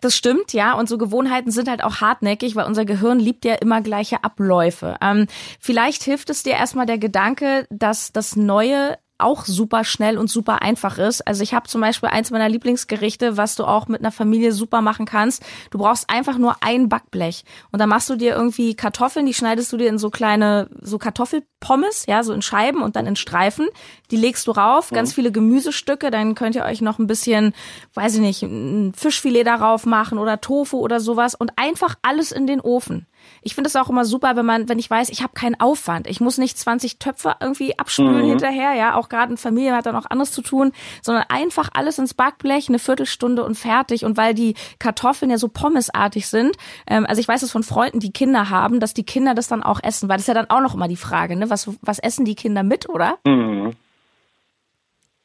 Das 0.00 0.14
stimmt, 0.14 0.52
ja. 0.52 0.74
Und 0.74 0.88
so 0.88 0.96
Gewohnheiten 0.96 1.50
sind 1.50 1.68
halt 1.68 1.82
auch 1.82 2.00
hartnäckig, 2.00 2.54
weil 2.54 2.66
unser 2.66 2.84
Gehirn 2.84 3.18
liebt 3.18 3.44
ja 3.44 3.54
immer 3.56 3.80
gleiche 3.80 4.22
Abläufe. 4.22 4.96
Ähm, 5.02 5.26
vielleicht 5.58 6.04
hilft 6.04 6.30
es 6.30 6.44
dir 6.44 6.52
erstmal 6.52 6.86
der 6.86 6.98
Gedanke, 6.98 7.66
dass 7.68 8.12
das 8.12 8.36
Neue 8.36 8.96
auch 9.20 9.44
super 9.44 9.84
schnell 9.84 10.18
und 10.18 10.28
super 10.28 10.62
einfach 10.62 10.98
ist. 10.98 11.26
Also 11.26 11.42
ich 11.42 11.54
habe 11.54 11.68
zum 11.68 11.80
Beispiel 11.80 12.08
eins 12.08 12.30
meiner 12.30 12.48
Lieblingsgerichte, 12.48 13.36
was 13.36 13.56
du 13.56 13.64
auch 13.64 13.88
mit 13.88 14.00
einer 14.00 14.12
Familie 14.12 14.52
super 14.52 14.80
machen 14.80 15.06
kannst. 15.06 15.42
Du 15.70 15.78
brauchst 15.78 16.10
einfach 16.10 16.38
nur 16.38 16.56
ein 16.60 16.88
Backblech 16.88 17.44
und 17.72 17.78
dann 17.78 17.88
machst 17.88 18.10
du 18.10 18.16
dir 18.16 18.34
irgendwie 18.34 18.74
Kartoffeln, 18.74 19.26
die 19.26 19.34
schneidest 19.34 19.72
du 19.72 19.76
dir 19.76 19.88
in 19.88 19.98
so 19.98 20.10
kleine, 20.10 20.68
so 20.80 20.98
Kartoffelpommes, 20.98 22.06
ja, 22.06 22.22
so 22.22 22.32
in 22.32 22.42
Scheiben 22.42 22.82
und 22.82 22.96
dann 22.96 23.06
in 23.06 23.16
Streifen. 23.16 23.68
Die 24.10 24.16
legst 24.16 24.46
du 24.46 24.52
rauf, 24.52 24.90
mhm. 24.90 24.96
ganz 24.96 25.12
viele 25.12 25.32
Gemüsestücke, 25.32 26.10
dann 26.10 26.34
könnt 26.34 26.56
ihr 26.56 26.64
euch 26.64 26.80
noch 26.80 26.98
ein 26.98 27.06
bisschen, 27.06 27.54
weiß 27.94 28.14
ich 28.14 28.20
nicht, 28.20 28.42
ein 28.42 28.92
Fischfilet 28.94 29.44
darauf 29.44 29.86
machen 29.86 30.18
oder 30.18 30.40
Tofu 30.40 30.78
oder 30.78 31.00
sowas 31.00 31.34
und 31.34 31.52
einfach 31.56 31.96
alles 32.02 32.32
in 32.32 32.46
den 32.46 32.60
Ofen. 32.60 33.06
Ich 33.42 33.54
finde 33.54 33.68
es 33.68 33.76
auch 33.76 33.88
immer 33.88 34.04
super, 34.04 34.36
wenn 34.36 34.46
man, 34.46 34.68
wenn 34.68 34.78
ich 34.78 34.90
weiß, 34.90 35.08
ich 35.10 35.22
habe 35.22 35.32
keinen 35.34 35.58
Aufwand. 35.60 36.06
Ich 36.06 36.20
muss 36.20 36.38
nicht 36.38 36.58
20 36.58 36.98
Töpfe 36.98 37.36
irgendwie 37.40 37.78
abspülen 37.78 38.22
mhm. 38.22 38.28
hinterher, 38.30 38.74
ja. 38.74 38.94
Auch 38.96 39.08
gerade 39.08 39.28
eine 39.28 39.36
Familie 39.36 39.74
hat 39.74 39.86
dann 39.86 39.96
auch 39.96 40.06
anderes 40.06 40.32
zu 40.32 40.42
tun, 40.42 40.72
sondern 41.02 41.24
einfach 41.28 41.70
alles 41.72 41.98
ins 41.98 42.14
Backblech, 42.14 42.68
eine 42.68 42.78
Viertelstunde 42.78 43.44
und 43.44 43.56
fertig. 43.56 44.04
Und 44.04 44.16
weil 44.16 44.34
die 44.34 44.54
Kartoffeln 44.78 45.30
ja 45.30 45.38
so 45.38 45.48
pommesartig 45.48 46.28
sind, 46.28 46.56
ähm, 46.86 47.06
also 47.06 47.20
ich 47.20 47.28
weiß 47.28 47.42
es 47.42 47.52
von 47.52 47.62
Freunden, 47.62 48.00
die 48.00 48.12
Kinder 48.12 48.50
haben, 48.50 48.80
dass 48.80 48.94
die 48.94 49.04
Kinder 49.04 49.34
das 49.34 49.48
dann 49.48 49.62
auch 49.62 49.80
essen, 49.82 50.08
weil 50.08 50.16
das 50.16 50.24
ist 50.24 50.28
ja 50.28 50.34
dann 50.34 50.50
auch 50.50 50.60
noch 50.60 50.74
immer 50.74 50.88
die 50.88 50.96
Frage, 50.96 51.36
ne? 51.36 51.50
Was, 51.50 51.70
was 51.82 51.98
essen 51.98 52.24
die 52.24 52.34
Kinder 52.34 52.62
mit, 52.62 52.88
oder? 52.88 53.18
Mhm. 53.24 53.74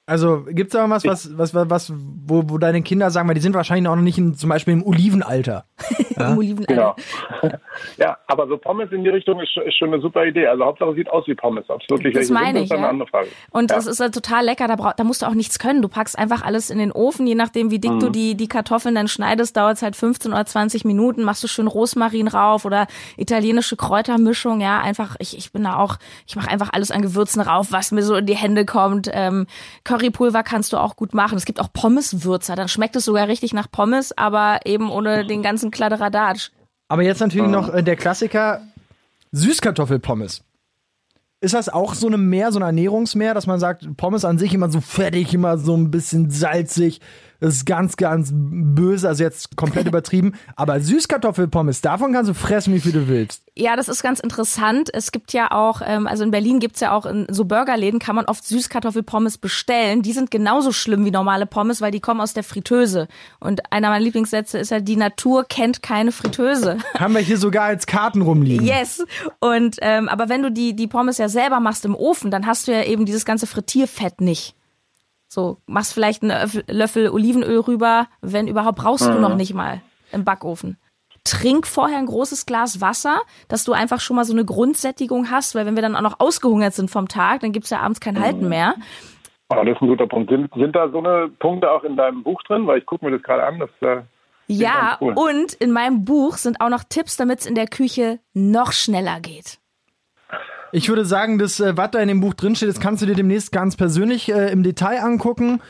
Also 0.07 0.45
gibt 0.47 0.71
es 0.71 0.79
da 0.79 0.87
was, 0.87 1.03
was, 1.03 1.35
was, 1.35 1.55
was, 1.55 1.69
was, 1.69 1.93
wo, 1.95 2.43
wo 2.45 2.59
deine 2.59 2.83
Kinder 2.83 3.09
sagen, 3.09 3.27
weil 3.27 3.33
die 3.33 3.41
sind 3.41 3.55
wahrscheinlich 3.55 3.89
auch 3.89 3.95
noch 3.95 4.03
nicht 4.03 4.19
in, 4.19 4.35
zum 4.35 4.51
Beispiel 4.51 4.73
im 4.73 4.85
Olivenalter. 4.85 5.65
Ja? 6.17 6.31
Im 6.31 6.37
Olivenalter. 6.37 6.95
Genau. 7.41 7.55
ja, 7.97 8.17
aber 8.27 8.47
so 8.47 8.57
Pommes 8.57 8.89
in 8.93 9.03
die 9.03 9.09
Richtung 9.09 9.37
ist, 9.41 9.49
ist, 9.65 9.77
schon 9.77 9.93
eine 9.93 10.01
super 10.01 10.23
Idee. 10.25 10.47
Also 10.47 10.63
Hauptsache 10.63 10.93
sieht 10.93 11.09
aus 11.09 11.27
wie 11.27 11.35
Pommes. 11.35 11.65
Ob 11.67 11.81
es 11.81 11.89
wirklich 11.89 12.13
das 12.13 12.29
meine 12.29 12.45
sind, 12.45 12.55
ich, 12.55 12.63
ist 12.63 12.69
ja. 12.69 12.77
eine 12.77 12.87
andere 12.87 13.09
Frage. 13.09 13.27
Und 13.51 13.69
ja. 13.69 13.75
das 13.75 13.85
ist 13.85 13.99
halt 13.99 14.13
total 14.13 14.45
lecker. 14.45 14.69
Da, 14.69 14.77
brauch, 14.77 14.93
da 14.93 15.03
musst 15.03 15.23
du 15.23 15.25
auch 15.25 15.33
nichts 15.33 15.59
können. 15.59 15.81
Du 15.81 15.89
packst 15.89 16.17
einfach 16.17 16.41
alles 16.41 16.69
in 16.69 16.77
den 16.77 16.93
Ofen, 16.93 17.27
je 17.27 17.35
nachdem, 17.35 17.69
wie 17.69 17.79
dick 17.79 17.91
mhm. 17.91 17.99
du 17.99 18.09
die, 18.11 18.35
die 18.35 18.47
Kartoffeln 18.47 18.95
dann 18.95 19.09
schneidest, 19.09 19.57
dauert 19.57 19.75
es 19.75 19.81
halt 19.81 19.97
15 19.97 20.31
oder 20.31 20.45
20 20.45 20.85
Minuten. 20.85 21.23
Machst 21.23 21.43
du 21.43 21.49
schön 21.49 21.67
Rosmarin 21.67 22.29
rauf 22.29 22.63
oder 22.63 22.87
italienische 23.17 23.75
Kräutermischung. 23.75 24.61
Ja, 24.61 24.79
einfach. 24.79 25.17
Ich, 25.19 25.37
ich 25.37 25.51
bin 25.51 25.65
da 25.65 25.75
auch. 25.75 25.97
Ich 26.27 26.37
mache 26.37 26.49
einfach 26.49 26.69
alles 26.71 26.91
an 26.91 27.01
Gewürzen 27.01 27.41
rauf, 27.41 27.73
was 27.73 27.91
mir 27.91 28.03
so 28.03 28.15
in 28.15 28.25
die 28.25 28.37
Hände 28.37 28.63
kommt. 28.63 29.09
Ähm, 29.11 29.47
Currypulver 29.95 30.43
kannst 30.43 30.73
du 30.73 30.77
auch 30.77 30.95
gut 30.95 31.13
machen. 31.13 31.37
Es 31.37 31.45
gibt 31.45 31.59
auch 31.59 31.71
Pommeswürzer, 31.71 32.55
dann 32.55 32.67
schmeckt 32.67 32.95
es 32.95 33.05
sogar 33.05 33.27
richtig 33.27 33.53
nach 33.53 33.71
Pommes, 33.71 34.17
aber 34.17 34.59
eben 34.65 34.91
ohne 34.91 35.25
den 35.25 35.41
ganzen 35.41 35.71
Kladderadatsch. 35.71 36.51
Aber 36.87 37.03
jetzt 37.03 37.19
natürlich 37.19 37.49
noch 37.49 37.73
äh, 37.73 37.81
der 37.81 37.95
Klassiker 37.95 38.61
Süßkartoffelpommes. 39.31 40.43
Ist 41.41 41.53
das 41.53 41.69
auch 41.69 41.93
so 41.93 42.07
eine 42.07 42.17
Mehr, 42.17 42.51
so 42.51 42.59
ein 42.59 42.63
Ernährungsmehr, 42.63 43.33
dass 43.33 43.47
man 43.47 43.59
sagt, 43.59 43.85
Pommes 43.97 44.25
an 44.25 44.37
sich 44.37 44.53
immer 44.53 44.69
so 44.69 44.81
fettig, 44.81 45.33
immer 45.33 45.57
so 45.57 45.75
ein 45.75 45.91
bisschen 45.91 46.29
salzig, 46.29 47.01
das 47.45 47.57
ist 47.57 47.65
ganz, 47.65 47.95
ganz 47.95 48.31
böse, 48.33 49.07
also 49.07 49.23
jetzt 49.23 49.55
komplett 49.55 49.87
übertrieben. 49.87 50.33
Aber 50.55 50.79
Süßkartoffelpommes, 50.79 51.81
davon 51.81 52.11
kannst 52.11 52.29
du 52.29 52.33
fressen, 52.33 52.73
wie 52.73 52.79
viel 52.79 52.91
du 52.91 53.07
willst. 53.07 53.43
Ja, 53.55 53.75
das 53.75 53.87
ist 53.87 54.01
ganz 54.01 54.19
interessant. 54.19 54.89
Es 54.91 55.11
gibt 55.11 55.31
ja 55.31 55.51
auch, 55.51 55.81
ähm, 55.85 56.07
also 56.07 56.23
in 56.23 56.31
Berlin 56.31 56.59
gibt's 56.59 56.79
ja 56.79 56.91
auch 56.91 57.05
in 57.05 57.27
so 57.29 57.45
Burgerläden, 57.45 57.99
kann 57.99 58.15
man 58.15 58.25
oft 58.25 58.45
Süßkartoffelpommes 58.45 59.37
bestellen. 59.37 60.01
Die 60.01 60.11
sind 60.11 60.31
genauso 60.31 60.71
schlimm 60.71 61.05
wie 61.05 61.11
normale 61.11 61.45
Pommes, 61.45 61.81
weil 61.81 61.91
die 61.91 61.99
kommen 61.99 62.19
aus 62.19 62.33
der 62.33 62.43
Fritteuse. 62.43 63.07
Und 63.39 63.71
einer 63.71 63.89
meiner 63.89 64.03
Lieblingssätze 64.03 64.57
ist 64.57 64.71
ja, 64.71 64.79
die 64.79 64.97
Natur 64.97 65.45
kennt 65.47 65.83
keine 65.83 66.11
Fritteuse. 66.11 66.77
Haben 66.97 67.13
wir 67.13 67.21
hier 67.21 67.37
sogar 67.37 67.65
als 67.65 67.85
Karten 67.85 68.23
rumliegen. 68.23 68.65
Yes. 68.65 69.05
Und 69.39 69.77
ähm, 69.81 70.09
aber 70.09 70.29
wenn 70.29 70.41
du 70.41 70.51
die, 70.51 70.75
die 70.75 70.87
Pommes 70.87 71.19
ja 71.19 71.29
selber 71.29 71.59
machst 71.59 71.85
im 71.85 71.95
Ofen, 71.95 72.31
dann 72.31 72.47
hast 72.47 72.67
du 72.67 72.71
ja 72.71 72.83
eben 72.83 73.05
dieses 73.05 73.23
ganze 73.23 73.45
Frittierfett 73.45 74.19
nicht. 74.19 74.54
So, 75.35 75.57
machst 75.65 75.93
vielleicht 75.93 76.23
einen 76.23 76.49
Löffel 76.69 77.09
Olivenöl 77.09 77.59
rüber, 77.59 78.07
wenn 78.21 78.47
überhaupt 78.47 78.77
brauchst 78.77 79.05
du 79.05 79.19
noch 79.19 79.35
nicht 79.35 79.53
mal 79.53 79.81
im 80.13 80.23
Backofen. 80.23 80.77
Trink 81.25 81.67
vorher 81.67 81.97
ein 81.97 82.05
großes 82.05 82.45
Glas 82.45 82.79
Wasser, 82.79 83.19
dass 83.49 83.65
du 83.65 83.73
einfach 83.73 83.99
schon 83.99 84.15
mal 84.15 84.23
so 84.23 84.31
eine 84.31 84.45
Grundsättigung 84.45 85.29
hast, 85.29 85.53
weil 85.53 85.65
wenn 85.65 85.75
wir 85.75 85.81
dann 85.81 85.97
auch 85.97 86.01
noch 86.01 86.21
ausgehungert 86.21 86.73
sind 86.73 86.89
vom 86.89 87.09
Tag, 87.09 87.41
dann 87.41 87.51
gibt's 87.51 87.69
ja 87.69 87.81
abends 87.81 87.99
kein 87.99 88.17
Halten 88.17 88.47
mehr. 88.47 88.75
Ah, 89.49 89.61
das 89.65 89.75
ist 89.75 89.81
ein 89.81 89.89
guter 89.89 90.07
Punkt. 90.07 90.29
Sind, 90.29 90.49
sind 90.55 90.73
da 90.73 90.87
so 90.87 90.99
eine 90.99 91.27
Punkte 91.27 91.69
auch 91.69 91.83
in 91.83 91.97
deinem 91.97 92.23
Buch 92.23 92.41
drin? 92.43 92.65
Weil 92.65 92.77
ich 92.77 92.85
gucke 92.85 93.03
mir 93.03 93.11
das 93.11 93.21
gerade 93.21 93.43
an. 93.43 93.59
Das, 93.59 93.69
äh, 93.81 94.03
ja, 94.47 94.97
cool. 95.01 95.15
und 95.17 95.51
in 95.55 95.73
meinem 95.73 96.05
Buch 96.05 96.37
sind 96.37 96.61
auch 96.61 96.69
noch 96.69 96.85
Tipps, 96.87 97.17
damit 97.17 97.41
es 97.41 97.45
in 97.45 97.55
der 97.55 97.67
Küche 97.67 98.19
noch 98.33 98.71
schneller 98.71 99.19
geht. 99.19 99.59
Ich 100.75 100.89
würde 100.89 101.05
sagen, 101.05 101.37
das, 101.39 101.61
äh, 101.61 101.77
was 101.77 101.91
da 101.91 101.99
in 101.99 102.09
dem 102.09 102.19
Buch 102.19 102.33
drinsteht, 102.33 102.67
das 102.67 102.81
kannst 102.81 103.01
du 103.01 103.05
dir 103.05 103.15
demnächst 103.15 103.53
ganz 103.53 103.77
persönlich 103.77 104.29
äh, 104.29 104.51
im 104.51 104.61
Detail 104.61 104.99
angucken. 104.99 105.61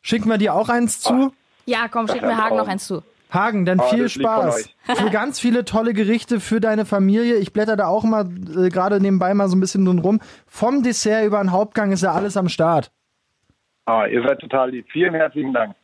Schicken 0.00 0.28
wir 0.28 0.38
dir 0.38 0.54
auch 0.54 0.68
eins 0.68 1.00
zu. 1.00 1.32
Ja, 1.66 1.88
komm, 1.90 2.06
schick 2.06 2.22
mir 2.22 2.36
Hagen 2.36 2.56
noch 2.56 2.68
eins 2.68 2.86
zu. 2.86 3.02
Hagen, 3.32 3.64
dann 3.64 3.80
Ah, 3.80 3.88
viel 3.88 4.08
Spaß. 4.08 4.68
Für 4.94 5.10
ganz 5.10 5.40
viele 5.40 5.64
tolle 5.64 5.92
Gerichte 5.92 6.38
für 6.38 6.60
deine 6.60 6.84
Familie. 6.84 7.34
Ich 7.38 7.52
blätter 7.52 7.74
da 7.74 7.88
auch 7.88 8.04
mal 8.04 8.26
äh, 8.56 8.68
gerade 8.68 9.00
nebenbei 9.00 9.34
mal 9.34 9.48
so 9.48 9.56
ein 9.56 9.60
bisschen 9.60 9.84
drin 9.86 9.98
rum. 9.98 10.20
Vom 10.46 10.84
Dessert 10.84 11.26
über 11.26 11.38
den 11.38 11.50
Hauptgang 11.50 11.90
ist 11.90 12.04
ja 12.04 12.12
alles 12.12 12.36
am 12.36 12.48
Start. 12.48 12.92
Ah, 13.86 14.06
ihr 14.06 14.22
seid 14.22 14.38
total 14.38 14.70
lieb. 14.70 14.86
Vielen 14.92 15.14
herzlichen 15.14 15.52
Dank. 15.52 15.74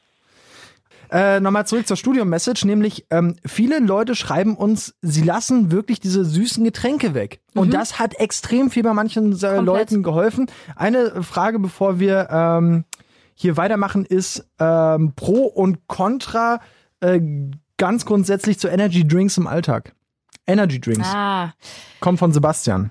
Äh, 1.11 1.41
Nochmal 1.41 1.67
zurück 1.67 1.87
zur 1.87 1.97
Studio-Message, 1.97 2.65
nämlich 2.65 3.07
ähm, 3.11 3.37
viele 3.45 3.81
Leute 3.81 4.15
schreiben 4.15 4.57
uns, 4.57 4.95
sie 5.03 5.23
lassen 5.23 5.73
wirklich 5.73 6.01
diese 6.01 6.25
süßen 6.25 6.63
Getränke 6.63 7.15
weg. 7.15 7.41
Und 7.55 7.75
das 7.75 7.99
hat 7.99 8.15
extrem 8.21 8.71
viel 8.71 8.83
bei 8.83 8.93
manchen 8.93 9.33
äh, 9.43 9.61
Leuten 9.61 10.03
geholfen. 10.03 10.51
Eine 10.77 11.23
Frage, 11.23 11.59
bevor 11.59 11.99
wir 11.99 12.29
ähm, 12.31 12.85
hier 13.35 13.57
weitermachen, 13.57 14.05
ist 14.05 14.47
ähm, 14.59 15.15
Pro 15.17 15.47
und 15.47 15.89
Contra 15.89 16.61
äh, 17.01 17.21
ganz 17.77 18.05
grundsätzlich 18.05 18.59
zu 18.59 18.69
Energy 18.69 19.07
Drinks 19.07 19.37
im 19.37 19.47
Alltag. 19.47 19.95
Energy 20.47 20.81
Drinks. 20.81 21.09
Ah. 21.13 21.55
Kommt 22.01 22.19
von 22.19 22.33
Sebastian. 22.33 22.91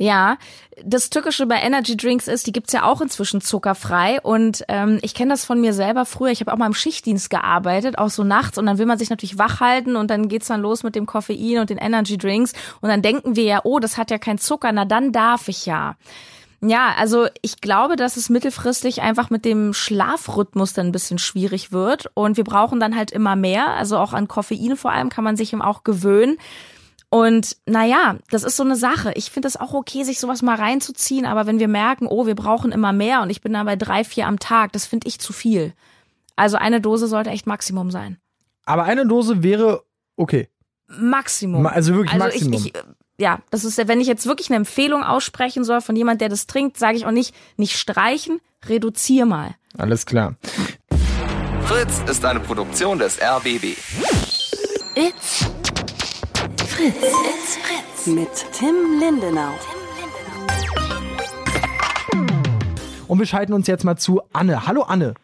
Ja, 0.00 0.38
das 0.84 1.10
Tückische 1.10 1.46
bei 1.46 1.56
Energy 1.56 1.96
Drinks 1.96 2.28
ist, 2.28 2.46
die 2.46 2.52
gibt's 2.52 2.72
ja 2.72 2.84
auch 2.84 3.00
inzwischen 3.00 3.40
zuckerfrei 3.40 4.20
und 4.22 4.64
ähm, 4.68 5.00
ich 5.02 5.12
kenne 5.12 5.32
das 5.32 5.44
von 5.44 5.60
mir 5.60 5.74
selber 5.74 6.04
früher. 6.04 6.30
Ich 6.30 6.40
habe 6.40 6.52
auch 6.52 6.56
mal 6.56 6.66
im 6.66 6.74
Schichtdienst 6.74 7.30
gearbeitet, 7.30 7.98
auch 7.98 8.08
so 8.08 8.22
nachts 8.22 8.58
und 8.58 8.66
dann 8.66 8.78
will 8.78 8.86
man 8.86 8.96
sich 8.96 9.10
natürlich 9.10 9.38
wach 9.38 9.58
halten 9.58 9.96
und 9.96 10.08
dann 10.08 10.28
geht's 10.28 10.46
dann 10.46 10.60
los 10.60 10.84
mit 10.84 10.94
dem 10.94 11.06
Koffein 11.06 11.58
und 11.58 11.70
den 11.70 11.78
Energy 11.78 12.16
Drinks 12.16 12.52
und 12.80 12.88
dann 12.90 13.02
denken 13.02 13.34
wir 13.34 13.42
ja, 13.42 13.60
oh, 13.64 13.80
das 13.80 13.98
hat 13.98 14.12
ja 14.12 14.18
kein 14.18 14.38
Zucker, 14.38 14.70
na 14.70 14.84
dann 14.84 15.10
darf 15.10 15.48
ich 15.48 15.66
ja. 15.66 15.96
Ja, 16.60 16.94
also 16.96 17.26
ich 17.42 17.60
glaube, 17.60 17.96
dass 17.96 18.16
es 18.16 18.30
mittelfristig 18.30 19.02
einfach 19.02 19.30
mit 19.30 19.44
dem 19.44 19.72
Schlafrhythmus 19.74 20.74
dann 20.74 20.86
ein 20.86 20.92
bisschen 20.92 21.18
schwierig 21.18 21.72
wird 21.72 22.10
und 22.14 22.36
wir 22.36 22.44
brauchen 22.44 22.78
dann 22.78 22.96
halt 22.96 23.12
immer 23.12 23.36
mehr. 23.36 23.74
Also 23.74 23.96
auch 23.98 24.12
an 24.12 24.26
Koffein 24.26 24.76
vor 24.76 24.92
allem 24.92 25.08
kann 25.08 25.22
man 25.22 25.36
sich 25.36 25.52
eben 25.52 25.62
auch 25.62 25.84
gewöhnen. 25.84 26.36
Und 27.10 27.56
naja, 27.64 28.16
das 28.30 28.42
ist 28.44 28.56
so 28.56 28.62
eine 28.62 28.76
Sache. 28.76 29.12
Ich 29.14 29.30
finde 29.30 29.48
es 29.48 29.56
auch 29.56 29.72
okay, 29.72 30.04
sich 30.04 30.20
sowas 30.20 30.42
mal 30.42 30.56
reinzuziehen, 30.56 31.24
aber 31.24 31.46
wenn 31.46 31.58
wir 31.58 31.68
merken, 31.68 32.06
oh, 32.06 32.26
wir 32.26 32.34
brauchen 32.34 32.70
immer 32.70 32.92
mehr 32.92 33.22
und 33.22 33.30
ich 33.30 33.40
bin 33.40 33.54
da 33.54 33.64
bei 33.64 33.76
drei, 33.76 34.04
vier 34.04 34.26
am 34.26 34.38
Tag, 34.38 34.72
das 34.72 34.84
finde 34.84 35.08
ich 35.08 35.18
zu 35.18 35.32
viel. 35.32 35.72
Also 36.36 36.56
eine 36.58 36.80
Dose 36.80 37.06
sollte 37.08 37.30
echt 37.30 37.46
Maximum 37.46 37.90
sein. 37.90 38.18
Aber 38.66 38.84
eine 38.84 39.06
Dose 39.06 39.42
wäre 39.42 39.84
okay. 40.16 40.48
Maximum. 40.86 41.62
Ma- 41.62 41.70
also 41.70 41.94
wirklich 41.94 42.18
Maximum. 42.18 42.52
Ich, 42.54 42.66
ich, 42.66 42.72
ja, 43.18 43.40
das 43.50 43.64
ist, 43.64 43.78
wenn 43.88 44.00
ich 44.00 44.06
jetzt 44.06 44.26
wirklich 44.26 44.50
eine 44.50 44.56
Empfehlung 44.56 45.02
aussprechen 45.02 45.64
soll 45.64 45.80
von 45.80 45.96
jemand, 45.96 46.20
der 46.20 46.28
das 46.28 46.46
trinkt, 46.46 46.76
sage 46.78 46.96
ich 46.98 47.06
auch 47.06 47.10
nicht, 47.10 47.34
nicht 47.56 47.76
streichen, 47.78 48.40
reduzier 48.66 49.24
mal. 49.24 49.54
Alles 49.78 50.04
klar. 50.06 50.36
Fritz 51.64 52.00
ist 52.08 52.24
eine 52.24 52.40
Produktion 52.40 52.98
des 52.98 53.18
RBB. 53.20 53.76
It's 54.94 55.46
Fritz. 56.78 56.96
It's 57.02 57.56
Fritz. 57.56 58.06
Mit 58.06 58.52
Tim 58.52 59.00
Lindenau. 59.00 59.50
Und 63.08 63.18
wir 63.18 63.26
schalten 63.26 63.52
uns 63.52 63.66
jetzt 63.66 63.82
mal 63.82 63.96
zu 63.96 64.22
Anne. 64.32 64.64
Hallo 64.64 64.82
Anne. 64.82 65.14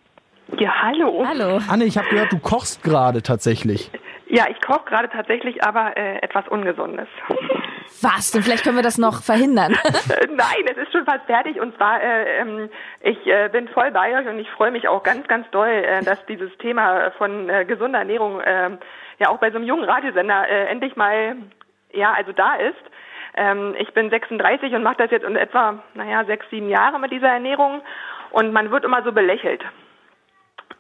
Ja, 0.58 0.72
hallo. 0.82 1.24
Hallo. 1.24 1.60
Anne, 1.68 1.84
ich 1.84 1.96
habe 1.96 2.08
gehört, 2.08 2.32
du 2.32 2.40
kochst 2.40 2.82
gerade 2.82 3.22
tatsächlich. 3.22 3.92
Ja, 4.26 4.46
ich 4.50 4.60
koche 4.62 4.86
gerade 4.86 5.08
tatsächlich 5.08 5.62
aber 5.62 5.96
äh, 5.96 6.16
etwas 6.22 6.48
Ungesundes. 6.48 7.06
Was? 8.02 8.32
Denn 8.32 8.42
vielleicht 8.42 8.64
können 8.64 8.76
wir 8.76 8.82
das 8.82 8.98
noch 8.98 9.22
verhindern. 9.22 9.76
Nein, 10.28 10.64
es 10.68 10.76
ist 10.76 10.90
schon 10.90 11.04
fast 11.04 11.24
fertig 11.26 11.60
und 11.60 11.76
zwar, 11.76 12.02
äh, 12.02 12.40
ähm, 12.40 12.68
ich 13.00 13.24
äh, 13.28 13.48
bin 13.52 13.68
voll 13.68 13.92
bei 13.92 14.18
euch 14.18 14.26
und 14.26 14.40
ich 14.40 14.50
freue 14.50 14.72
mich 14.72 14.88
auch 14.88 15.04
ganz, 15.04 15.28
ganz 15.28 15.48
doll, 15.52 15.68
äh, 15.68 16.02
dass 16.02 16.18
dieses 16.26 16.50
Thema 16.58 17.12
von 17.12 17.48
äh, 17.48 17.64
gesunder 17.64 18.00
Ernährung 18.00 18.40
äh, 18.40 18.70
ja 19.18 19.28
auch 19.28 19.38
bei 19.38 19.50
so 19.50 19.56
einem 19.56 19.66
jungen 19.66 19.84
Radiosender 19.84 20.48
äh, 20.48 20.66
endlich 20.66 20.96
mal, 20.96 21.36
ja, 21.92 22.12
also 22.12 22.32
da 22.32 22.54
ist. 22.56 22.74
Ähm, 23.36 23.74
ich 23.78 23.92
bin 23.94 24.10
36 24.10 24.72
und 24.74 24.82
mache 24.82 24.96
das 24.98 25.10
jetzt 25.10 25.24
in 25.26 25.36
etwa, 25.36 25.82
naja, 25.94 26.24
sechs, 26.24 26.46
sieben 26.50 26.68
Jahre 26.68 26.98
mit 26.98 27.10
dieser 27.10 27.28
Ernährung 27.28 27.82
und 28.30 28.52
man 28.52 28.70
wird 28.70 28.84
immer 28.84 29.02
so 29.02 29.12
belächelt. 29.12 29.64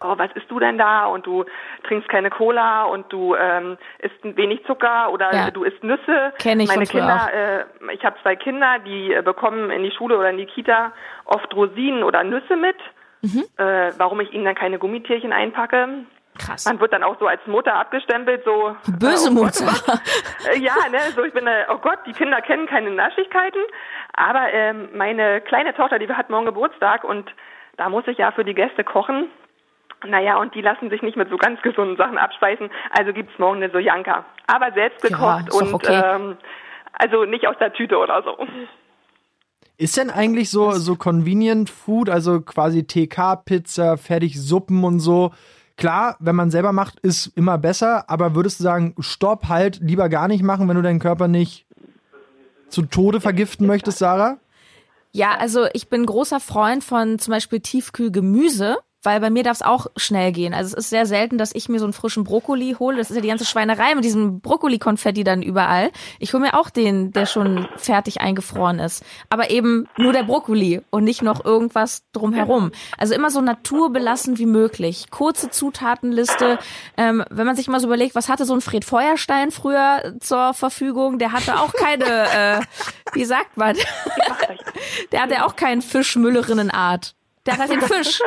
oh, 0.00 0.14
was 0.18 0.30
isst 0.34 0.50
du 0.50 0.58
denn 0.60 0.76
da? 0.78 1.06
Und 1.06 1.26
du 1.26 1.44
trinkst 1.86 2.08
keine 2.08 2.30
Cola 2.30 2.84
und 2.84 3.10
du 3.12 3.34
ähm, 3.34 3.78
isst 3.98 4.36
wenig 4.36 4.64
Zucker 4.66 5.10
oder 5.12 5.32
Ja. 5.32 5.50
du 5.50 5.64
isst 5.64 5.82
Nüsse. 5.82 6.32
Kenn 6.38 6.60
ich 6.60 6.68
Meine 6.68 6.84
Kinder, 6.86 7.30
äh, 7.32 7.94
ich 7.94 8.04
habe 8.04 8.16
zwei 8.22 8.36
Kinder, 8.36 8.78
die 8.84 9.12
äh, 9.14 9.22
bekommen 9.22 9.70
in 9.70 9.82
die 9.82 9.92
Schule 9.92 10.18
oder 10.18 10.30
in 10.30 10.36
die 10.36 10.46
Kita 10.46 10.92
oft 11.24 11.52
Rosinen 11.54 12.02
oder 12.04 12.22
Nüsse 12.22 12.56
mit. 12.56 12.76
Mhm. 13.22 13.44
Äh, 13.56 13.92
warum 13.96 14.20
ich 14.20 14.32
ihnen 14.32 14.44
dann 14.44 14.54
keine 14.54 14.78
Gummitierchen 14.78 15.32
einpacke. 15.32 15.88
Krass. 16.38 16.64
Man 16.64 16.80
wird 16.80 16.92
dann 16.92 17.04
auch 17.04 17.18
so 17.20 17.26
als 17.26 17.40
Mutter 17.46 17.74
abgestempelt, 17.74 18.42
so 18.44 18.76
Böse 18.98 19.28
äh, 19.28 19.30
oh 19.30 19.34
Mutter. 19.34 19.72
äh, 20.52 20.58
ja, 20.58 20.74
ne, 20.90 20.98
so 21.14 21.22
ich 21.22 21.32
bin, 21.32 21.46
äh, 21.46 21.64
oh 21.70 21.78
Gott, 21.78 21.98
die 22.06 22.12
Kinder 22.12 22.40
kennen 22.42 22.66
keine 22.66 22.90
Naschigkeiten, 22.90 23.60
aber 24.14 24.52
ähm, 24.52 24.88
meine 24.94 25.40
kleine 25.42 25.74
Tochter, 25.74 25.98
die 25.98 26.08
hat 26.08 26.30
morgen 26.30 26.46
Geburtstag 26.46 27.04
und 27.04 27.30
da 27.76 27.88
muss 27.88 28.06
ich 28.08 28.18
ja 28.18 28.32
für 28.32 28.44
die 28.44 28.54
Gäste 28.54 28.84
kochen. 28.84 29.30
Naja, 30.06 30.36
und 30.36 30.54
die 30.54 30.60
lassen 30.60 30.90
sich 30.90 31.02
nicht 31.02 31.16
mit 31.16 31.30
so 31.30 31.36
ganz 31.38 31.62
gesunden 31.62 31.96
Sachen 31.96 32.18
abspeisen, 32.18 32.70
also 32.90 33.12
gibt's 33.12 33.38
morgen 33.38 33.62
eine 33.62 33.70
Sojanka. 33.70 34.24
Aber 34.46 34.72
selbst 34.72 35.02
Ja, 35.04 35.10
gekocht 35.10 35.48
doch 35.48 35.62
und 35.62 35.74
okay. 35.74 36.02
ähm, 36.04 36.36
also 36.92 37.24
nicht 37.24 37.46
aus 37.46 37.56
der 37.58 37.72
Tüte 37.72 37.96
oder 37.96 38.22
so. 38.22 38.36
Ist 39.76 39.96
denn 39.96 40.10
eigentlich 40.10 40.50
so, 40.50 40.70
so 40.72 40.94
Convenient 40.94 41.70
Food, 41.70 42.08
also 42.08 42.40
quasi 42.40 42.86
TK-Pizza, 42.86 43.96
fertig 43.96 44.40
Suppen 44.40 44.84
und 44.84 45.00
so? 45.00 45.32
Klar, 45.76 46.16
wenn 46.20 46.36
man 46.36 46.50
selber 46.50 46.72
macht, 46.72 47.00
ist 47.00 47.32
immer 47.34 47.58
besser, 47.58 48.08
aber 48.08 48.34
würdest 48.34 48.60
du 48.60 48.64
sagen, 48.64 48.94
stopp, 49.00 49.48
halt, 49.48 49.80
lieber 49.80 50.08
gar 50.08 50.28
nicht 50.28 50.42
machen, 50.42 50.68
wenn 50.68 50.76
du 50.76 50.82
deinen 50.82 51.00
Körper 51.00 51.26
nicht 51.26 51.66
zu 52.68 52.82
Tode 52.82 53.20
vergiften 53.20 53.66
möchtest, 53.66 53.98
Sarah? 53.98 54.38
Ja, 55.12 55.36
also 55.36 55.66
ich 55.72 55.88
bin 55.88 56.06
großer 56.06 56.40
Freund 56.40 56.82
von 56.82 57.18
zum 57.18 57.32
Beispiel 57.32 57.60
Tiefkühlgemüse, 57.60 58.78
weil 59.04 59.20
bei 59.20 59.30
mir 59.30 59.42
darf 59.42 59.58
es 59.58 59.62
auch 59.62 59.86
schnell 59.96 60.32
gehen. 60.32 60.54
Also 60.54 60.76
es 60.76 60.84
ist 60.84 60.90
sehr 60.90 61.06
selten, 61.06 61.38
dass 61.38 61.54
ich 61.54 61.68
mir 61.68 61.78
so 61.78 61.84
einen 61.84 61.92
frischen 61.92 62.24
Brokkoli 62.24 62.76
hole. 62.78 62.96
Das 62.96 63.10
ist 63.10 63.16
ja 63.16 63.22
die 63.22 63.28
ganze 63.28 63.44
Schweinerei 63.44 63.94
mit 63.94 64.04
diesem 64.04 64.40
Brokkoli-Konfetti 64.40 65.24
dann 65.24 65.42
überall. 65.42 65.90
Ich 66.18 66.32
hole 66.32 66.42
mir 66.42 66.54
auch 66.54 66.70
den, 66.70 67.12
der 67.12 67.26
schon 67.26 67.68
fertig 67.76 68.20
eingefroren 68.20 68.78
ist. 68.78 69.04
Aber 69.28 69.50
eben 69.50 69.86
nur 69.98 70.12
der 70.12 70.22
Brokkoli 70.22 70.82
und 70.90 71.04
nicht 71.04 71.22
noch 71.22 71.44
irgendwas 71.44 72.02
drumherum. 72.12 72.72
Also 72.98 73.14
immer 73.14 73.30
so 73.30 73.40
naturbelassen 73.40 74.38
wie 74.38 74.46
möglich. 74.46 75.10
Kurze 75.10 75.50
Zutatenliste. 75.50 76.58
Ähm, 76.96 77.24
wenn 77.30 77.46
man 77.46 77.56
sich 77.56 77.68
mal 77.68 77.80
so 77.80 77.86
überlegt, 77.86 78.14
was 78.14 78.28
hatte 78.28 78.44
so 78.44 78.54
ein 78.54 78.60
Fred 78.60 78.84
Feuerstein 78.84 79.50
früher 79.50 80.14
zur 80.20 80.54
Verfügung? 80.54 81.18
Der 81.18 81.32
hatte 81.32 81.60
auch 81.60 81.72
keine, 81.72 82.04
äh, 82.04 82.60
wie 83.12 83.24
sagt 83.24 83.56
man? 83.56 83.76
Der 85.12 85.22
hatte 85.22 85.44
auch 85.44 85.56
keinen 85.56 85.82
Fischmüllerinnenart. 85.82 87.14
Der 87.46 87.54
hat 87.54 87.60
halt 87.60 87.72
den 87.72 87.82
Fisch. 87.82 88.20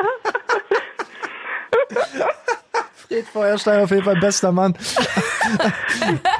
Fred 3.08 3.26
Feuerstein 3.26 3.82
auf 3.82 3.90
jeden 3.90 4.04
Fall 4.04 4.16
bester 4.16 4.52
Mann. 4.52 4.74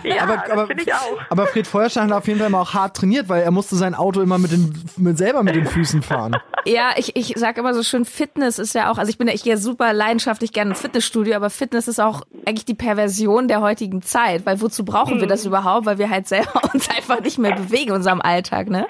Ja, 0.03 0.23
aber, 0.23 0.53
aber, 0.53 0.67
finde 0.67 0.83
ich 0.83 0.93
auch. 0.93 1.19
aber 1.31 1.47
Fred 1.47 1.67
Feuerstein 1.67 2.11
hat 2.11 2.19
auf 2.19 2.27
jeden 2.27 2.39
Fall 2.39 2.49
immer 2.49 2.61
auch 2.61 2.75
hart 2.75 2.97
trainiert, 2.97 3.29
weil 3.29 3.43
er 3.43 3.51
musste 3.51 3.75
sein 3.75 3.95
Auto 3.95 4.21
immer 4.21 4.39
mit 4.39 4.53
den, 4.53 4.73
mit, 4.97 5.19
selber 5.19 5.43
mit 5.43 5.55
den 5.55 5.67
Füßen 5.67 6.03
fahren. 6.03 6.37
Ja, 6.65 6.91
ich, 6.97 7.17
ich 7.17 7.33
sag 7.37 7.57
immer 7.57 7.73
so 7.75 7.83
schön, 7.83 8.05
Fitness 8.05 8.59
ist 8.59 8.75
ja 8.75 8.91
auch, 8.91 8.99
also 8.99 9.09
ich 9.09 9.19
bin 9.19 9.29
ja, 9.29 9.35
ich 9.35 9.45
gehe 9.45 9.57
super 9.57 9.93
leidenschaftlich 9.93 10.53
gerne 10.53 10.71
ins 10.71 10.81
Fitnessstudio, 10.81 11.35
aber 11.37 11.51
Fitness 11.51 11.89
ist 11.89 12.01
auch 12.01 12.23
eigentlich 12.47 12.67
die 12.67 12.75
Perversion 12.75 13.49
der 13.49 13.61
heutigen 13.61 14.03
Zeit, 14.03 14.45
weil 14.45 14.61
wozu 14.61 14.85
brauchen 14.85 15.21
wir 15.21 15.27
das 15.27 15.47
überhaupt? 15.47 15.87
Weil 15.87 15.99
wir 15.99 16.11
halt 16.11 16.29
selber 16.29 16.61
uns 16.75 16.91
einfach 16.91 17.21
nicht 17.21 17.39
mehr 17.39 17.55
bewegen 17.55 17.91
in 17.91 17.97
unserem 17.97 18.21
Alltag, 18.21 18.69
ne? 18.69 18.87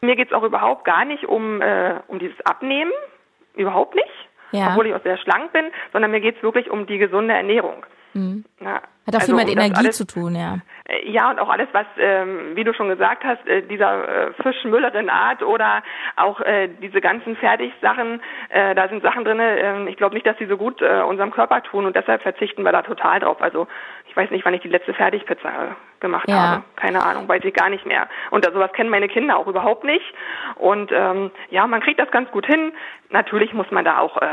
Mir 0.00 0.16
geht's 0.16 0.32
auch 0.32 0.42
überhaupt 0.42 0.84
gar 0.84 1.04
nicht 1.04 1.24
um, 1.24 1.60
äh, 1.60 2.00
um 2.08 2.18
dieses 2.18 2.40
Abnehmen, 2.44 2.90
überhaupt 3.54 3.94
nicht, 3.94 4.08
Ja. 4.52 4.68
obwohl 4.68 4.86
ich 4.86 4.94
auch 4.94 5.02
sehr 5.02 5.18
schlank 5.18 5.52
bin, 5.52 5.66
sondern 5.92 6.10
mir 6.10 6.20
geht's 6.20 6.42
wirklich 6.42 6.70
um 6.70 6.86
die 6.86 6.98
gesunde 6.98 7.34
Ernährung. 7.34 7.84
Mhm. 8.14 8.44
Ja. 8.60 8.82
Hat 9.06 9.16
auch 9.16 9.20
also, 9.20 9.36
viel 9.36 9.44
mit 9.44 9.52
Energie 9.52 9.74
alles, 9.76 9.96
zu 9.96 10.06
tun, 10.06 10.36
ja. 10.36 10.58
Äh, 10.84 11.10
ja, 11.10 11.30
und 11.30 11.40
auch 11.40 11.48
alles, 11.48 11.68
was, 11.72 11.86
ähm, 11.98 12.54
wie 12.54 12.62
du 12.62 12.72
schon 12.72 12.88
gesagt 12.88 13.24
hast, 13.24 13.44
äh, 13.48 13.62
dieser 13.62 14.28
äh, 14.28 14.32
Fischmüllerin-Art 14.42 15.42
oder 15.42 15.82
auch 16.16 16.40
äh, 16.40 16.68
diese 16.80 17.00
ganzen 17.00 17.34
Fertigsachen, 17.36 18.20
äh, 18.50 18.76
da 18.76 18.88
sind 18.88 19.02
Sachen 19.02 19.24
drin, 19.24 19.40
äh, 19.40 19.88
ich 19.88 19.96
glaube 19.96 20.14
nicht, 20.14 20.26
dass 20.26 20.38
sie 20.38 20.46
so 20.46 20.56
gut 20.56 20.80
äh, 20.82 21.02
unserem 21.02 21.32
Körper 21.32 21.62
tun 21.64 21.84
und 21.84 21.96
deshalb 21.96 22.22
verzichten 22.22 22.62
wir 22.62 22.70
da 22.70 22.82
total 22.82 23.18
drauf. 23.18 23.42
Also 23.42 23.66
ich 24.08 24.16
weiß 24.16 24.30
nicht, 24.30 24.44
wann 24.44 24.54
ich 24.54 24.62
die 24.62 24.68
letzte 24.68 24.94
Fertigpizza 24.94 25.76
gemacht 25.98 26.28
ja. 26.28 26.34
habe. 26.34 26.64
Keine 26.76 27.04
Ahnung, 27.04 27.26
weiß 27.28 27.42
ich 27.44 27.54
gar 27.54 27.70
nicht 27.70 27.86
mehr. 27.86 28.08
Und 28.30 28.46
äh, 28.46 28.52
sowas 28.52 28.72
kennen 28.72 28.90
meine 28.90 29.08
Kinder 29.08 29.36
auch 29.36 29.48
überhaupt 29.48 29.82
nicht. 29.82 30.04
Und 30.56 30.92
ähm, 30.92 31.32
ja, 31.50 31.66
man 31.66 31.80
kriegt 31.80 31.98
das 31.98 32.10
ganz 32.12 32.30
gut 32.30 32.46
hin. 32.46 32.72
Natürlich 33.10 33.52
muss 33.52 33.70
man 33.70 33.84
da 33.84 33.98
auch 33.98 34.20
äh, 34.22 34.26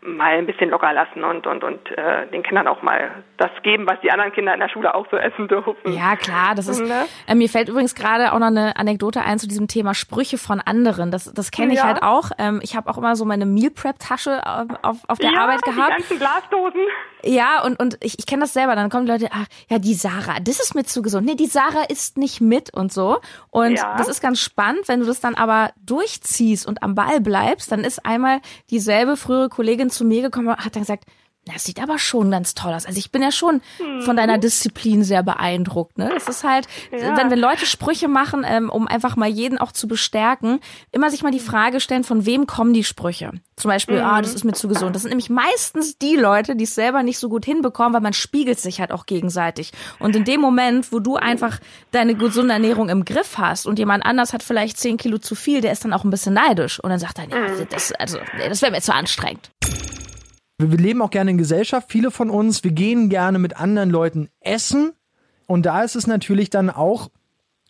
mal 0.00 0.38
ein 0.38 0.46
bisschen 0.46 0.70
locker 0.70 0.92
lassen 0.92 1.24
und 1.24 1.46
und 1.46 1.64
und 1.64 1.90
äh, 1.96 2.26
den 2.28 2.42
Kindern 2.42 2.68
auch 2.68 2.82
mal 2.82 3.10
das 3.36 3.50
geben, 3.62 3.86
was 3.86 4.00
die 4.00 4.10
anderen 4.10 4.32
Kinder 4.32 4.54
in 4.54 4.60
der 4.60 4.68
Schule 4.68 4.94
auch 4.94 5.06
so 5.10 5.16
essen 5.16 5.48
dürfen. 5.48 5.74
Ja, 5.86 6.16
klar, 6.16 6.54
das 6.54 6.68
ist 6.68 6.80
ne? 6.80 7.06
äh, 7.26 7.34
mir 7.34 7.48
fällt 7.48 7.68
übrigens 7.68 7.94
gerade 7.94 8.32
auch 8.32 8.38
noch 8.38 8.46
eine 8.46 8.76
Anekdote 8.76 9.22
ein 9.22 9.38
zu 9.38 9.48
diesem 9.48 9.66
Thema 9.66 9.94
Sprüche 9.94 10.38
von 10.38 10.60
anderen. 10.60 11.10
Das 11.10 11.32
das 11.32 11.50
kenne 11.50 11.72
ich 11.72 11.80
ja. 11.80 11.84
halt 11.84 12.02
auch. 12.02 12.30
Ähm, 12.38 12.60
ich 12.62 12.76
habe 12.76 12.88
auch 12.90 12.98
immer 12.98 13.16
so 13.16 13.24
meine 13.24 13.44
Meal 13.44 13.70
Prep 13.70 13.98
Tasche 13.98 14.40
auf, 14.82 14.98
auf 15.08 15.18
der 15.18 15.32
ja, 15.32 15.40
Arbeit 15.40 15.62
gehabt. 15.62 15.94
Die 15.98 16.16
ganzen 16.16 16.18
Glasdosen. 16.18 16.86
Ja, 17.24 17.64
und 17.64 17.80
und 17.80 17.98
ich, 18.00 18.18
ich 18.18 18.26
kenne 18.26 18.42
das 18.42 18.52
selber, 18.52 18.76
dann 18.76 18.90
kommen 18.90 19.06
die 19.06 19.12
Leute, 19.12 19.28
ach, 19.32 19.46
ja, 19.68 19.78
die 19.78 19.94
Sarah, 19.94 20.38
das 20.40 20.60
ist 20.60 20.74
mir 20.76 20.84
zu 20.84 21.02
gesund. 21.02 21.26
Nee, 21.26 21.34
die 21.34 21.46
Sarah 21.46 21.84
isst 21.88 22.16
nicht 22.16 22.40
mit 22.40 22.72
und 22.72 22.92
so. 22.92 23.18
Und 23.50 23.76
ja. 23.76 23.96
das 23.96 24.08
ist 24.08 24.22
ganz 24.22 24.38
spannend, 24.38 24.86
wenn 24.86 25.00
du 25.00 25.06
das 25.06 25.20
dann 25.20 25.34
aber 25.34 25.70
durchziehst 25.84 26.66
und 26.66 26.82
am 26.84 26.94
Ball 26.94 27.20
bleibst, 27.20 27.72
dann 27.72 27.82
ist 27.82 28.06
einmal 28.06 28.40
dieselbe 28.70 29.16
frühere 29.16 29.48
Kollegin 29.48 29.87
zu 29.90 30.04
mir 30.04 30.22
gekommen 30.22 30.48
und 30.48 30.64
hat 30.64 30.74
dann 30.74 30.82
gesagt, 30.82 31.04
das 31.52 31.64
sieht 31.64 31.80
aber 31.80 31.98
schon 31.98 32.30
ganz 32.30 32.54
toll 32.54 32.72
aus. 32.72 32.86
Also 32.86 32.98
ich 32.98 33.10
bin 33.10 33.22
ja 33.22 33.32
schon 33.32 33.60
von 34.00 34.16
deiner 34.16 34.36
mhm. 34.36 34.42
Disziplin 34.42 35.04
sehr 35.04 35.22
beeindruckt. 35.22 35.98
Ne? 35.98 36.10
Das 36.12 36.28
ist 36.28 36.44
halt, 36.44 36.66
ja. 36.92 37.16
wenn 37.16 37.30
wir 37.30 37.36
Leute 37.36 37.66
Sprüche 37.66 38.08
machen, 38.08 38.44
ähm, 38.46 38.70
um 38.70 38.86
einfach 38.86 39.16
mal 39.16 39.28
jeden 39.28 39.58
auch 39.58 39.72
zu 39.72 39.88
bestärken, 39.88 40.60
immer 40.92 41.10
sich 41.10 41.22
mal 41.22 41.32
die 41.32 41.40
Frage 41.40 41.80
stellen, 41.80 42.04
von 42.04 42.26
wem 42.26 42.46
kommen 42.46 42.72
die 42.72 42.84
Sprüche? 42.84 43.32
Zum 43.56 43.70
Beispiel, 43.70 43.98
ah, 43.98 44.12
mhm. 44.12 44.18
oh, 44.18 44.22
das 44.22 44.34
ist 44.34 44.44
mir 44.44 44.52
zu 44.52 44.68
gesund. 44.68 44.94
Das 44.94 45.02
sind 45.02 45.10
nämlich 45.10 45.30
meistens 45.30 45.98
die 45.98 46.16
Leute, 46.16 46.56
die 46.56 46.64
es 46.64 46.74
selber 46.74 47.02
nicht 47.02 47.18
so 47.18 47.28
gut 47.28 47.44
hinbekommen, 47.44 47.92
weil 47.92 48.00
man 48.00 48.12
spiegelt 48.12 48.60
sich 48.60 48.80
halt 48.80 48.92
auch 48.92 49.06
gegenseitig. 49.06 49.72
Und 49.98 50.14
in 50.14 50.24
dem 50.24 50.40
Moment, 50.40 50.92
wo 50.92 51.00
du 51.00 51.16
einfach 51.16 51.58
deine 51.90 52.14
gesunde 52.14 52.54
Ernährung 52.54 52.88
im 52.88 53.04
Griff 53.04 53.38
hast 53.38 53.66
und 53.66 53.78
jemand 53.78 54.04
anders 54.04 54.32
hat 54.32 54.42
vielleicht 54.42 54.78
zehn 54.78 54.96
Kilo 54.96 55.18
zu 55.18 55.34
viel, 55.34 55.60
der 55.60 55.72
ist 55.72 55.84
dann 55.84 55.92
auch 55.92 56.04
ein 56.04 56.10
bisschen 56.10 56.34
neidisch. 56.34 56.80
Und 56.80 56.90
dann 56.90 56.98
sagt 56.98 57.18
er, 57.18 57.28
ja, 57.28 57.48
mhm. 57.48 57.66
das, 57.70 57.92
also, 57.92 58.18
das 58.38 58.62
wäre 58.62 58.72
mir 58.72 58.80
zu 58.80 58.94
anstrengend 58.94 59.50
wir 60.58 60.78
leben 60.78 61.02
auch 61.02 61.10
gerne 61.10 61.30
in 61.30 61.38
Gesellschaft, 61.38 61.90
viele 61.90 62.10
von 62.10 62.30
uns, 62.30 62.64
wir 62.64 62.72
gehen 62.72 63.08
gerne 63.08 63.38
mit 63.38 63.56
anderen 63.56 63.90
Leuten 63.90 64.28
essen. 64.40 64.92
Und 65.46 65.66
da 65.66 65.82
ist 65.82 65.96
es 65.96 66.06
natürlich 66.06 66.50
dann 66.50 66.68
auch 66.68 67.10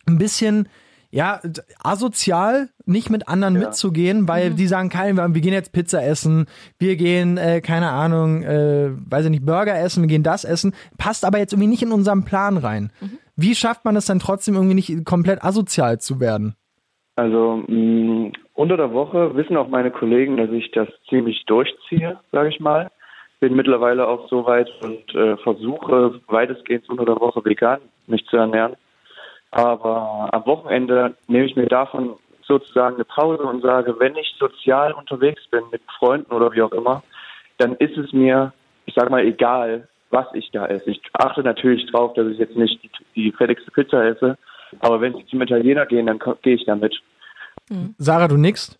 ein 0.07 0.17
bisschen, 0.17 0.67
ja, 1.11 1.39
asozial, 1.81 2.69
nicht 2.85 3.09
mit 3.09 3.27
anderen 3.27 3.55
ja. 3.55 3.61
mitzugehen, 3.61 4.27
weil 4.27 4.51
mhm. 4.51 4.55
die 4.55 4.67
sagen, 4.67 4.89
kein, 4.89 5.17
wir 5.17 5.41
gehen 5.41 5.53
jetzt 5.53 5.71
Pizza 5.71 6.03
essen, 6.03 6.47
wir 6.77 6.95
gehen, 6.95 7.37
äh, 7.37 7.61
keine 7.61 7.89
Ahnung, 7.89 8.43
äh, 8.43 8.89
weiß 8.91 9.25
ich 9.25 9.31
nicht, 9.31 9.45
Burger 9.45 9.79
essen, 9.79 10.03
wir 10.03 10.07
gehen 10.07 10.23
das 10.23 10.43
essen, 10.43 10.73
passt 10.97 11.25
aber 11.25 11.37
jetzt 11.37 11.53
irgendwie 11.53 11.69
nicht 11.69 11.83
in 11.83 11.91
unseren 11.91 12.25
Plan 12.25 12.57
rein. 12.57 12.91
Mhm. 12.99 13.19
Wie 13.35 13.55
schafft 13.55 13.85
man 13.85 13.95
es 13.95 14.05
dann 14.05 14.19
trotzdem 14.19 14.55
irgendwie 14.55 14.75
nicht 14.75 15.05
komplett 15.05 15.43
asozial 15.43 15.99
zu 15.99 16.19
werden? 16.19 16.55
Also 17.15 17.63
mh, 17.67 18.31
unter 18.59 18.75
der 18.75 18.91
Woche 18.91 19.37
wissen 19.37 19.55
auch 19.55 19.69
meine 19.69 19.89
Kollegen, 19.89 20.35
dass 20.35 20.51
ich 20.51 20.69
das 20.71 20.89
ziemlich 21.07 21.45
durchziehe, 21.45 22.19
sage 22.33 22.49
ich 22.49 22.59
mal. 22.59 22.91
Bin 23.39 23.55
mittlerweile 23.55 24.05
auch 24.05 24.27
so 24.27 24.45
weit 24.45 24.69
und 24.81 25.15
äh, 25.15 25.37
versuche 25.37 26.19
weitestgehend 26.27 26.89
unter 26.89 27.05
der 27.05 27.21
Woche 27.21 27.43
vegan 27.45 27.79
mich 28.07 28.25
zu 28.25 28.35
ernähren. 28.35 28.75
Aber 29.51 30.27
am 30.33 30.45
Wochenende 30.45 31.15
nehme 31.29 31.45
ich 31.45 31.55
mir 31.55 31.67
davon 31.67 32.17
sozusagen 32.41 32.95
eine 32.95 33.05
Pause 33.05 33.43
und 33.43 33.61
sage, 33.61 33.97
wenn 33.97 34.17
ich 34.17 34.35
sozial 34.37 34.91
unterwegs 34.91 35.47
bin 35.49 35.63
mit 35.71 35.81
Freunden 35.97 36.33
oder 36.33 36.51
wie 36.51 36.61
auch 36.61 36.73
immer, 36.73 37.01
dann 37.59 37.77
ist 37.77 37.97
es 37.97 38.11
mir, 38.11 38.51
ich 38.85 38.93
sage 38.93 39.09
mal, 39.09 39.23
egal, 39.23 39.87
was 40.09 40.27
ich 40.33 40.51
da 40.51 40.65
esse. 40.65 40.91
Ich 40.91 41.01
achte 41.13 41.43
natürlich 41.43 41.89
drauf, 41.91 42.13
dass 42.15 42.27
ich 42.27 42.39
jetzt 42.39 42.57
nicht 42.57 42.83
die, 42.83 42.89
die 43.15 43.31
fertigste 43.31 43.71
Pizza 43.71 44.03
esse, 44.03 44.37
aber 44.81 44.99
wenn 44.99 45.13
sie 45.13 45.25
zum 45.27 45.41
Italiener 45.41 45.85
gehen, 45.85 46.07
dann 46.07 46.19
gehe 46.41 46.55
ich 46.55 46.65
damit. 46.65 46.99
Sarah, 47.99 48.27
du 48.27 48.37
nix? 48.37 48.71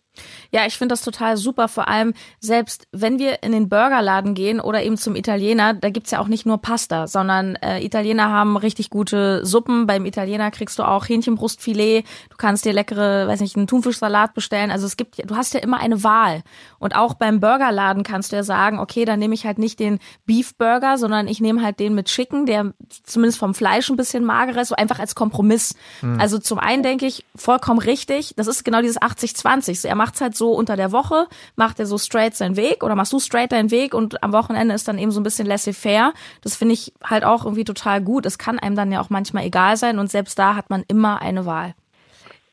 Ja, 0.52 0.66
ich 0.66 0.76
finde 0.76 0.92
das 0.92 1.02
total 1.02 1.36
super. 1.36 1.68
Vor 1.68 1.88
allem, 1.88 2.14
selbst 2.40 2.86
wenn 2.92 3.18
wir 3.18 3.42
in 3.42 3.52
den 3.52 3.68
Burgerladen 3.68 4.34
gehen 4.34 4.60
oder 4.60 4.82
eben 4.82 4.96
zum 4.96 5.14
Italiener, 5.14 5.74
da 5.74 5.90
gibt's 5.90 6.10
ja 6.10 6.18
auch 6.18 6.28
nicht 6.28 6.46
nur 6.46 6.58
Pasta, 6.58 7.06
sondern 7.06 7.54
äh, 7.56 7.84
Italiener 7.84 8.30
haben 8.30 8.56
richtig 8.56 8.90
gute 8.90 9.44
Suppen. 9.46 9.86
Beim 9.86 10.04
Italiener 10.06 10.50
kriegst 10.50 10.78
du 10.78 10.82
auch 10.82 11.08
Hähnchenbrustfilet. 11.08 12.04
Du 12.30 12.36
kannst 12.36 12.64
dir 12.64 12.72
leckere, 12.72 13.28
weiß 13.28 13.40
nicht, 13.40 13.56
einen 13.56 13.68
Thunfischsalat 13.68 14.34
bestellen. 14.34 14.70
Also 14.70 14.86
es 14.86 14.96
gibt, 14.96 15.30
du 15.30 15.36
hast 15.36 15.54
ja 15.54 15.60
immer 15.60 15.78
eine 15.78 16.02
Wahl. 16.02 16.42
Und 16.78 16.96
auch 16.96 17.14
beim 17.14 17.38
Burgerladen 17.40 18.02
kannst 18.02 18.32
du 18.32 18.36
ja 18.36 18.42
sagen, 18.42 18.80
okay, 18.80 19.04
dann 19.04 19.20
nehme 19.20 19.34
ich 19.34 19.46
halt 19.46 19.58
nicht 19.58 19.78
den 19.78 20.00
Beef 20.26 20.56
Burger, 20.56 20.98
sondern 20.98 21.28
ich 21.28 21.40
nehme 21.40 21.62
halt 21.62 21.78
den 21.78 21.94
mit 21.94 22.06
Chicken, 22.06 22.46
der 22.46 22.72
zumindest 23.04 23.38
vom 23.38 23.54
Fleisch 23.54 23.88
ein 23.88 23.96
bisschen 23.96 24.24
magerer 24.24 24.62
ist, 24.62 24.68
so 24.68 24.74
einfach 24.74 24.98
als 24.98 25.14
Kompromiss. 25.14 25.74
Mhm. 26.02 26.18
Also 26.18 26.38
zum 26.38 26.58
einen 26.58 26.82
denke 26.82 27.06
ich, 27.06 27.24
vollkommen 27.36 27.78
richtig, 27.78 28.34
das 28.36 28.48
ist 28.48 28.64
genau 28.64 28.80
dieses 28.80 29.00
80-20. 29.00 29.86
Er 29.86 29.99
macht's 30.00 30.22
halt 30.22 30.34
so 30.34 30.52
unter 30.52 30.76
der 30.76 30.92
Woche, 30.92 31.26
macht 31.56 31.78
er 31.78 31.84
so 31.84 31.98
straight 31.98 32.34
seinen 32.34 32.56
Weg 32.56 32.82
oder 32.82 32.94
machst 32.94 33.12
du 33.12 33.20
straight 33.20 33.52
deinen 33.52 33.70
Weg 33.70 33.92
und 33.92 34.22
am 34.22 34.32
Wochenende 34.32 34.74
ist 34.74 34.88
dann 34.88 34.96
eben 34.96 35.10
so 35.10 35.20
ein 35.20 35.24
bisschen 35.24 35.46
laissez-faire. 35.46 36.14
Das 36.40 36.56
finde 36.56 36.72
ich 36.72 36.94
halt 37.04 37.22
auch 37.22 37.44
irgendwie 37.44 37.64
total 37.64 38.00
gut. 38.00 38.24
Es 38.24 38.38
kann 38.38 38.58
einem 38.58 38.76
dann 38.76 38.90
ja 38.90 39.02
auch 39.02 39.10
manchmal 39.10 39.44
egal 39.44 39.76
sein 39.76 39.98
und 39.98 40.10
selbst 40.10 40.38
da 40.38 40.56
hat 40.56 40.70
man 40.70 40.84
immer 40.88 41.20
eine 41.20 41.44
Wahl. 41.44 41.74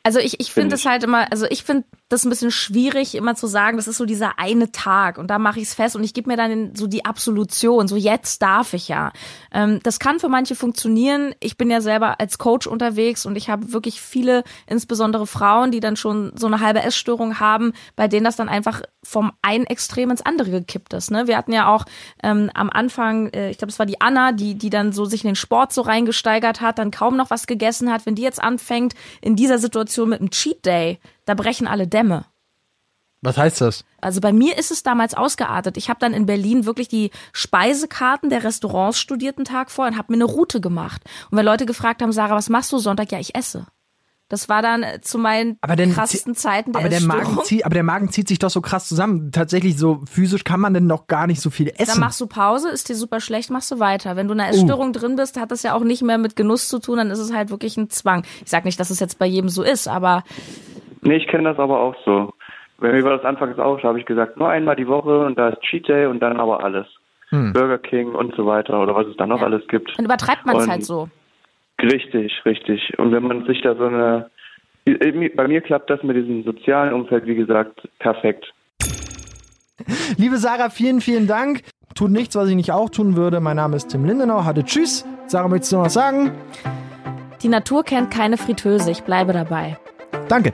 Also 0.03 0.19
ich, 0.19 0.41
ich 0.41 0.51
finde 0.51 0.75
es 0.75 0.85
halt 0.85 1.03
immer, 1.03 1.31
also 1.31 1.45
ich 1.49 1.63
finde 1.63 1.85
das 2.09 2.23
ein 2.23 2.29
bisschen 2.29 2.51
schwierig, 2.51 3.15
immer 3.15 3.35
zu 3.35 3.47
sagen, 3.47 3.75
das 3.77 3.87
ist 3.87 3.97
so 3.97 4.05
dieser 4.05 4.39
eine 4.39 4.71
Tag 4.71 5.17
und 5.17 5.27
da 5.27 5.39
mache 5.39 5.59
ich 5.59 5.67
es 5.67 5.73
fest 5.73 5.95
und 5.95 6.03
ich 6.03 6.13
gebe 6.13 6.29
mir 6.29 6.37
dann 6.37 6.73
so 6.73 6.87
die 6.87 7.03
Absolution, 7.03 7.87
so 7.87 7.97
jetzt 7.97 8.41
darf 8.41 8.73
ich 8.73 8.87
ja. 8.87 9.11
Ähm, 9.51 9.81
das 9.83 9.99
kann 9.99 10.19
für 10.19 10.29
manche 10.29 10.55
funktionieren. 10.55 11.35
Ich 11.41 11.57
bin 11.57 11.69
ja 11.69 11.81
selber 11.81 12.19
als 12.19 12.37
Coach 12.37 12.65
unterwegs 12.65 13.25
und 13.25 13.35
ich 13.35 13.49
habe 13.49 13.73
wirklich 13.73 13.99
viele, 13.99 14.43
insbesondere 14.67 15.27
Frauen, 15.27 15.71
die 15.71 15.81
dann 15.81 15.97
schon 15.97 16.31
so 16.35 16.47
eine 16.47 16.61
halbe 16.61 16.81
Essstörung 16.81 17.41
haben, 17.41 17.73
bei 17.97 18.07
denen 18.07 18.23
das 18.23 18.37
dann 18.37 18.47
einfach 18.47 18.81
vom 19.03 19.33
einen 19.41 19.65
Extrem 19.65 20.09
ins 20.11 20.25
andere 20.25 20.51
gekippt 20.51 20.93
ist. 20.93 21.11
Ne? 21.11 21.27
Wir 21.27 21.37
hatten 21.37 21.51
ja 21.51 21.67
auch 21.67 21.83
ähm, 22.23 22.49
am 22.53 22.69
Anfang, 22.69 23.29
äh, 23.29 23.49
ich 23.49 23.57
glaube, 23.57 23.71
es 23.71 23.79
war 23.79 23.85
die 23.85 23.99
Anna, 23.99 24.31
die, 24.31 24.55
die 24.55 24.69
dann 24.69 24.93
so 24.93 25.03
sich 25.03 25.23
in 25.23 25.29
den 25.29 25.35
Sport 25.35 25.73
so 25.73 25.81
reingesteigert 25.81 26.61
hat, 26.61 26.79
dann 26.79 26.91
kaum 26.91 27.17
noch 27.17 27.29
was 27.29 27.47
gegessen 27.47 27.91
hat. 27.91 28.05
Wenn 28.05 28.15
die 28.15 28.21
jetzt 28.21 28.41
anfängt, 28.41 28.93
in 29.21 29.35
dieser 29.35 29.57
Situation 29.57 30.09
mit 30.09 30.21
einem 30.21 30.31
Cheat 30.31 30.65
Day 30.65 30.99
da 31.27 31.35
brechen 31.35 31.67
alle 31.67 31.87
Dämme. 31.87 32.25
Was 33.21 33.37
heißt 33.37 33.61
das? 33.61 33.83
Also 33.99 34.21
bei 34.21 34.31
mir 34.31 34.57
ist 34.57 34.71
es 34.71 34.83
damals 34.83 35.13
ausgeartet. 35.13 35.75
Ich 35.77 35.89
habe 35.89 35.99
dann 35.99 36.13
in 36.13 36.25
Berlin 36.25 36.65
wirklich 36.65 36.87
die 36.87 37.11
Speisekarten 37.33 38.29
der 38.29 38.43
Restaurants 38.43 38.99
studierten 38.99 39.43
Tag 39.43 39.69
vor 39.69 39.87
und 39.87 39.97
habe 39.97 40.13
mir 40.13 40.17
eine 40.17 40.31
Route 40.31 40.61
gemacht. 40.61 41.01
Und 41.29 41.37
wenn 41.37 41.45
Leute 41.45 41.65
gefragt 41.65 42.01
haben, 42.01 42.11
Sarah, 42.11 42.35
was 42.35 42.49
machst 42.49 42.71
du 42.71 42.77
Sonntag? 42.77 43.11
Ja, 43.11 43.19
ich 43.19 43.35
esse. 43.35 43.65
Das 44.29 44.49
war 44.49 44.61
dann 44.61 44.83
äh, 44.83 44.99
zu 45.01 45.17
meinen 45.17 45.57
krassesten 45.61 46.35
Zeiten 46.35 46.73
der 46.73 46.81
aber 46.81 46.89
der 46.89 47.01
Magen 47.01 47.39
zieht, 47.45 47.65
Aber 47.65 47.73
der 47.73 47.83
Magen 47.83 48.11
zieht 48.11 48.27
sich 48.27 48.39
doch 48.39 48.49
so 48.49 48.59
krass 48.59 48.87
zusammen. 48.87 49.31
Tatsächlich 49.31 49.77
so 49.77 50.03
physisch 50.09 50.43
kann 50.43 50.59
man 50.59 50.73
denn 50.73 50.85
noch 50.85 51.07
gar 51.07 51.27
nicht 51.27 51.41
so 51.41 51.49
viel 51.49 51.69
essen. 51.69 51.85
Dann 51.87 51.99
machst 52.01 52.19
du 52.19 52.27
Pause, 52.27 52.69
ist 52.69 52.89
dir 52.89 52.95
super 52.95 53.21
schlecht, 53.21 53.49
machst 53.49 53.71
du 53.71 53.79
weiter. 53.79 54.17
Wenn 54.17 54.27
du 54.27 54.33
in 54.33 54.41
einer 54.41 54.51
uh. 54.51 54.55
Essstörung 54.55 54.89
uh. 54.89 54.91
drin 54.91 55.15
bist, 55.15 55.39
hat 55.39 55.51
das 55.51 55.63
ja 55.63 55.73
auch 55.73 55.83
nicht 55.83 56.01
mehr 56.01 56.17
mit 56.17 56.35
Genuss 56.35 56.67
zu 56.67 56.79
tun, 56.79 56.97
dann 56.97 57.09
ist 57.09 57.19
es 57.19 57.33
halt 57.33 57.49
wirklich 57.49 57.77
ein 57.77 57.89
Zwang. 57.89 58.25
Ich 58.43 58.51
sag 58.51 58.65
nicht, 58.65 58.79
dass 58.79 58.89
es 58.89 58.99
jetzt 58.99 59.17
bei 59.17 59.25
jedem 59.25 59.49
so 59.49 59.63
ist, 59.63 59.87
aber 59.87 60.23
Nee, 61.01 61.17
ich 61.17 61.27
kenne 61.27 61.49
das 61.49 61.59
aber 61.59 61.79
auch 61.79 61.95
so. 62.05 62.33
Bei 62.79 62.91
mir 62.91 63.03
war 63.03 63.17
das 63.17 63.25
anfangs 63.25 63.57
auch, 63.57 63.79
da 63.81 63.89
habe 63.89 63.99
ich 63.99 64.05
gesagt, 64.05 64.37
nur 64.37 64.49
einmal 64.49 64.75
die 64.75 64.87
Woche 64.87 65.25
und 65.25 65.37
da 65.37 65.49
ist 65.49 65.61
Cheat 65.61 65.87
Day 65.87 66.05
und 66.05 66.19
dann 66.19 66.39
aber 66.39 66.63
alles. 66.63 66.85
Hm. 67.29 67.51
Burger 67.53 67.79
King 67.79 68.13
und 68.13 68.35
so 68.35 68.45
weiter 68.45 68.79
oder 68.81 68.95
was 68.95 69.07
es 69.07 69.17
da 69.17 69.25
noch 69.25 69.39
ja. 69.39 69.45
alles 69.45 69.67
gibt. 69.67 69.97
Dann 69.97 70.05
übertreibt 70.05 70.45
man 70.45 70.57
es 70.57 70.67
halt 70.67 70.85
so. 70.85 71.09
Richtig, 71.81 72.41
richtig. 72.45 72.97
Und 72.97 73.11
wenn 73.11 73.23
man 73.23 73.45
sich 73.45 73.61
da 73.61 73.75
so 73.75 73.85
eine 73.85 74.29
bei 75.35 75.47
mir 75.47 75.61
klappt 75.61 75.89
das 75.89 76.01
mit 76.03 76.15
diesem 76.15 76.43
sozialen 76.43 76.93
Umfeld, 76.93 77.25
wie 77.25 77.35
gesagt, 77.35 77.87
perfekt. 77.99 78.53
Liebe 80.17 80.37
Sarah, 80.37 80.69
vielen, 80.69 81.01
vielen 81.01 81.27
Dank. 81.27 81.63
Tut 81.93 82.11
nichts, 82.11 82.35
was 82.35 82.49
ich 82.49 82.55
nicht 82.55 82.71
auch 82.71 82.89
tun 82.89 83.15
würde. 83.15 83.39
Mein 83.39 83.57
Name 83.57 83.75
ist 83.75 83.89
Tim 83.89 84.05
Lindenau. 84.05 84.45
Hatte 84.45 84.63
Tschüss. 84.63 85.05
Sarah, 85.25 85.47
möchtest 85.47 85.73
du 85.73 85.77
noch 85.77 85.85
was 85.85 85.93
sagen? 85.93 86.31
Die 87.41 87.49
Natur 87.49 87.83
kennt 87.83 88.11
keine 88.11 88.37
Fritteuse. 88.37 88.91
Ich 88.91 89.03
bleibe 89.03 89.33
dabei. 89.33 89.77
Danke. 90.29 90.51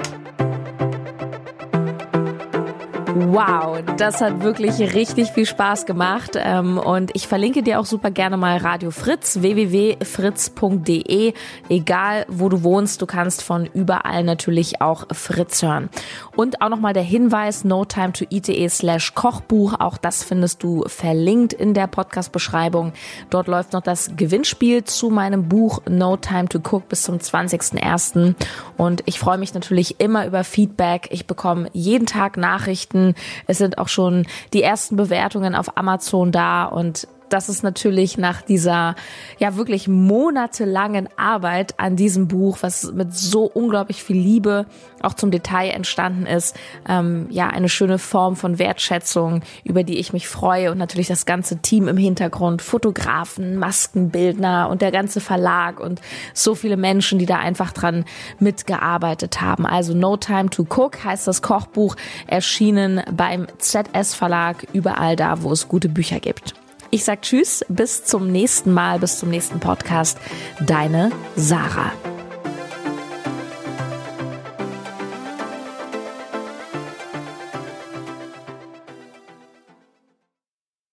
Wow, 3.16 3.78
das 3.97 4.22
hat 4.22 4.41
wirklich 4.41 4.80
richtig 4.95 5.30
viel 5.32 5.45
Spaß 5.45 5.86
gemacht. 5.86 6.32
Ähm, 6.36 6.80
und 6.80 7.11
ich 7.14 7.28
verlinke 7.28 7.61
dir 7.61 7.80
auch 7.80 7.86
super 7.86 8.09
gerne 8.09 8.38
mal 8.38 8.57
Radio 8.57 8.89
Fritz, 8.89 9.41
www.fritz.de. 9.41 11.34
Egal, 11.70 12.26
wo 12.28 12.49
du 12.49 12.64
wohnst, 12.64 13.03
du 13.03 13.05
kannst 13.05 13.43
von 13.43 13.68
überall 13.68 14.24
natürlich 14.24 14.82
auch 14.82 15.05
Fritz 15.11 15.61
hören. 15.61 15.89
Und 16.36 16.61
auch 16.61 16.70
nochmal 16.70 16.93
der 16.93 17.03
Hinweis, 17.03 17.64
no 17.64 17.86
time 17.86 18.14
to 18.14 18.26
eat.de 18.32 18.68
slash 18.70 19.14
Kochbuch. 19.14 19.76
Auch 19.80 19.97
das 19.97 20.24
findest 20.24 20.64
du 20.64 20.84
verlinkt 20.88 21.53
in 21.53 21.76
der 21.76 21.86
Podcast-Beschreibung. 21.86 22.93
Dort 23.30 23.47
läuft 23.47 23.74
noch 23.74 23.82
das 23.82 24.16
Gewinnspiel 24.16 24.86
zu 24.86 25.11
meinem 25.11 25.47
Buch 25.47 25.82
No 25.88 26.18
Time 26.18 26.49
to 26.49 26.57
Cook 26.57 26.89
bis 26.89 27.03
zum 27.03 27.18
20.01. 27.18 28.34
Und 28.76 29.03
ich 29.05 29.20
freue 29.20 29.38
mich 29.38 29.53
natürlich 29.53 29.99
immer 29.99 30.26
über 30.26 30.43
Feedback. 30.43 31.09
Ich 31.11 31.28
bekomme 31.28 31.70
jeden 31.74 32.07
Tag 32.07 32.38
Nachrichten 32.38 33.02
es 33.47 33.57
sind 33.57 33.77
auch 33.77 33.87
schon 33.87 34.25
die 34.53 34.63
ersten 34.63 34.95
Bewertungen 34.95 35.55
auf 35.55 35.77
Amazon 35.77 36.31
da 36.31 36.65
und 36.65 37.07
das 37.30 37.49
ist 37.49 37.63
natürlich 37.63 38.17
nach 38.17 38.41
dieser 38.41 38.95
ja 39.39 39.55
wirklich 39.55 39.88
monatelangen 39.88 41.09
Arbeit 41.17 41.80
an 41.80 41.95
diesem 41.95 42.28
Buch, 42.28 42.59
was 42.61 42.91
mit 42.93 43.13
so 43.13 43.45
unglaublich 43.45 44.03
viel 44.03 44.17
Liebe 44.17 44.65
auch 45.01 45.13
zum 45.13 45.32
Detail 45.32 45.69
entstanden 45.69 46.26
ist, 46.26 46.55
ähm, 46.88 47.28
ja 47.30 47.47
eine 47.47 47.69
schöne 47.69 47.99
Form 47.99 48.36
von 48.36 48.59
Wertschätzung, 48.59 49.41
über 49.63 49.84
die 49.84 49.97
ich 49.97 50.13
mich 50.13 50.28
freue 50.28 50.71
und 50.71 50.78
natürlich 50.78 51.07
das 51.07 51.26
ganze 51.26 51.57
Team 51.57 51.88
im 51.88 51.97
Hintergrund, 51.97 52.61
Fotografen, 52.61 53.57
Maskenbildner 53.57 54.69
und 54.69 54.82
der 54.82 54.91
ganze 54.91 55.19
Verlag 55.19 55.80
und 55.80 56.01
so 56.34 56.55
viele 56.55 56.78
Menschen, 56.78 57.19
die 57.19 57.26
da 57.26 57.38
einfach 57.38 57.71
dran 57.71 58.05
mitgearbeitet 58.39 59.41
haben. 59.41 59.65
Also 59.65 59.93
No 59.93 60.17
Time 60.17 60.49
to 60.49 60.63
Cook 60.63 61.03
heißt 61.03 61.28
das 61.28 61.41
Kochbuch, 61.41 61.95
erschienen 62.28 63.01
beim 63.11 63.47
ZS 63.57 64.13
Verlag, 64.15 64.67
überall 64.74 65.15
da, 65.15 65.41
wo 65.43 65.51
es 65.51 65.67
gute 65.67 65.89
Bücher 65.89 66.19
gibt. 66.19 66.62
Ich 66.93 67.05
sag 67.05 67.23
Tschüss, 67.23 67.65
bis 67.69 68.03
zum 68.03 68.31
nächsten 68.31 68.71
Mal, 68.71 68.99
bis 68.99 69.17
zum 69.17 69.31
nächsten 69.31 69.59
Podcast. 69.59 70.19
Deine 70.59 71.11
Sarah. 71.35 71.91